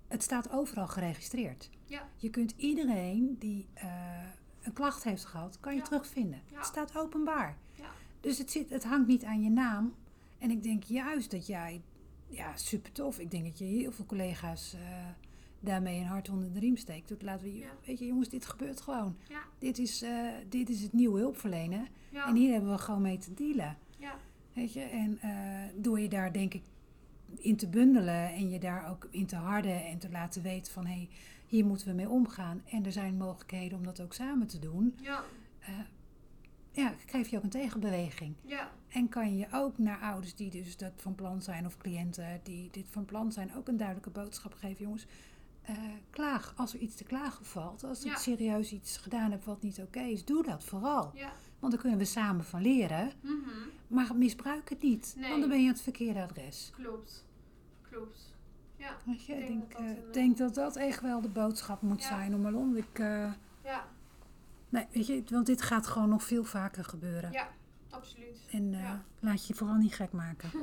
het 0.07 0.23
staat 0.23 0.51
overal 0.51 0.87
geregistreerd. 0.87 1.69
Ja. 1.85 2.07
Je 2.15 2.29
kunt 2.29 2.53
iedereen 2.57 3.35
die 3.39 3.67
eh, 3.73 3.87
een 4.61 4.73
klacht 4.73 5.03
heeft 5.03 5.25
gehad, 5.25 5.59
kan 5.59 5.73
je 5.73 5.79
Ja. 5.79 5.85
terugvinden. 5.85 6.41
Ja. 6.51 6.57
Het 6.57 6.65
staat 6.65 6.97
openbaar. 6.97 7.57
Ja. 7.75 7.89
Dus 8.19 8.37
het, 8.37 8.51
zit, 8.51 8.69
het 8.69 8.83
hangt 8.83 9.07
niet 9.07 9.23
aan 9.23 9.41
je 9.43 9.49
naam. 9.49 9.93
En 10.37 10.51
ik 10.51 10.63
denk 10.63 10.83
juist 10.83 11.31
dat 11.31 11.47
jij, 11.47 11.81
ja, 12.27 12.55
super 12.57 12.91
tof. 12.91 13.19
Ik 13.19 13.31
denk 13.31 13.43
dat 13.45 13.57
je 13.57 13.65
heel 13.65 13.91
veel 13.91 14.05
collega's 14.05 14.73
eh, 14.73 14.79
daarmee 15.59 15.99
een 15.99 16.05
hart 16.05 16.29
onder 16.29 16.53
de 16.53 16.59
riem 16.59 16.77
steekt. 16.77 17.09
Dat 17.09 17.21
laten 17.21 17.45
we, 17.45 17.65
weet 17.85 17.99
je 17.99 18.05
jongens, 18.05 18.29
dit 18.29 18.45
gebeurt 18.45 18.81
gewoon. 18.81 19.15
Dit 19.59 19.77
is, 19.77 20.01
eh, 20.01 20.27
dit 20.49 20.69
is 20.69 20.81
het 20.81 20.93
nieuwe 20.93 21.19
hulpverlenen. 21.19 21.87
En 22.11 22.35
hier 22.35 22.51
hebben 22.53 22.71
we 22.71 22.77
gewoon 22.77 23.01
mee 23.01 23.17
te 23.17 23.33
dealen. 23.33 23.77
ja, 23.97 24.15
Weet 24.53 24.73
je, 24.73 24.81
en 24.81 25.17
eh, 25.21 25.69
door 25.75 25.99
je 25.99 26.09
daar 26.09 26.33
denk 26.33 26.53
ik 26.53 26.63
in 27.37 27.55
te 27.55 27.67
bundelen 27.67 28.33
en 28.33 28.49
je 28.49 28.59
daar 28.59 28.89
ook 28.89 29.07
in 29.11 29.25
te 29.25 29.35
harden 29.35 29.85
en 29.85 29.97
te 29.97 30.09
laten 30.09 30.41
weten 30.41 30.73
van 30.73 30.85
hé, 30.85 30.93
hey, 30.93 31.09
hier 31.51 31.65
moeten 31.65 31.87
we 31.87 31.93
mee 31.93 32.09
omgaan. 32.09 32.61
En 32.69 32.85
er 32.85 32.91
zijn 32.91 33.17
mogelijkheden 33.17 33.77
om 33.77 33.83
dat 33.83 34.01
ook 34.01 34.13
samen 34.13 34.47
te 34.47 34.59
doen. 34.59 34.95
ja, 35.01 35.23
Eh, 35.59 35.79
ja, 36.71 36.93
geef 37.05 37.27
je 37.27 37.37
ook 37.37 37.43
een 37.43 37.49
tegenbeweging. 37.49 38.35
ja, 38.41 38.71
En 38.87 39.09
kan 39.09 39.37
je 39.37 39.47
ook 39.51 39.77
naar 39.77 39.99
ouders 39.99 40.35
die 40.35 40.49
dus 40.51 40.77
dat 40.77 40.91
van 40.95 41.15
plan 41.15 41.41
zijn 41.41 41.65
of 41.65 41.77
cliënten 41.77 42.39
die 42.43 42.69
dit 42.71 42.85
van 42.89 43.05
plan 43.05 43.31
zijn 43.31 43.55
ook 43.55 43.67
een 43.67 43.77
duidelijke 43.77 44.09
boodschap 44.09 44.53
geven. 44.53 44.83
Jongens, 44.83 45.05
eh, 45.61 45.75
klaag 46.09 46.53
als 46.57 46.73
er 46.73 46.79
iets 46.79 46.95
te 46.95 47.03
klagen 47.03 47.45
valt. 47.45 47.83
Als 47.83 48.03
ik 48.05 48.11
Ja. 48.11 48.17
serieus 48.17 48.71
iets 48.71 48.97
gedaan 48.97 49.31
heb 49.31 49.43
wat 49.43 49.61
niet 49.61 49.79
oké 49.81 49.99
is, 50.01 50.25
doe 50.25 50.43
dat 50.43 50.63
vooral. 50.63 51.11
ja. 51.13 51.33
Want 51.59 51.73
dan 51.73 51.81
kunnen 51.81 51.99
we 51.99 52.05
samen 52.05 52.45
van 52.45 52.61
leren. 52.61 53.11
mhm. 53.21 53.49
Maar 53.87 54.15
misbruik 54.15 54.69
het 54.69 54.81
niet, 54.81 55.13
Nee. 55.17 55.29
want 55.29 55.39
dan 55.41 55.49
ben 55.49 55.59
je 55.61 55.67
aan 55.67 55.73
het 55.73 55.81
verkeerde 55.81 56.21
adres. 56.21 56.71
Klopt. 56.75 57.25
Klopt. 57.81 58.33
Ja, 58.81 58.97
Weet 59.05 59.25
je, 59.25 59.33
Ik 59.33 59.39
ik 59.39 59.47
denk 59.47 59.69
denk, 59.69 59.71
dat 59.71 59.97
dat 59.97 60.05
eh, 60.07 60.13
denk 60.13 60.37
dat 60.37 60.53
dat 60.55 60.75
echt 60.75 61.01
wel 61.01 61.21
de 61.21 61.27
boodschap 61.29 61.81
moet 61.81 62.01
Ja. 62.01 62.07
zijn 62.07 62.33
om 62.35 62.41
Marlon. 62.41 62.77
Ik, 62.77 62.99
eh, 62.99 63.31
ja, 63.63 63.87
nee, 64.69 64.85
weet 64.91 65.07
je, 65.07 65.23
want 65.29 65.45
dit 65.45 65.61
gaat 65.61 65.87
gewoon 65.87 66.09
nog 66.09 66.23
veel 66.23 66.43
vaker 66.43 66.83
gebeuren. 66.85 67.31
ja, 67.31 67.47
absoluut. 67.89 68.37
En 68.51 68.73
eh, 68.73 68.79
Ja. 68.79 69.03
laat 69.19 69.47
je 69.47 69.53
vooral 69.53 69.75
niet 69.75 69.95
gek 69.95 70.11
maken. 70.11 70.49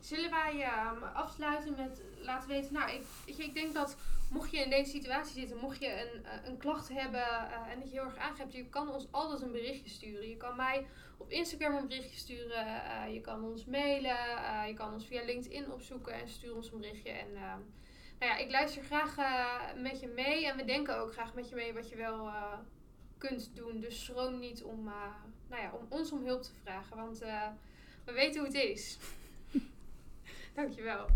Zullen 0.00 0.30
wij 0.30 0.62
ehm, 0.62 1.02
afsluiten 1.02 1.74
met 1.76 2.02
laten 2.18 2.48
weten, 2.48 2.72
nou, 2.72 2.90
ik, 2.90 3.02
weet 3.26 3.36
je, 3.36 3.44
ik 3.44 3.54
denk 3.54 3.74
dat 3.74 3.96
mocht 4.30 4.50
je 4.50 4.58
in 4.64 4.70
deze 4.70 4.90
situatie 4.90 5.32
zitten, 5.40 5.56
mocht 5.58 5.80
je 5.80 6.10
een, 6.14 6.48
een 6.50 6.56
klacht 6.56 6.88
hebben 6.88 7.26
en 7.70 7.78
dat 7.80 7.88
je 7.90 7.94
heel 7.94 8.04
erg 8.04 8.16
aangeeft, 8.16 8.52
je 8.52 8.68
kan 8.68 8.88
ons 8.88 9.06
altijd 9.10 9.42
een 9.42 9.52
berichtje 9.52 9.90
sturen. 9.90 10.28
Je 10.28 10.36
kan 10.36 10.56
mij 10.56 10.86
op 11.18 11.30
Instagram 11.30 11.76
een 11.76 11.88
berichtje 11.88 12.18
sturen, 12.18 12.84
eh, 12.84 13.14
je 13.14 13.20
kan 13.20 13.44
ons 13.44 13.64
mailen, 13.64 14.18
eh, 14.18 14.62
je 14.66 14.74
kan 14.74 14.92
ons 14.92 15.06
via 15.06 15.24
LinkedIn 15.24 15.72
opzoeken 15.72 16.12
en 16.12 16.28
stuur 16.28 16.54
ons 16.54 16.72
een 16.72 16.80
berichtje. 16.80 17.10
En 17.10 17.28
ehm, 17.34 17.60
nou 18.18 18.32
ja, 18.32 18.36
ik 18.36 18.50
luister 18.50 18.82
graag 18.82 19.16
eh, 19.18 19.82
met 19.82 20.00
je 20.00 20.06
mee 20.06 20.46
en 20.46 20.56
we 20.56 20.64
denken 20.64 20.98
ook 20.98 21.12
graag 21.12 21.34
met 21.34 21.48
je 21.48 21.54
mee 21.54 21.74
wat 21.74 21.88
je 21.88 21.96
wel 21.96 22.26
eh, 22.26 22.58
kunt 23.18 23.50
doen. 23.54 23.80
Dus 23.80 24.04
schroom 24.04 24.38
niet 24.38 24.62
om, 24.62 24.88
eh, 24.88 24.94
nou 25.48 25.62
ja, 25.62 25.72
om 25.72 25.86
ons 25.88 26.12
om 26.12 26.24
hulp 26.24 26.42
te 26.42 26.50
vragen, 26.62 26.96
want 26.96 27.20
eh, 27.20 27.46
we 28.04 28.12
weten 28.12 28.40
hoe 28.40 28.48
het 28.48 28.62
is. 28.62 28.98
Dankjewel. 30.54 31.06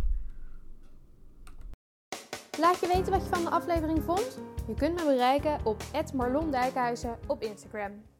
Laat 2.58 2.80
je 2.80 2.86
weten 2.86 3.12
wat 3.12 3.22
je 3.22 3.28
van 3.28 3.44
de 3.44 3.50
aflevering 3.50 4.02
vond. 4.02 4.38
Je 4.66 4.74
kunt 4.74 4.94
me 4.94 5.04
bereiken 5.04 5.60
op 5.64 5.82
@marlondijkhuizen 6.14 7.18
op 7.26 7.42
Instagram. 7.42 8.11